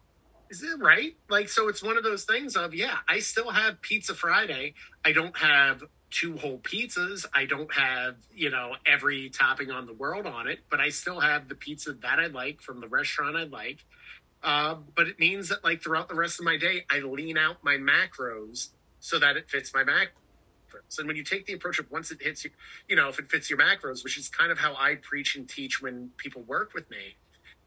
is 0.50 0.62
it 0.62 0.78
right? 0.80 1.16
Like, 1.28 1.48
so 1.48 1.68
it's 1.68 1.82
one 1.82 1.96
of 1.96 2.02
those 2.02 2.24
things 2.24 2.56
of, 2.56 2.74
yeah, 2.74 2.96
I 3.08 3.20
still 3.20 3.50
have 3.50 3.80
Pizza 3.80 4.14
Friday. 4.14 4.74
I 5.04 5.12
don't 5.12 5.36
have 5.38 5.84
two 6.10 6.36
whole 6.36 6.58
pizzas. 6.58 7.24
I 7.32 7.44
don't 7.46 7.72
have, 7.72 8.16
you 8.34 8.50
know, 8.50 8.74
every 8.84 9.30
topping 9.30 9.70
on 9.70 9.86
the 9.86 9.94
world 9.94 10.26
on 10.26 10.48
it, 10.48 10.58
but 10.68 10.80
I 10.80 10.88
still 10.88 11.20
have 11.20 11.48
the 11.48 11.54
pizza 11.54 11.92
that 11.92 12.18
I 12.18 12.26
like 12.26 12.60
from 12.60 12.80
the 12.80 12.88
restaurant 12.88 13.36
I 13.36 13.44
like. 13.44 13.84
Uh, 14.42 14.76
but 14.96 15.06
it 15.06 15.20
means 15.20 15.50
that, 15.50 15.62
like, 15.62 15.82
throughout 15.82 16.08
the 16.08 16.14
rest 16.14 16.40
of 16.40 16.44
my 16.44 16.56
day, 16.56 16.84
I 16.90 16.98
lean 16.98 17.38
out 17.38 17.62
my 17.62 17.76
macros 17.76 18.70
so 19.00 19.18
that 19.18 19.36
it 19.36 19.50
fits 19.50 19.74
my 19.74 19.82
macros. 19.82 20.98
And 20.98 21.08
when 21.08 21.16
you 21.16 21.24
take 21.24 21.46
the 21.46 21.54
approach 21.54 21.78
of 21.78 21.90
once 21.90 22.10
it 22.10 22.22
hits 22.22 22.44
you, 22.44 22.50
you 22.88 22.94
know, 22.94 23.08
if 23.08 23.18
it 23.18 23.30
fits 23.30 23.50
your 23.50 23.58
macros, 23.58 24.04
which 24.04 24.16
is 24.16 24.28
kind 24.28 24.52
of 24.52 24.58
how 24.58 24.74
I 24.76 24.96
preach 24.96 25.34
and 25.36 25.48
teach 25.48 25.82
when 25.82 26.10
people 26.16 26.42
work 26.42 26.74
with 26.74 26.88
me, 26.90 27.16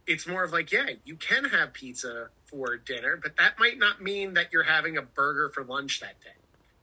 it's 0.07 0.27
more 0.27 0.43
of 0.43 0.51
like, 0.51 0.71
yeah, 0.71 0.89
you 1.05 1.15
can 1.15 1.45
have 1.45 1.73
pizza 1.73 2.29
for 2.45 2.77
dinner, 2.77 3.17
but 3.21 3.37
that 3.37 3.57
might 3.59 3.77
not 3.77 4.01
mean 4.01 4.33
that 4.35 4.51
you're 4.51 4.63
having 4.63 4.97
a 4.97 5.01
burger 5.01 5.49
for 5.49 5.63
lunch 5.63 5.99
that 6.01 6.19
day. 6.21 6.29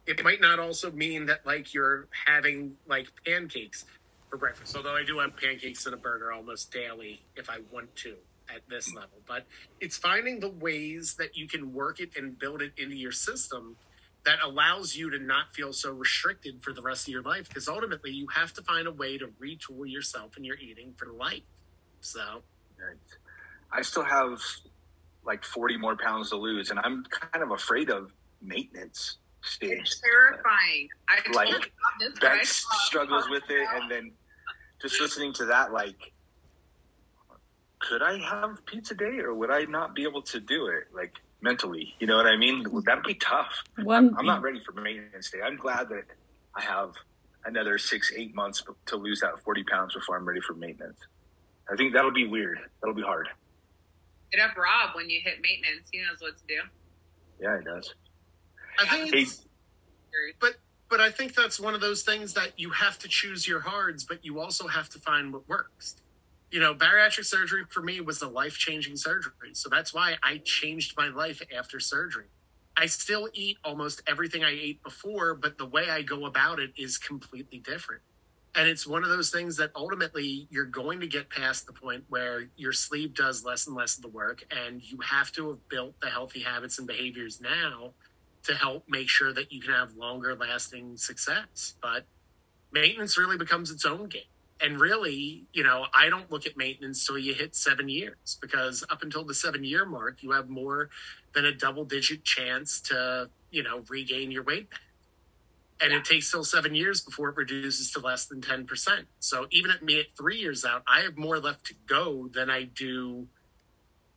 It 0.07 0.23
might 0.23 0.41
not 0.41 0.59
also 0.59 0.91
mean 0.91 1.27
that 1.27 1.45
like 1.45 1.73
you're 1.73 2.07
having 2.25 2.75
like 2.87 3.07
pancakes 3.25 3.85
for 4.29 4.37
breakfast. 4.37 4.75
Although 4.75 4.95
I 4.95 5.03
do 5.03 5.19
have 5.19 5.37
pancakes 5.37 5.85
and 5.85 5.93
a 5.93 5.97
burger 5.97 6.31
almost 6.31 6.71
daily 6.71 7.21
if 7.35 7.49
I 7.49 7.59
want 7.71 7.95
to 7.97 8.15
at 8.53 8.61
this 8.67 8.93
level. 8.93 9.19
But 9.27 9.45
it's 9.79 9.97
finding 9.97 10.39
the 10.39 10.49
ways 10.49 11.15
that 11.15 11.37
you 11.37 11.47
can 11.47 11.73
work 11.73 11.99
it 11.99 12.17
and 12.17 12.37
build 12.37 12.61
it 12.61 12.73
into 12.77 12.95
your 12.95 13.11
system 13.11 13.77
that 14.25 14.37
allows 14.43 14.95
you 14.95 15.09
to 15.09 15.17
not 15.19 15.53
feel 15.55 15.73
so 15.73 15.91
restricted 15.91 16.61
for 16.63 16.73
the 16.73 16.81
rest 16.81 17.07
of 17.07 17.11
your 17.11 17.23
life. 17.23 17.47
Because 17.47 17.67
ultimately 17.67 18.11
you 18.11 18.27
have 18.35 18.53
to 18.53 18.61
find 18.61 18.87
a 18.87 18.91
way 18.91 19.17
to 19.17 19.27
retool 19.41 19.89
yourself 19.89 20.35
and 20.37 20.45
your 20.45 20.57
eating 20.57 20.93
for 20.97 21.07
life. 21.07 21.41
So 22.01 22.43
I 23.71 23.81
still 23.81 24.03
have 24.03 24.39
like 25.23 25.43
40 25.43 25.77
more 25.77 25.95
pounds 25.95 26.29
to 26.31 26.35
lose, 26.35 26.71
and 26.71 26.79
I'm 26.79 27.03
kind 27.05 27.43
of 27.43 27.51
afraid 27.51 27.89
of 27.89 28.11
maintenance 28.41 29.17
stage. 29.43 29.79
It's 29.79 30.01
terrifying. 30.01 30.89
I 31.07 31.21
told 31.21 31.35
Like, 31.35 31.49
you 31.49 31.55
about 31.55 31.99
this, 31.99 32.19
but 32.19 32.31
I 32.31 32.37
Bex 32.37 32.63
saw- 32.63 32.77
struggles 32.85 33.29
with 33.29 33.43
it, 33.49 33.67
and 33.75 33.89
then 33.89 34.11
just 34.81 34.99
listening 34.99 35.31
to 35.33 35.45
that, 35.45 35.71
like, 35.71 36.11
could 37.79 38.01
I 38.01 38.17
have 38.19 38.63
pizza 38.65 38.93
day, 38.95 39.19
or 39.19 39.33
would 39.35 39.51
I 39.51 39.65
not 39.65 39.93
be 39.95 40.03
able 40.03 40.21
to 40.23 40.39
do 40.39 40.67
it? 40.67 40.85
Like 40.93 41.13
mentally, 41.41 41.95
you 41.99 42.07
know 42.07 42.15
what 42.15 42.27
I 42.27 42.37
mean? 42.37 42.65
That'd 42.85 43.03
be 43.03 43.15
tough. 43.15 43.63
One, 43.81 44.15
I'm 44.17 44.25
not 44.25 44.41
ready 44.41 44.59
for 44.59 44.73
maintenance 44.73 45.29
day. 45.31 45.39
I'm 45.43 45.57
glad 45.57 45.89
that 45.89 46.03
I 46.55 46.61
have 46.61 46.93
another 47.45 47.77
six, 47.77 48.11
eight 48.15 48.35
months 48.35 48.63
to 48.87 48.95
lose 48.95 49.19
that 49.21 49.41
40 49.43 49.63
pounds 49.63 49.93
before 49.93 50.17
I'm 50.17 50.25
ready 50.27 50.41
for 50.41 50.53
maintenance. 50.53 50.99
I 51.71 51.75
think 51.75 51.93
that'll 51.93 52.11
be 52.11 52.27
weird. 52.27 52.59
That'll 52.81 52.95
be 52.95 53.01
hard. 53.01 53.29
Hit 54.31 54.41
up 54.41 54.55
Rob 54.55 54.95
when 54.95 55.09
you 55.09 55.19
hit 55.23 55.41
maintenance. 55.41 55.87
He 55.91 55.99
knows 55.99 56.19
what 56.19 56.37
to 56.37 56.43
do. 56.47 56.61
Yeah, 57.41 57.57
he 57.57 57.65
does. 57.65 57.93
I 58.79 58.85
think 58.87 59.13
Hey, 59.13 59.21
it's, 59.21 59.45
but 60.39 60.55
but 60.89 60.99
I 60.99 61.09
think 61.09 61.35
that's 61.35 61.59
one 61.59 61.73
of 61.73 61.81
those 61.81 62.03
things 62.03 62.33
that 62.33 62.51
you 62.57 62.71
have 62.71 62.99
to 62.99 63.07
choose 63.07 63.47
your 63.47 63.61
hards, 63.61 64.03
but 64.03 64.23
you 64.25 64.39
also 64.39 64.67
have 64.67 64.89
to 64.89 64.99
find 64.99 65.33
what 65.33 65.47
works. 65.47 65.95
You 66.51 66.59
know, 66.59 66.75
bariatric 66.75 67.25
surgery 67.25 67.63
for 67.69 67.81
me 67.81 68.01
was 68.01 68.21
a 68.21 68.27
life 68.27 68.57
changing 68.57 68.97
surgery. 68.97 69.53
So 69.53 69.69
that's 69.69 69.93
why 69.93 70.17
I 70.21 70.41
changed 70.43 70.95
my 70.97 71.07
life 71.07 71.41
after 71.57 71.79
surgery. 71.79 72.25
I 72.77 72.87
still 72.87 73.29
eat 73.33 73.57
almost 73.63 74.01
everything 74.05 74.43
I 74.43 74.51
ate 74.51 74.83
before, 74.83 75.33
but 75.33 75.57
the 75.57 75.65
way 75.65 75.89
I 75.89 76.01
go 76.01 76.25
about 76.25 76.59
it 76.59 76.71
is 76.77 76.97
completely 76.97 77.59
different. 77.59 78.01
And 78.53 78.67
it's 78.67 78.85
one 78.85 79.03
of 79.03 79.09
those 79.09 79.29
things 79.29 79.55
that 79.57 79.71
ultimately 79.75 80.47
you're 80.49 80.65
going 80.65 80.99
to 80.99 81.07
get 81.07 81.29
past 81.29 81.67
the 81.67 81.73
point 81.73 82.03
where 82.09 82.49
your 82.57 82.73
sleeve 82.73 83.13
does 83.13 83.45
less 83.45 83.65
and 83.65 83.75
less 83.75 83.95
of 83.95 84.01
the 84.01 84.09
work, 84.09 84.43
and 84.51 84.81
you 84.83 84.99
have 85.09 85.31
to 85.33 85.49
have 85.49 85.69
built 85.69 85.95
the 86.01 86.09
healthy 86.09 86.41
habits 86.41 86.77
and 86.77 86.87
behaviors 86.87 87.39
now 87.39 87.93
to 88.43 88.55
help 88.55 88.83
make 88.89 89.07
sure 89.07 89.31
that 89.31 89.53
you 89.53 89.61
can 89.61 89.71
have 89.73 89.93
longer 89.95 90.35
lasting 90.35 90.97
success. 90.97 91.75
But 91.81 92.05
maintenance 92.73 93.17
really 93.17 93.37
becomes 93.37 93.71
its 93.71 93.85
own 93.85 94.07
game. 94.09 94.23
And 94.61 94.79
really, 94.79 95.45
you 95.53 95.63
know, 95.63 95.85
I 95.93 96.09
don't 96.09 96.31
look 96.31 96.45
at 96.45 96.55
maintenance 96.55 97.05
till 97.05 97.17
you 97.17 97.33
hit 97.33 97.55
seven 97.55 97.89
years 97.89 98.37
because 98.41 98.83
up 98.89 99.01
until 99.01 99.23
the 99.23 99.33
seven 99.33 99.63
year 99.63 99.85
mark, 99.85 100.21
you 100.21 100.31
have 100.31 100.49
more 100.49 100.89
than 101.33 101.45
a 101.45 101.53
double 101.53 101.85
digit 101.85 102.23
chance 102.23 102.79
to, 102.81 103.29
you 103.49 103.63
know, 103.63 103.83
regain 103.89 104.31
your 104.31 104.43
weight 104.43 104.69
back. 104.69 104.79
And 105.83 105.93
it 105.93 106.05
takes 106.05 106.29
till 106.29 106.43
seven 106.43 106.75
years 106.75 107.01
before 107.01 107.29
it 107.29 107.37
reduces 107.37 107.91
to 107.93 107.99
less 107.99 108.25
than 108.25 108.39
10%. 108.39 109.05
So 109.19 109.47
even 109.49 109.71
at 109.71 109.81
me 109.81 109.99
at 109.99 110.05
three 110.15 110.37
years 110.37 110.63
out, 110.63 110.83
I 110.87 111.01
have 111.01 111.17
more 111.17 111.39
left 111.39 111.65
to 111.67 111.73
go 111.87 112.29
than 112.31 112.51
I 112.51 112.63
do 112.63 113.27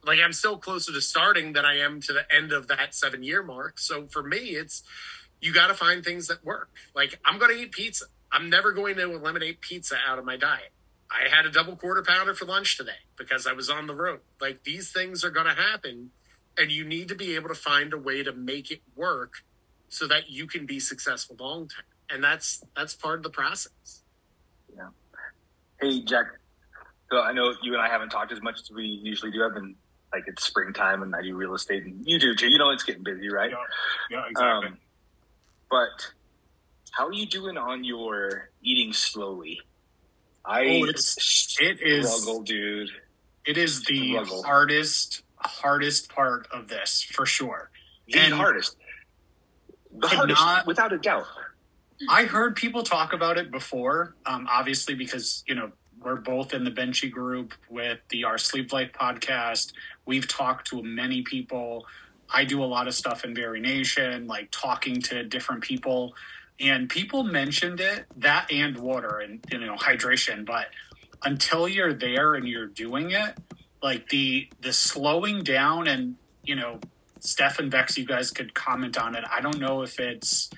like 0.07 0.21
I'm 0.21 0.33
still 0.33 0.59
closer 0.59 0.93
to 0.93 1.01
starting 1.01 1.53
than 1.53 1.65
I 1.65 1.79
am 1.79 2.01
to 2.03 2.13
the 2.13 2.25
end 2.35 2.53
of 2.53 2.69
that 2.69 2.95
seven 2.95 3.23
year 3.23 3.43
mark. 3.43 3.79
So 3.79 4.07
for 4.07 4.23
me, 4.23 4.51
it's 4.51 4.83
you 5.41 5.53
got 5.53 5.69
to 5.69 5.75
find 5.75 6.05
things 6.05 6.29
that 6.29 6.45
work. 6.45 6.71
Like 6.95 7.19
I'm 7.25 7.39
going 7.39 7.57
to 7.57 7.63
eat 7.63 7.73
pizza. 7.73 8.07
I'm 8.35 8.51
never 8.51 8.73
going 8.73 8.97
to 8.97 9.15
eliminate 9.15 9.61
pizza 9.61 9.97
out 10.07 10.19
of 10.19 10.25
my 10.25 10.37
diet. 10.37 10.73
I 11.09 11.29
had 11.35 11.47
a 11.47 11.51
double 11.51 11.77
quarter 11.77 12.03
pounder 12.03 12.35
for 12.35 12.47
lunch 12.47 12.77
today 12.77 13.07
because 13.17 13.47
I 13.47 13.53
was 13.53 13.71
on 13.71 13.87
the 13.87 13.95
road. 13.95 14.21
Like 14.41 14.65
these 14.65 14.91
things 14.91 15.25
are 15.25 15.31
going 15.31 15.47
to 15.47 15.55
happen, 15.55 16.11
and 16.59 16.73
you 16.73 16.85
need 16.85 17.07
to 17.09 17.15
be 17.15 17.37
able 17.37 17.49
to 17.49 17.55
find 17.55 17.93
a 17.93 17.99
way 17.99 18.25
to 18.25 18.33
make 18.33 18.73
it 18.73 18.83
work 18.97 19.45
so 19.89 20.09
that 20.09 20.31
you 20.31 20.49
can 20.49 20.67
be 20.67 20.81
successful 20.81 21.37
long 21.39 21.69
term. 21.69 21.85
And 22.11 22.25
that's 22.25 22.65
that's 22.77 22.93
part 22.95 23.21
of 23.21 23.23
the 23.23 23.31
process. 23.31 24.03
Yeah. 24.75 24.89
Hey, 25.81 26.03
Jack. 26.03 26.27
So 27.13 27.21
I 27.21 27.33
know 27.33 27.55
you 27.63 27.75
and 27.75 27.83
I 27.83 27.89
haven't 27.89 28.09
talked 28.09 28.33
as 28.33 28.43
much 28.43 28.59
as 28.61 28.71
we 28.73 28.85
usually 28.85 29.31
do. 29.31 29.45
I've 29.45 29.55
been 29.55 29.77
like 30.13 30.25
it's 30.27 30.45
springtime 30.45 31.03
and 31.03 31.15
I 31.15 31.23
do 31.23 31.37
real 31.37 31.55
estate, 31.55 31.85
and 31.85 32.03
you 32.05 32.19
do 32.19 32.35
too. 32.35 32.51
You 32.51 32.59
know 32.59 32.71
it's 32.71 32.83
getting 32.83 33.05
busy, 33.05 33.29
right? 33.29 33.51
Yeah, 33.51 33.57
yeah, 34.11 34.25
exactly. 34.29 34.69
Um, 34.69 34.79
but 35.71 36.13
how 36.97 37.07
are 37.07 37.13
you 37.13 37.27
doing 37.27 37.57
on 37.57 37.85
your 37.85 38.51
eating 38.63 38.93
slowly? 38.93 39.61
I 40.45 40.61
Oh, 40.83 40.85
it's- 40.89 41.57
it 41.61 41.81
is- 41.81 42.11
struggle, 42.13 42.43
dude. 42.43 42.91
it 43.47 43.57
is 43.59 43.83
the 43.85 44.11
struggle. 44.13 44.43
hardest, 44.45 45.23
hardest 45.39 46.09
part 46.09 46.47
of 46.51 46.69
this 46.69 47.03
for 47.03 47.27
sure. 47.27 47.71
The 48.09 48.19
And 48.19 48.35
hardest. 48.35 48.77
The 49.97 50.09
hardest, 50.09 50.41
not- 50.41 50.67
without 50.67 50.93
a 50.93 50.99
doubt. 50.99 51.27
I 52.09 52.25
heard 52.25 52.57
people 52.57 52.83
talk 52.83 53.13
about 53.13 53.39
it 53.39 53.51
before, 53.51 54.17
um, 54.27 54.47
obviously 54.51 54.95
because 54.95 55.45
you 55.47 55.55
know 55.55 55.73
we're 56.01 56.17
both 56.17 56.53
in 56.53 56.65
the 56.65 56.71
Benchy 56.71 57.11
group 57.11 57.55
with 57.71 57.99
the 58.11 58.25
Our 58.25 58.37
Sleeve 58.37 58.73
Life 58.73 58.93
podcast. 58.93 59.73
We've 60.05 60.29
talked 60.29 60.69
to 60.69 60.83
many 60.83 61.23
people. 61.23 61.87
I 62.29 62.45
do 62.45 62.63
a 62.63 62.67
lot 62.67 62.89
of 62.89 62.95
stuff 62.95 63.25
in 63.25 63.33
Bari 63.33 63.61
Nation, 63.61 64.27
like 64.27 64.49
talking 64.51 65.01
to 65.03 65.23
different 65.25 65.63
people, 65.63 66.15
and 66.61 66.89
people 66.89 67.25
mentioned 67.25 67.81
it 67.81 68.07
that 68.17 68.51
and 68.51 68.77
water 68.77 69.19
and 69.19 69.45
you 69.51 69.59
know 69.59 69.77
hydration. 69.77 70.45
But 70.45 70.67
until 71.25 71.69
you're 71.69 71.95
there 71.95 72.35
and 72.35 72.47
you're 72.47 72.67
doing 72.67 73.11
it, 73.11 73.39
like 73.83 74.09
the 74.09 74.49
the 74.61 74.73
slowing 74.73 75.43
down 75.43 75.89
and 75.89 76.17
you 76.45 76.55
know, 76.55 76.81
Steph 77.21 77.59
and 77.59 77.71
Bex, 77.71 77.97
you 77.97 78.05
guys 78.05 78.31
could 78.31 78.55
comment 78.55 78.99
on 78.99 79.15
it. 79.17 79.25
I 79.31 79.41
don't 79.41 79.59
know 79.59 79.83
if 79.83 79.99
it's 79.99 80.51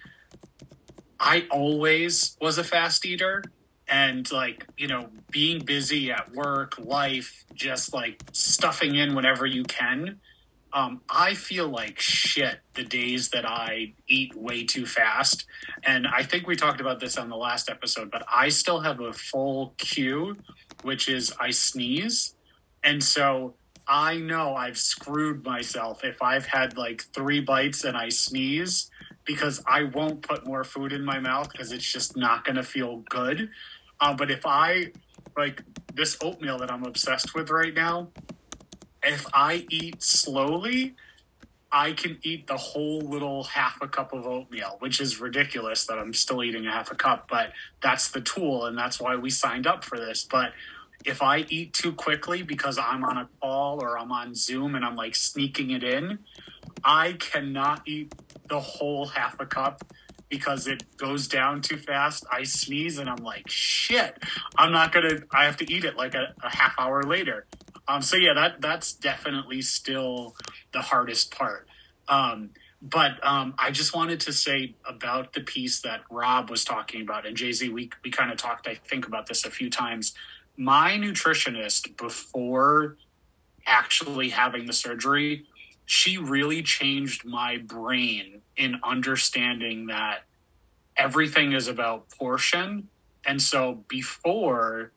I 1.18 1.46
always 1.50 2.36
was 2.40 2.58
a 2.58 2.64
fast 2.64 3.06
eater 3.06 3.42
and 3.88 4.30
like, 4.32 4.66
you 4.76 4.88
know, 4.88 5.08
being 5.30 5.64
busy 5.64 6.10
at 6.10 6.32
work, 6.32 6.78
life, 6.78 7.44
just 7.54 7.94
like 7.94 8.22
stuffing 8.32 8.96
in 8.96 9.14
whenever 9.14 9.46
you 9.46 9.62
can. 9.64 10.20
Um, 10.76 11.00
I 11.08 11.32
feel 11.32 11.68
like 11.68 11.98
shit 11.98 12.58
the 12.74 12.84
days 12.84 13.30
that 13.30 13.46
I 13.46 13.94
eat 14.08 14.34
way 14.34 14.62
too 14.62 14.84
fast. 14.84 15.46
And 15.82 16.06
I 16.06 16.22
think 16.22 16.46
we 16.46 16.54
talked 16.54 16.82
about 16.82 17.00
this 17.00 17.16
on 17.16 17.30
the 17.30 17.36
last 17.36 17.70
episode, 17.70 18.10
but 18.10 18.22
I 18.30 18.50
still 18.50 18.80
have 18.80 19.00
a 19.00 19.14
full 19.14 19.72
cue, 19.78 20.36
which 20.82 21.08
is 21.08 21.32
I 21.40 21.48
sneeze. 21.48 22.34
And 22.84 23.02
so 23.02 23.54
I 23.88 24.18
know 24.18 24.54
I've 24.54 24.76
screwed 24.76 25.46
myself 25.46 26.04
if 26.04 26.20
I've 26.20 26.44
had 26.44 26.76
like 26.76 27.04
three 27.14 27.40
bites 27.40 27.84
and 27.84 27.96
I 27.96 28.10
sneeze 28.10 28.90
because 29.24 29.62
I 29.66 29.84
won't 29.84 30.20
put 30.20 30.46
more 30.46 30.62
food 30.62 30.92
in 30.92 31.06
my 31.06 31.20
mouth 31.20 31.50
because 31.50 31.72
it's 31.72 31.90
just 31.90 32.18
not 32.18 32.44
going 32.44 32.56
to 32.56 32.62
feel 32.62 33.02
good. 33.08 33.48
Uh, 33.98 34.12
but 34.12 34.30
if 34.30 34.44
I 34.44 34.92
like 35.38 35.62
this 35.94 36.18
oatmeal 36.22 36.58
that 36.58 36.70
I'm 36.70 36.84
obsessed 36.84 37.34
with 37.34 37.48
right 37.48 37.72
now, 37.72 38.10
if 39.06 39.26
I 39.32 39.66
eat 39.70 40.02
slowly, 40.02 40.94
I 41.70 41.92
can 41.92 42.18
eat 42.22 42.46
the 42.46 42.56
whole 42.56 43.00
little 43.00 43.44
half 43.44 43.80
a 43.80 43.88
cup 43.88 44.12
of 44.12 44.26
oatmeal, 44.26 44.76
which 44.80 45.00
is 45.00 45.20
ridiculous 45.20 45.86
that 45.86 45.98
I'm 45.98 46.14
still 46.14 46.42
eating 46.42 46.66
a 46.66 46.70
half 46.70 46.90
a 46.90 46.94
cup, 46.94 47.28
but 47.28 47.52
that's 47.82 48.10
the 48.10 48.20
tool 48.20 48.66
and 48.66 48.76
that's 48.76 49.00
why 49.00 49.16
we 49.16 49.30
signed 49.30 49.66
up 49.66 49.84
for 49.84 49.98
this. 49.98 50.24
But 50.24 50.52
if 51.04 51.22
I 51.22 51.38
eat 51.48 51.72
too 51.72 51.92
quickly 51.92 52.42
because 52.42 52.78
I'm 52.78 53.04
on 53.04 53.16
a 53.16 53.28
call 53.40 53.82
or 53.82 53.98
I'm 53.98 54.10
on 54.10 54.34
Zoom 54.34 54.74
and 54.74 54.84
I'm 54.84 54.96
like 54.96 55.14
sneaking 55.14 55.70
it 55.70 55.84
in, 55.84 56.18
I 56.84 57.12
cannot 57.14 57.82
eat 57.86 58.12
the 58.48 58.60
whole 58.60 59.06
half 59.06 59.38
a 59.40 59.46
cup 59.46 59.84
because 60.28 60.66
it 60.66 60.82
goes 60.96 61.28
down 61.28 61.62
too 61.62 61.76
fast. 61.76 62.24
I 62.32 62.42
sneeze 62.42 62.98
and 62.98 63.08
I'm 63.08 63.22
like, 63.22 63.48
shit, 63.48 64.22
I'm 64.56 64.72
not 64.72 64.92
gonna. 64.92 65.20
I 65.32 65.44
have 65.44 65.56
to 65.58 65.72
eat 65.72 65.84
it 65.84 65.96
like 65.96 66.14
a, 66.14 66.34
a 66.42 66.54
half 66.56 66.74
hour 66.78 67.02
later. 67.02 67.46
Um, 67.88 68.02
so 68.02 68.16
yeah, 68.16 68.34
that 68.34 68.60
that's 68.60 68.92
definitely 68.92 69.62
still 69.62 70.34
the 70.72 70.82
hardest 70.82 71.36
part. 71.36 71.68
Um, 72.08 72.50
but 72.82 73.24
um, 73.26 73.54
I 73.58 73.70
just 73.70 73.94
wanted 73.94 74.20
to 74.20 74.32
say 74.32 74.74
about 74.84 75.32
the 75.32 75.40
piece 75.40 75.80
that 75.80 76.02
Rob 76.10 76.50
was 76.50 76.64
talking 76.64 77.02
about, 77.02 77.26
and 77.26 77.36
JZ. 77.36 77.72
We 77.72 77.90
we 78.04 78.10
kind 78.10 78.30
of 78.30 78.36
talked, 78.38 78.66
I 78.68 78.74
think, 78.74 79.06
about 79.06 79.26
this 79.26 79.44
a 79.44 79.50
few 79.50 79.70
times. 79.70 80.14
My 80.56 80.92
nutritionist 80.92 81.96
before 81.96 82.96
actually 83.66 84.30
having 84.30 84.66
the 84.66 84.72
surgery, 84.72 85.46
she 85.84 86.16
really 86.16 86.62
changed 86.62 87.24
my 87.24 87.56
brain 87.58 88.42
in 88.56 88.78
understanding 88.82 89.86
that 89.86 90.24
everything 90.96 91.52
is 91.52 91.68
about 91.68 92.08
portion. 92.10 92.88
And 93.26 93.42
so 93.42 93.84
before 93.88 94.92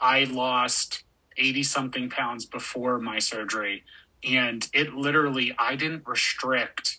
I 0.00 0.24
lost 0.24 1.03
80 1.36 1.62
something 1.62 2.10
pounds 2.10 2.44
before 2.44 2.98
my 2.98 3.18
surgery, 3.18 3.84
and 4.22 4.68
it 4.72 4.94
literally, 4.94 5.54
I 5.58 5.76
didn't 5.76 6.06
restrict 6.06 6.98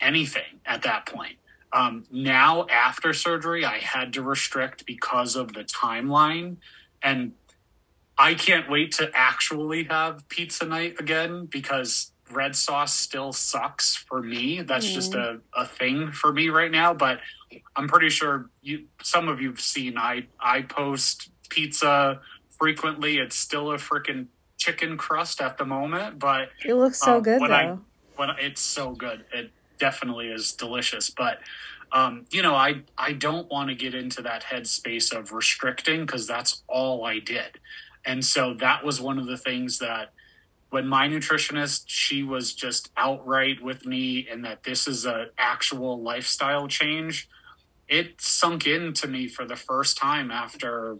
anything 0.00 0.60
at 0.64 0.82
that 0.82 1.06
point. 1.06 1.36
Um, 1.72 2.04
now, 2.10 2.66
after 2.66 3.12
surgery, 3.12 3.64
I 3.64 3.78
had 3.78 4.12
to 4.14 4.22
restrict 4.22 4.86
because 4.86 5.36
of 5.36 5.52
the 5.52 5.64
timeline. 5.64 6.56
And 7.02 7.32
I 8.18 8.34
can't 8.34 8.68
wait 8.68 8.92
to 8.92 9.10
actually 9.14 9.84
have 9.84 10.28
pizza 10.28 10.66
night 10.66 10.96
again 10.98 11.46
because 11.46 12.12
red 12.30 12.54
sauce 12.54 12.94
still 12.94 13.32
sucks 13.32 13.96
for 13.96 14.22
me. 14.22 14.62
That's 14.62 14.86
mm. 14.86 14.94
just 14.94 15.14
a, 15.14 15.40
a 15.54 15.66
thing 15.66 16.12
for 16.12 16.32
me 16.32 16.48
right 16.48 16.70
now. 16.70 16.92
But 16.92 17.20
I'm 17.74 17.88
pretty 17.88 18.10
sure 18.10 18.50
you 18.62 18.86
some 19.02 19.28
of 19.28 19.40
you've 19.40 19.60
seen 19.60 19.96
I 19.96 20.26
I 20.38 20.62
post 20.62 21.30
pizza 21.48 22.20
frequently. 22.60 23.18
It's 23.18 23.36
still 23.36 23.72
a 23.72 23.76
freaking 23.76 24.26
chicken 24.58 24.96
crust 24.96 25.40
at 25.40 25.58
the 25.58 25.64
moment, 25.64 26.18
but 26.18 26.50
it 26.64 26.74
looks 26.74 27.00
so 27.00 27.16
um, 27.16 27.22
good 27.22 27.40
when 27.40 27.50
though. 27.50 27.56
I, 27.56 27.76
when 28.16 28.28
it's 28.38 28.60
so 28.60 28.92
good, 28.92 29.24
it 29.32 29.50
definitely 29.78 30.28
is 30.28 30.52
delicious. 30.52 31.10
But 31.10 31.38
um, 31.90 32.26
you 32.30 32.42
know, 32.42 32.54
I 32.54 32.82
I 32.96 33.14
don't 33.14 33.50
want 33.50 33.70
to 33.70 33.74
get 33.74 33.94
into 33.94 34.22
that 34.22 34.44
headspace 34.44 35.16
of 35.16 35.32
restricting 35.32 36.02
because 36.02 36.26
that's 36.26 36.62
all 36.68 37.04
I 37.04 37.18
did, 37.18 37.58
and 38.04 38.24
so 38.24 38.54
that 38.54 38.84
was 38.84 39.00
one 39.00 39.18
of 39.18 39.26
the 39.26 39.38
things 39.38 39.78
that 39.78 40.12
when 40.68 40.86
my 40.86 41.08
nutritionist 41.08 41.84
she 41.86 42.22
was 42.22 42.54
just 42.54 42.92
outright 42.96 43.60
with 43.60 43.86
me 43.86 44.28
and 44.30 44.44
that 44.44 44.62
this 44.62 44.86
is 44.86 45.04
a 45.04 45.26
actual 45.36 46.00
lifestyle 46.00 46.68
change 46.68 47.28
it 47.90 48.20
sunk 48.20 48.68
into 48.68 49.08
me 49.08 49.26
for 49.26 49.44
the 49.44 49.56
first 49.56 49.98
time 49.98 50.30
after 50.30 50.96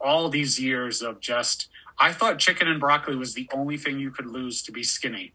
all 0.00 0.28
these 0.28 0.58
years 0.60 1.02
of 1.02 1.20
just 1.20 1.68
i 1.98 2.12
thought 2.12 2.38
chicken 2.38 2.68
and 2.68 2.80
broccoli 2.80 3.16
was 3.16 3.34
the 3.34 3.48
only 3.52 3.76
thing 3.76 3.98
you 3.98 4.10
could 4.10 4.26
lose 4.26 4.62
to 4.62 4.72
be 4.72 4.82
skinny. 4.82 5.32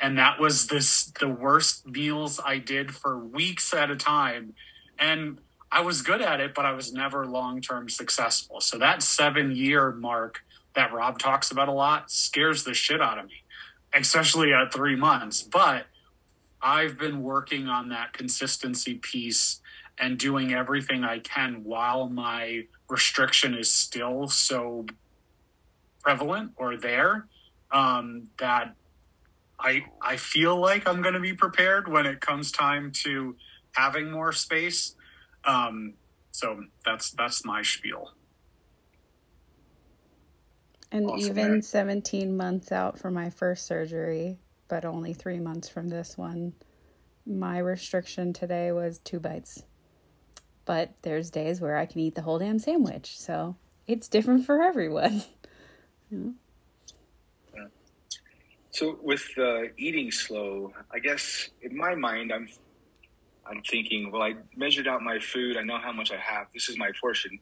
And 0.00 0.18
that 0.18 0.40
was 0.40 0.66
this 0.66 1.12
the 1.20 1.28
worst 1.28 1.86
meals 1.86 2.40
i 2.44 2.58
did 2.58 2.94
for 2.94 3.18
weeks 3.18 3.72
at 3.72 3.90
a 3.90 3.96
time. 3.96 4.54
And 4.98 5.38
i 5.70 5.80
was 5.80 6.02
good 6.02 6.20
at 6.20 6.40
it 6.40 6.54
but 6.54 6.64
i 6.64 6.72
was 6.72 6.92
never 6.92 7.26
long 7.26 7.60
term 7.60 7.88
successful. 7.88 8.60
So 8.60 8.78
that 8.78 9.02
7 9.02 9.54
year 9.54 9.92
mark 9.92 10.42
that 10.74 10.92
Rob 10.92 11.18
talks 11.18 11.50
about 11.50 11.68
a 11.68 11.72
lot 11.72 12.10
scares 12.10 12.64
the 12.64 12.74
shit 12.74 13.00
out 13.00 13.18
of 13.18 13.26
me, 13.26 13.42
especially 13.94 14.52
at 14.52 14.72
three 14.72 14.96
months. 14.96 15.42
But 15.42 15.86
I've 16.60 16.98
been 16.98 17.22
working 17.22 17.68
on 17.68 17.88
that 17.88 18.12
consistency 18.12 18.94
piece 18.94 19.60
and 19.98 20.18
doing 20.18 20.54
everything 20.54 21.04
I 21.04 21.18
can 21.18 21.64
while 21.64 22.08
my 22.08 22.66
restriction 22.92 23.54
is 23.54 23.70
still 23.70 24.28
so 24.28 24.84
prevalent 26.02 26.52
or 26.56 26.76
there 26.76 27.26
um, 27.70 28.28
that 28.38 28.74
I 29.58 29.86
I 30.00 30.16
feel 30.16 30.60
like 30.60 30.86
I'm 30.86 31.00
going 31.00 31.14
to 31.14 31.20
be 31.20 31.32
prepared 31.32 31.88
when 31.88 32.04
it 32.04 32.20
comes 32.20 32.52
time 32.52 32.92
to 33.04 33.34
having 33.72 34.10
more 34.10 34.30
space. 34.32 34.94
Um, 35.44 35.94
so 36.32 36.64
that's 36.84 37.10
that's 37.12 37.44
my 37.46 37.62
spiel. 37.62 38.10
And 40.90 41.06
awesome, 41.06 41.30
even 41.30 41.50
man. 41.52 41.62
17 41.62 42.36
months 42.36 42.70
out 42.70 42.98
from 42.98 43.14
my 43.14 43.30
first 43.30 43.66
surgery, 43.66 44.36
but 44.68 44.84
only 44.84 45.14
three 45.14 45.40
months 45.40 45.66
from 45.66 45.88
this 45.88 46.18
one, 46.18 46.52
my 47.24 47.56
restriction 47.56 48.34
today 48.34 48.70
was 48.72 48.98
two 48.98 49.18
bites. 49.18 49.62
But 50.64 50.92
there's 51.02 51.30
days 51.30 51.60
where 51.60 51.76
I 51.76 51.86
can 51.86 52.00
eat 52.00 52.14
the 52.14 52.22
whole 52.22 52.38
damn 52.38 52.58
sandwich. 52.58 53.18
So 53.18 53.56
it's 53.86 54.08
different 54.08 54.46
for 54.46 54.62
everyone. 54.62 55.22
yeah. 56.10 56.18
So 58.70 58.98
with 59.02 59.28
uh, 59.36 59.64
eating 59.76 60.10
slow, 60.10 60.72
I 60.90 60.98
guess 60.98 61.50
in 61.60 61.76
my 61.76 61.94
mind, 61.94 62.32
I'm 62.32 62.48
I'm 63.46 63.62
thinking, 63.62 64.10
well, 64.10 64.22
I 64.22 64.34
measured 64.56 64.88
out 64.88 65.02
my 65.02 65.18
food. 65.18 65.58
I 65.58 65.62
know 65.62 65.76
how 65.78 65.92
much 65.92 66.10
I 66.10 66.16
have. 66.16 66.46
This 66.54 66.70
is 66.70 66.78
my 66.78 66.90
portion. 66.98 67.38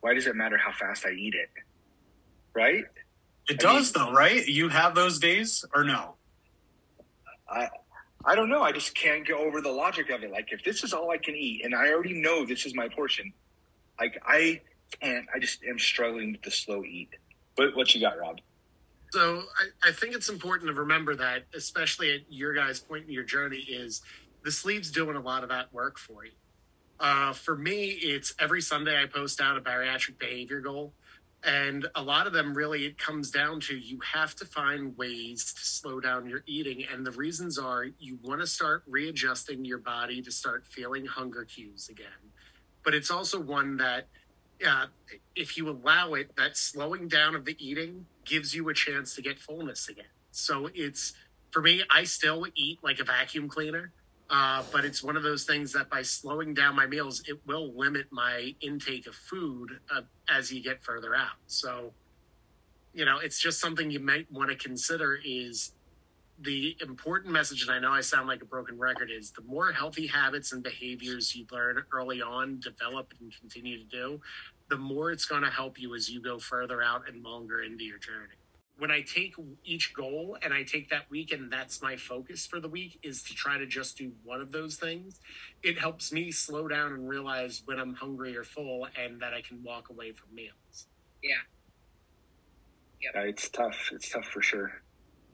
Why 0.00 0.14
does 0.14 0.26
it 0.26 0.34
matter 0.34 0.56
how 0.56 0.72
fast 0.72 1.04
I 1.04 1.10
eat 1.10 1.34
it? 1.34 1.50
right? 2.56 2.84
It 3.48 3.62
I 3.62 3.62
does, 3.62 3.94
mean, 3.94 4.06
though, 4.06 4.12
right? 4.12 4.46
You 4.46 4.68
have 4.70 4.94
those 4.94 5.18
days 5.18 5.64
or 5.74 5.84
no? 5.84 6.16
I 7.48 7.68
I 8.26 8.34
don't 8.34 8.48
know. 8.48 8.62
I 8.62 8.72
just 8.72 8.94
can't 8.94 9.24
get 9.24 9.36
over 9.36 9.60
the 9.60 9.70
logic 9.70 10.10
of 10.10 10.24
it. 10.24 10.32
Like, 10.32 10.48
if 10.50 10.64
this 10.64 10.82
is 10.82 10.92
all 10.92 11.10
I 11.10 11.16
can 11.16 11.36
eat, 11.36 11.64
and 11.64 11.74
I 11.74 11.90
already 11.92 12.20
know 12.20 12.44
this 12.44 12.66
is 12.66 12.74
my 12.74 12.88
portion, 12.88 13.32
like 14.00 14.20
I 14.26 14.60
can't. 15.00 15.26
I 15.34 15.38
just 15.38 15.62
am 15.64 15.78
struggling 15.78 16.32
with 16.32 16.42
the 16.42 16.50
slow 16.50 16.82
eat. 16.84 17.10
What 17.54 17.76
what 17.76 17.94
you 17.94 18.00
got, 18.00 18.18
Rob? 18.18 18.40
So 19.12 19.44
I, 19.84 19.90
I 19.90 19.92
think 19.92 20.14
it's 20.14 20.28
important 20.28 20.68
to 20.68 20.74
remember 20.74 21.14
that, 21.14 21.44
especially 21.54 22.12
at 22.12 22.20
your 22.28 22.52
guys' 22.52 22.80
point 22.80 23.04
in 23.06 23.12
your 23.12 23.22
journey, 23.22 23.58
is 23.58 24.02
the 24.44 24.50
sleeve's 24.50 24.90
doing 24.90 25.16
a 25.16 25.20
lot 25.20 25.44
of 25.44 25.48
that 25.50 25.72
work 25.72 25.96
for 25.98 26.24
you. 26.24 26.32
Uh, 26.98 27.32
for 27.32 27.56
me, 27.56 27.90
it's 27.90 28.34
every 28.40 28.60
Sunday 28.60 29.00
I 29.00 29.06
post 29.06 29.40
out 29.40 29.56
a 29.56 29.60
bariatric 29.60 30.18
behavior 30.18 30.60
goal 30.60 30.92
and 31.46 31.86
a 31.94 32.02
lot 32.02 32.26
of 32.26 32.32
them 32.32 32.54
really 32.54 32.84
it 32.84 32.98
comes 32.98 33.30
down 33.30 33.60
to 33.60 33.76
you 33.76 34.00
have 34.12 34.34
to 34.34 34.44
find 34.44 34.98
ways 34.98 35.54
to 35.54 35.64
slow 35.64 36.00
down 36.00 36.28
your 36.28 36.42
eating. 36.46 36.84
And 36.92 37.06
the 37.06 37.12
reasons 37.12 37.56
are 37.58 37.86
you 37.98 38.18
want 38.22 38.40
to 38.40 38.46
start 38.46 38.82
readjusting 38.88 39.64
your 39.64 39.78
body 39.78 40.20
to 40.22 40.32
start 40.32 40.66
feeling 40.66 41.06
hunger 41.06 41.44
cues 41.44 41.88
again. 41.88 42.32
But 42.82 42.94
it's 42.94 43.10
also 43.10 43.40
one 43.40 43.76
that 43.76 44.08
uh, 44.66 44.86
if 45.36 45.56
you 45.56 45.70
allow 45.70 46.14
it 46.14 46.34
that 46.36 46.56
slowing 46.56 47.08
down 47.08 47.36
of 47.36 47.44
the 47.44 47.56
eating 47.64 48.06
gives 48.24 48.54
you 48.54 48.68
a 48.68 48.74
chance 48.74 49.14
to 49.14 49.22
get 49.22 49.38
fullness 49.38 49.88
again. 49.88 50.06
So 50.32 50.68
it's 50.74 51.14
for 51.56 51.62
me 51.62 51.82
i 51.88 52.04
still 52.04 52.44
eat 52.54 52.78
like 52.82 52.98
a 52.98 53.04
vacuum 53.04 53.48
cleaner 53.48 53.90
uh, 54.28 54.62
but 54.72 54.84
it's 54.84 55.02
one 55.02 55.16
of 55.16 55.22
those 55.22 55.44
things 55.44 55.72
that 55.72 55.88
by 55.88 56.02
slowing 56.02 56.52
down 56.54 56.74
my 56.74 56.86
meals, 56.86 57.22
it 57.28 57.38
will 57.46 57.72
limit 57.76 58.06
my 58.10 58.54
intake 58.60 59.06
of 59.06 59.14
food 59.14 59.78
uh, 59.94 60.02
as 60.28 60.52
you 60.52 60.62
get 60.62 60.82
further 60.82 61.14
out. 61.14 61.36
So, 61.46 61.92
you 62.92 63.04
know, 63.04 63.18
it's 63.18 63.40
just 63.40 63.60
something 63.60 63.90
you 63.90 64.00
might 64.00 64.30
want 64.32 64.50
to 64.50 64.56
consider 64.56 65.18
is 65.24 65.72
the 66.38 66.76
important 66.80 67.32
message, 67.32 67.62
and 67.62 67.70
I 67.70 67.78
know 67.78 67.92
I 67.92 68.00
sound 68.00 68.28
like 68.28 68.42
a 68.42 68.46
broken 68.46 68.78
record, 68.78 69.10
is 69.10 69.30
the 69.30 69.42
more 69.42 69.72
healthy 69.72 70.06
habits 70.06 70.52
and 70.52 70.62
behaviors 70.62 71.34
you 71.34 71.46
learn 71.50 71.82
early 71.92 72.20
on, 72.20 72.60
develop 72.60 73.14
and 73.20 73.32
continue 73.40 73.78
to 73.78 73.84
do, 73.84 74.20
the 74.68 74.76
more 74.76 75.10
it's 75.12 75.24
going 75.24 75.42
to 75.42 75.50
help 75.50 75.80
you 75.80 75.94
as 75.94 76.10
you 76.10 76.20
go 76.20 76.38
further 76.38 76.82
out 76.82 77.08
and 77.08 77.22
longer 77.22 77.62
into 77.62 77.84
your 77.84 77.98
journey. 77.98 78.34
When 78.78 78.90
I 78.90 79.00
take 79.00 79.34
each 79.64 79.94
goal 79.94 80.36
and 80.42 80.52
I 80.52 80.62
take 80.62 80.90
that 80.90 81.10
week 81.10 81.32
and 81.32 81.50
that's 81.50 81.80
my 81.80 81.96
focus 81.96 82.46
for 82.46 82.60
the 82.60 82.68
week 82.68 82.98
is 83.02 83.22
to 83.24 83.34
try 83.34 83.58
to 83.58 83.66
just 83.66 83.96
do 83.96 84.12
one 84.22 84.40
of 84.40 84.52
those 84.52 84.76
things, 84.76 85.20
it 85.62 85.78
helps 85.78 86.12
me 86.12 86.30
slow 86.30 86.68
down 86.68 86.92
and 86.92 87.08
realize 87.08 87.62
when 87.64 87.78
I'm 87.78 87.94
hungry 87.94 88.36
or 88.36 88.44
full 88.44 88.86
and 89.00 89.20
that 89.20 89.32
I 89.32 89.40
can 89.40 89.62
walk 89.62 89.88
away 89.88 90.12
from 90.12 90.34
meals. 90.34 90.88
Yeah. 91.22 91.36
Yeah, 93.00 93.22
it's 93.22 93.48
tough. 93.48 93.90
It's 93.92 94.10
tough 94.10 94.26
for 94.26 94.42
sure. 94.42 94.82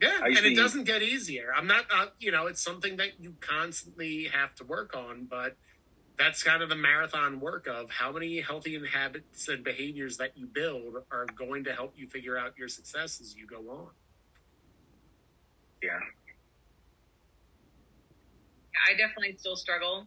Yeah, 0.01 0.19
I 0.23 0.29
and 0.29 0.47
it 0.47 0.57
doesn't 0.57 0.85
get 0.85 1.03
easier. 1.03 1.53
I'm 1.57 1.67
not, 1.67 1.85
uh, 1.95 2.07
you 2.19 2.33
know, 2.33 2.47
it's 2.47 2.61
something 2.61 2.97
that 2.97 3.21
you 3.21 3.37
constantly 3.41 4.25
have 4.33 4.55
to 4.57 4.65
work 4.65 4.97
on, 4.97 5.27
but 5.31 5.57
that's 6.19 6.43
kind 6.43 6.63
of 6.63 6.69
the 6.69 6.77
marathon 6.77 7.41
work 7.41 7.67
of 7.67 7.91
how 7.91 8.13
many 8.13 8.41
healthy 8.41 8.81
habits 8.87 9.49
and 9.49 9.65
behaviors 9.65 10.17
that 10.19 10.37
you 10.37 10.47
build 10.47 10.95
are 11.11 11.27
going 11.37 11.65
to 11.65 11.73
help 11.73 11.95
you 11.97 12.07
figure 12.07 12.39
out 12.39 12.57
your 12.59 12.69
success 12.69 13.21
as 13.21 13.35
you 13.37 13.47
go 13.47 13.59
on. 13.71 13.89
Yeah. 15.83 15.99
I 18.89 18.97
definitely 18.97 19.37
still 19.39 19.57
struggle. 19.57 20.07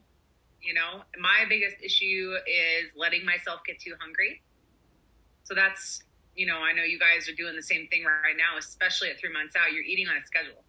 You 0.62 0.74
know, 0.74 1.03
my 1.20 1.45
biggest 1.47 1.78
issue 1.84 2.34
is 2.47 2.91
letting 2.95 3.26
myself 3.26 3.62
get 3.66 3.80
too 3.80 3.93
hungry. 3.99 4.41
So 5.43 5.53
that's, 5.53 6.01
you 6.36 6.47
know, 6.47 6.58
I 6.58 6.74
know 6.74 6.84
you 6.84 6.97
guys 6.97 7.30
are 7.30 7.36
doing 7.36 7.56
the 7.56 7.62
same 7.62 7.88
thing 7.88 8.03
right 8.03 8.36
now, 8.38 8.58
especially 8.58 9.10
at 9.10 9.20
three 9.20 9.32
months 9.32 9.56
out. 9.56 9.74
You're 9.74 9.84
eating 9.84 10.08
on 10.08 10.18
a 10.18 10.26
schedule. 10.26 10.64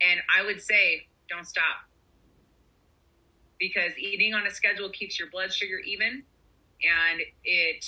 And 0.00 0.20
I 0.28 0.44
would 0.44 0.60
say, 0.60 1.06
don't 1.28 1.46
stop. 1.46 1.87
Because 3.58 3.92
eating 3.98 4.34
on 4.34 4.46
a 4.46 4.50
schedule 4.50 4.88
keeps 4.90 5.18
your 5.18 5.30
blood 5.30 5.52
sugar 5.52 5.78
even 5.78 6.22
and 6.82 7.20
it 7.44 7.84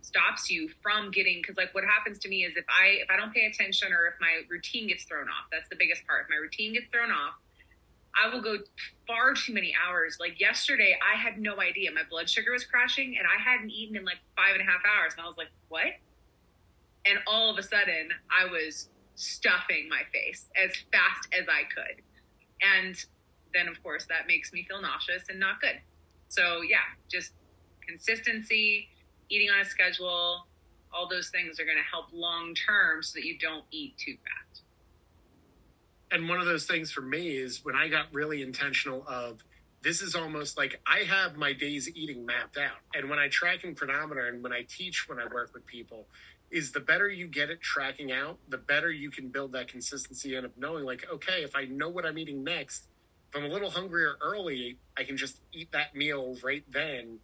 stops 0.00 0.50
you 0.50 0.68
from 0.82 1.10
getting 1.10 1.40
because 1.40 1.56
like 1.56 1.74
what 1.74 1.84
happens 1.84 2.18
to 2.18 2.28
me 2.28 2.44
is 2.44 2.56
if 2.56 2.64
I 2.68 3.00
if 3.02 3.10
I 3.10 3.16
don't 3.16 3.32
pay 3.32 3.46
attention 3.46 3.92
or 3.92 4.06
if 4.06 4.14
my 4.20 4.42
routine 4.48 4.88
gets 4.88 5.04
thrown 5.04 5.28
off, 5.28 5.48
that's 5.50 5.68
the 5.68 5.76
biggest 5.76 6.06
part. 6.06 6.24
If 6.24 6.30
my 6.30 6.36
routine 6.36 6.74
gets 6.74 6.90
thrown 6.90 7.10
off, 7.10 7.34
I 8.14 8.32
will 8.32 8.42
go 8.42 8.58
far 9.06 9.34
too 9.34 9.52
many 9.52 9.74
hours. 9.74 10.18
Like 10.20 10.40
yesterday, 10.40 10.96
I 11.02 11.18
had 11.18 11.38
no 11.38 11.60
idea 11.60 11.90
my 11.90 12.02
blood 12.08 12.28
sugar 12.28 12.52
was 12.52 12.64
crashing, 12.64 13.16
and 13.18 13.26
I 13.26 13.40
hadn't 13.42 13.70
eaten 13.70 13.96
in 13.96 14.04
like 14.04 14.18
five 14.36 14.52
and 14.52 14.60
a 14.60 14.64
half 14.64 14.80
hours, 14.84 15.14
and 15.14 15.22
I 15.24 15.26
was 15.26 15.36
like, 15.36 15.50
"What?" 15.68 15.98
And 17.06 17.18
all 17.26 17.50
of 17.50 17.58
a 17.58 17.62
sudden, 17.62 18.10
I 18.30 18.50
was 18.50 18.88
stuffing 19.16 19.88
my 19.88 20.02
face 20.12 20.48
as 20.56 20.72
fast 20.92 21.28
as 21.32 21.46
I 21.48 21.64
could, 21.74 22.02
and 22.62 23.04
then 23.54 23.68
of 23.68 23.82
course 23.82 24.06
that 24.06 24.26
makes 24.26 24.52
me 24.52 24.64
feel 24.68 24.82
nauseous 24.82 25.24
and 25.30 25.40
not 25.40 25.60
good. 25.60 25.80
So 26.28 26.62
yeah, 26.62 26.78
just 27.10 27.32
consistency, 27.86 28.88
eating 29.30 29.50
on 29.50 29.60
a 29.60 29.64
schedule, 29.64 30.46
all 30.92 31.08
those 31.08 31.28
things 31.30 31.60
are 31.60 31.64
going 31.64 31.78
to 31.78 31.90
help 31.90 32.06
long 32.12 32.54
term 32.54 33.02
so 33.02 33.18
that 33.18 33.26
you 33.26 33.38
don't 33.38 33.64
eat 33.70 33.96
too 33.98 34.16
fast. 34.24 34.62
and 36.10 36.28
one 36.28 36.38
of 36.40 36.46
those 36.46 36.66
things 36.66 36.92
for 36.92 37.00
me 37.00 37.36
is 37.36 37.64
when 37.64 37.74
I 37.74 37.88
got 37.88 38.06
really 38.12 38.42
intentional 38.42 39.04
of 39.08 39.42
this 39.82 40.00
is 40.00 40.14
almost 40.14 40.56
like 40.56 40.80
I 40.86 41.00
have 41.00 41.36
my 41.36 41.52
days 41.52 41.90
eating 41.94 42.24
mapped 42.24 42.56
out. 42.56 42.78
And 42.94 43.10
when 43.10 43.18
I 43.18 43.28
track 43.28 43.64
in 43.64 43.74
Cronometer 43.74 44.28
and 44.28 44.42
when 44.42 44.52
I 44.52 44.62
teach 44.68 45.08
when 45.08 45.18
I 45.18 45.26
work 45.32 45.52
with 45.54 45.66
people, 45.66 46.06
is 46.50 46.72
the 46.72 46.80
better 46.80 47.08
you 47.08 47.26
get 47.26 47.50
at 47.50 47.60
tracking 47.60 48.12
out, 48.12 48.38
the 48.48 48.58
better 48.58 48.90
you 48.90 49.10
can 49.10 49.28
build 49.28 49.52
that 49.52 49.68
consistency 49.68 50.36
and 50.36 50.46
of 50.46 50.56
knowing 50.56 50.84
like, 50.84 51.04
okay, 51.12 51.42
if 51.42 51.56
I 51.56 51.64
know 51.66 51.88
what 51.88 52.06
I'm 52.06 52.16
eating 52.16 52.44
next, 52.44 52.88
if 53.34 53.42
I'm 53.42 53.50
a 53.50 53.52
little 53.52 53.70
hungrier 53.70 54.16
early, 54.20 54.78
I 54.96 55.02
can 55.02 55.16
just 55.16 55.40
eat 55.52 55.72
that 55.72 55.96
meal 55.96 56.36
right 56.42 56.64
then. 56.70 57.18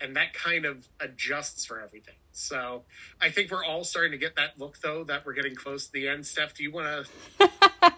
And 0.00 0.14
that 0.16 0.34
kind 0.34 0.66
of 0.66 0.86
adjusts 1.00 1.64
for 1.64 1.80
everything. 1.80 2.16
So 2.32 2.82
I 3.20 3.30
think 3.30 3.50
we're 3.50 3.64
all 3.64 3.82
starting 3.82 4.12
to 4.12 4.18
get 4.18 4.36
that 4.36 4.58
look 4.58 4.78
though 4.80 5.04
that 5.04 5.24
we're 5.24 5.32
getting 5.32 5.54
close 5.54 5.86
to 5.86 5.92
the 5.92 6.08
end. 6.08 6.26
Steph, 6.26 6.54
do 6.54 6.62
you 6.62 6.70
want 6.70 7.06
to 7.38 7.50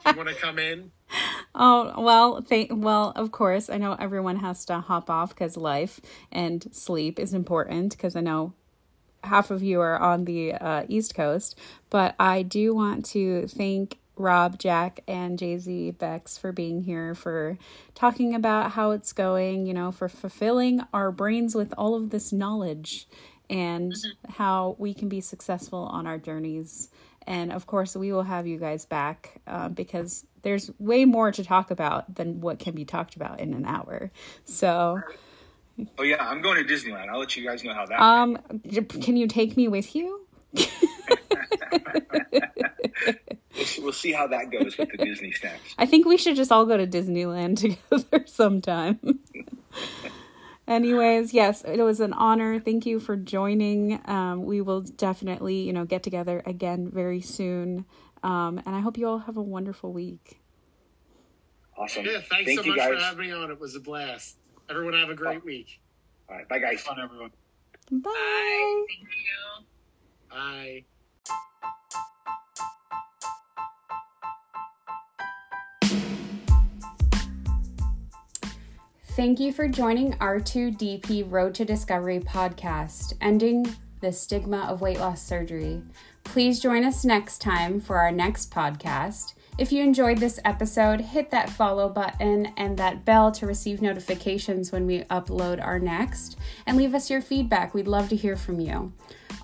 you 0.07 0.17
want 0.17 0.29
to 0.29 0.35
come 0.35 0.59
in? 0.59 0.93
Oh, 1.61 2.01
well, 2.01 2.41
thank, 2.43 2.71
well, 2.73 3.13
of 3.17 3.33
course, 3.33 3.69
I 3.69 3.79
know 3.79 3.95
everyone 3.95 4.37
has 4.37 4.65
to 4.67 4.79
hop 4.79 5.11
off 5.11 5.31
because 5.31 5.57
life 5.57 5.99
and 6.31 6.65
sleep 6.71 7.19
is 7.19 7.35
important 7.35 7.97
because 7.97 8.15
I 8.15 8.21
know 8.21 8.53
half 9.25 9.51
of 9.51 9.63
you 9.63 9.81
are 9.81 9.99
on 9.99 10.25
the 10.25 10.53
uh, 10.53 10.85
East 10.89 11.15
Coast, 11.17 11.59
but 11.91 12.15
I 12.21 12.43
do 12.43 12.75
want 12.75 13.07
to 13.07 13.49
thank 13.49 13.99
Rob, 14.19 14.59
Jack, 14.59 15.01
and 15.07 15.39
JZ 15.39 15.99
Bex 15.99 16.37
for 16.37 16.53
being 16.53 16.83
here, 16.83 17.15
for 17.15 17.59
talking 17.95 18.35
about 18.35 18.73
how 18.73 18.91
it's 18.91 19.13
going, 19.13 19.67
you 19.67 19.75
know, 19.75 19.91
for 19.93 20.09
fulfilling 20.09 20.83
our 20.93 21.11
brains 21.11 21.55
with 21.55 21.73
all 21.79 21.95
of 21.95 22.11
this 22.11 22.33
knowledge 22.33 23.09
and 23.51 23.95
how 24.29 24.77
we 24.79 24.93
can 24.93 25.09
be 25.09 25.21
successful 25.21 25.81
on 25.85 26.07
our 26.07 26.19
journeys. 26.19 26.91
And 27.27 27.53
of 27.53 27.67
course, 27.67 27.95
we 27.97 28.13
will 28.13 28.23
have 28.23 28.47
you 28.47 28.59
guys 28.59 28.87
back 28.87 29.41
uh, 29.47 29.69
because 29.69 30.25
there's 30.43 30.71
way 30.79 31.05
more 31.05 31.31
to 31.33 31.45
talk 31.45 31.71
about 31.71 32.15
than 32.15 32.41
what 32.41 32.59
can 32.59 32.75
be 32.75 32.85
talked 32.85 33.17
about 33.17 33.41
in 33.41 33.53
an 33.55 33.67
hour. 33.67 34.11
So, 34.45 35.01
Oh 35.99 36.03
yeah, 36.03 36.27
I'm 36.29 36.43
going 36.43 36.65
to 36.67 36.73
Disneyland. 36.73 37.09
I'll 37.09 37.21
let 37.21 37.37
you 37.37 37.45
guys 37.47 37.63
know 37.63 37.73
how 37.73 37.87
that. 37.87 38.01
um, 38.01 38.39
can 39.01 39.17
you 39.17 39.29
take 39.29 39.57
me 39.57 39.69
with 39.69 39.95
you? 39.95 40.27
we'll, 43.59 43.67
see, 43.67 43.83
we'll 43.83 43.93
see 43.93 44.13
how 44.13 44.27
that 44.29 44.51
goes 44.51 44.79
with 44.79 44.91
the 44.91 44.97
Disney 45.05 45.33
snacks. 45.33 45.75
I 45.77 45.87
think 45.87 46.07
we 46.07 46.17
should 46.17 46.37
just 46.37 46.51
all 46.51 46.65
go 46.65 46.77
to 46.77 46.87
Disneyland 46.87 47.59
together 47.91 48.25
sometime. 48.27 49.01
Anyways, 50.69 51.33
yes, 51.33 51.63
it 51.63 51.81
was 51.81 52.01
an 52.01 52.13
honor. 52.13 52.61
Thank 52.61 52.85
you 52.85 53.01
for 53.01 53.17
joining. 53.17 54.01
Um, 54.07 54.45
we 54.45 54.61
will 54.61 54.83
definitely, 54.83 55.61
you 55.61 55.73
know, 55.73 55.87
get 55.87 56.03
together 56.03 56.43
again 56.45 56.91
very 56.93 57.23
soon. 57.23 57.87
Um, 58.23 58.59
and 58.65 58.77
I 58.77 58.81
hope 58.81 58.99
you 58.99 59.09
all 59.09 59.21
have 59.21 59.37
a 59.39 59.43
wonderful 59.43 59.93
week. 59.93 60.41
Awesome. 61.77 62.05
Yeah, 62.05 62.21
thanks 62.21 62.47
Thank 62.47 62.59
so 62.61 62.65
you 62.65 62.77
much 62.77 62.87
for 62.87 62.97
having 62.97 63.27
me 63.27 63.33
on. 63.33 63.51
It 63.51 63.59
was 63.59 63.77
a 63.77 63.81
blast. 63.81 64.37
Everyone 64.69 64.95
have 64.95 65.09
a 65.09 65.15
great 65.15 65.45
week. 65.45 65.81
All 66.29 66.37
right, 66.37 66.47
bye 66.49 66.59
guys. 66.59 66.81
Fun, 66.83 66.99
everyone. 67.03 67.31
Bye. 67.91 68.11
Bye. 68.11 68.85
Thank 68.89 69.09
you. 69.09 69.65
Bye. 70.31 70.85
Thank 79.19 79.41
you 79.41 79.53
for 79.53 79.67
joining 79.67 80.13
R2DP 80.13 81.25
Road 81.29 81.53
to 81.57 81.65
Discovery 81.65 82.21
podcast, 82.21 83.15
ending 83.21 83.67
the 84.01 84.13
stigma 84.13 84.59
of 84.59 84.81
weight 84.81 85.01
loss 85.01 85.21
surgery. 85.21 85.83
Please 86.23 86.61
join 86.61 86.85
us 86.85 87.05
next 87.05 87.41
time 87.41 87.81
for 87.81 87.97
our 87.97 88.13
next 88.13 88.53
podcast. 88.53 89.35
If 89.59 89.73
you 89.73 89.83
enjoyed 89.83 90.19
this 90.19 90.39
episode, 90.45 91.01
hit 91.01 91.33
that 91.33 91.51
follow 91.51 91.89
button 91.89 92.53
and 92.57 92.79
that 92.79 93.05
bell 93.05 93.33
to 93.33 93.45
receive 93.45 93.83
notifications 93.83 94.71
when 94.71 94.87
we 94.87 95.01
upload 95.11 95.61
our 95.61 95.81
next, 95.81 96.39
and 96.65 96.77
leave 96.77 96.95
us 96.95 97.11
your 97.11 97.21
feedback. 97.21 97.75
We'd 97.75 97.89
love 97.89 98.09
to 98.11 98.17
hear 98.17 98.37
from 98.37 98.61
you. 98.61 98.93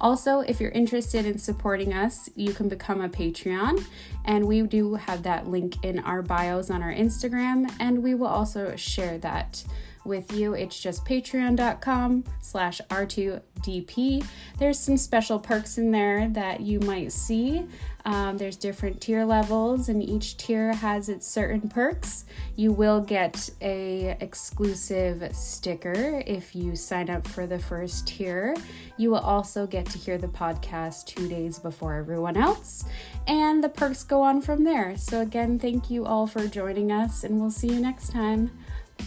Also, 0.00 0.40
if 0.40 0.60
you're 0.60 0.70
interested 0.70 1.24
in 1.24 1.38
supporting 1.38 1.92
us, 1.92 2.28
you 2.34 2.52
can 2.52 2.68
become 2.68 3.00
a 3.00 3.08
Patreon, 3.08 3.84
and 4.24 4.46
we 4.46 4.62
do 4.62 4.94
have 4.94 5.22
that 5.22 5.48
link 5.48 5.82
in 5.84 5.98
our 6.00 6.22
bios 6.22 6.70
on 6.70 6.82
our 6.82 6.92
Instagram, 6.92 7.72
and 7.80 8.02
we 8.02 8.14
will 8.14 8.26
also 8.26 8.74
share 8.76 9.18
that 9.18 9.64
with 10.04 10.32
you. 10.32 10.54
It's 10.54 10.78
just 10.80 11.04
patreon.com 11.04 12.24
slash 12.40 12.80
R2DP. 12.90 14.26
There's 14.58 14.78
some 14.78 14.96
special 14.96 15.38
perks 15.38 15.78
in 15.78 15.90
there 15.90 16.28
that 16.30 16.60
you 16.60 16.80
might 16.80 17.12
see. 17.12 17.66
Um, 18.06 18.36
there's 18.36 18.56
different 18.56 19.00
tier 19.00 19.24
levels, 19.24 19.88
and 19.88 20.02
each 20.02 20.36
tier 20.36 20.74
has 20.74 21.08
its 21.08 21.26
certain 21.26 21.68
perks. 21.68 22.26
You 22.54 22.70
will 22.70 23.00
get 23.00 23.48
a 23.62 24.16
exclusive 24.20 25.34
sticker 25.34 26.22
if 26.26 26.54
you 26.54 26.76
sign 26.76 27.08
up 27.08 27.26
for 27.26 27.46
the 27.46 27.58
first 27.58 28.06
tier. 28.06 28.54
You 28.98 29.10
will 29.10 29.20
also 29.20 29.66
get 29.66 29.86
to 29.86 29.98
hear 29.98 30.18
the 30.18 30.28
podcast 30.28 31.06
two 31.06 31.28
days 31.28 31.58
before 31.58 31.94
everyone 31.94 32.36
else, 32.36 32.84
and 33.26 33.64
the 33.64 33.70
perks 33.70 34.04
go 34.04 34.20
on 34.20 34.42
from 34.42 34.64
there. 34.64 34.98
So 34.98 35.22
again, 35.22 35.58
thank 35.58 35.88
you 35.88 36.04
all 36.04 36.26
for 36.26 36.46
joining 36.46 36.92
us, 36.92 37.24
and 37.24 37.40
we'll 37.40 37.50
see 37.50 37.68
you 37.68 37.80
next 37.80 38.10
time. 38.10 38.50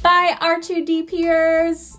Bye, 0.04 0.38
R2D 0.40 1.08
peers. 1.08 1.98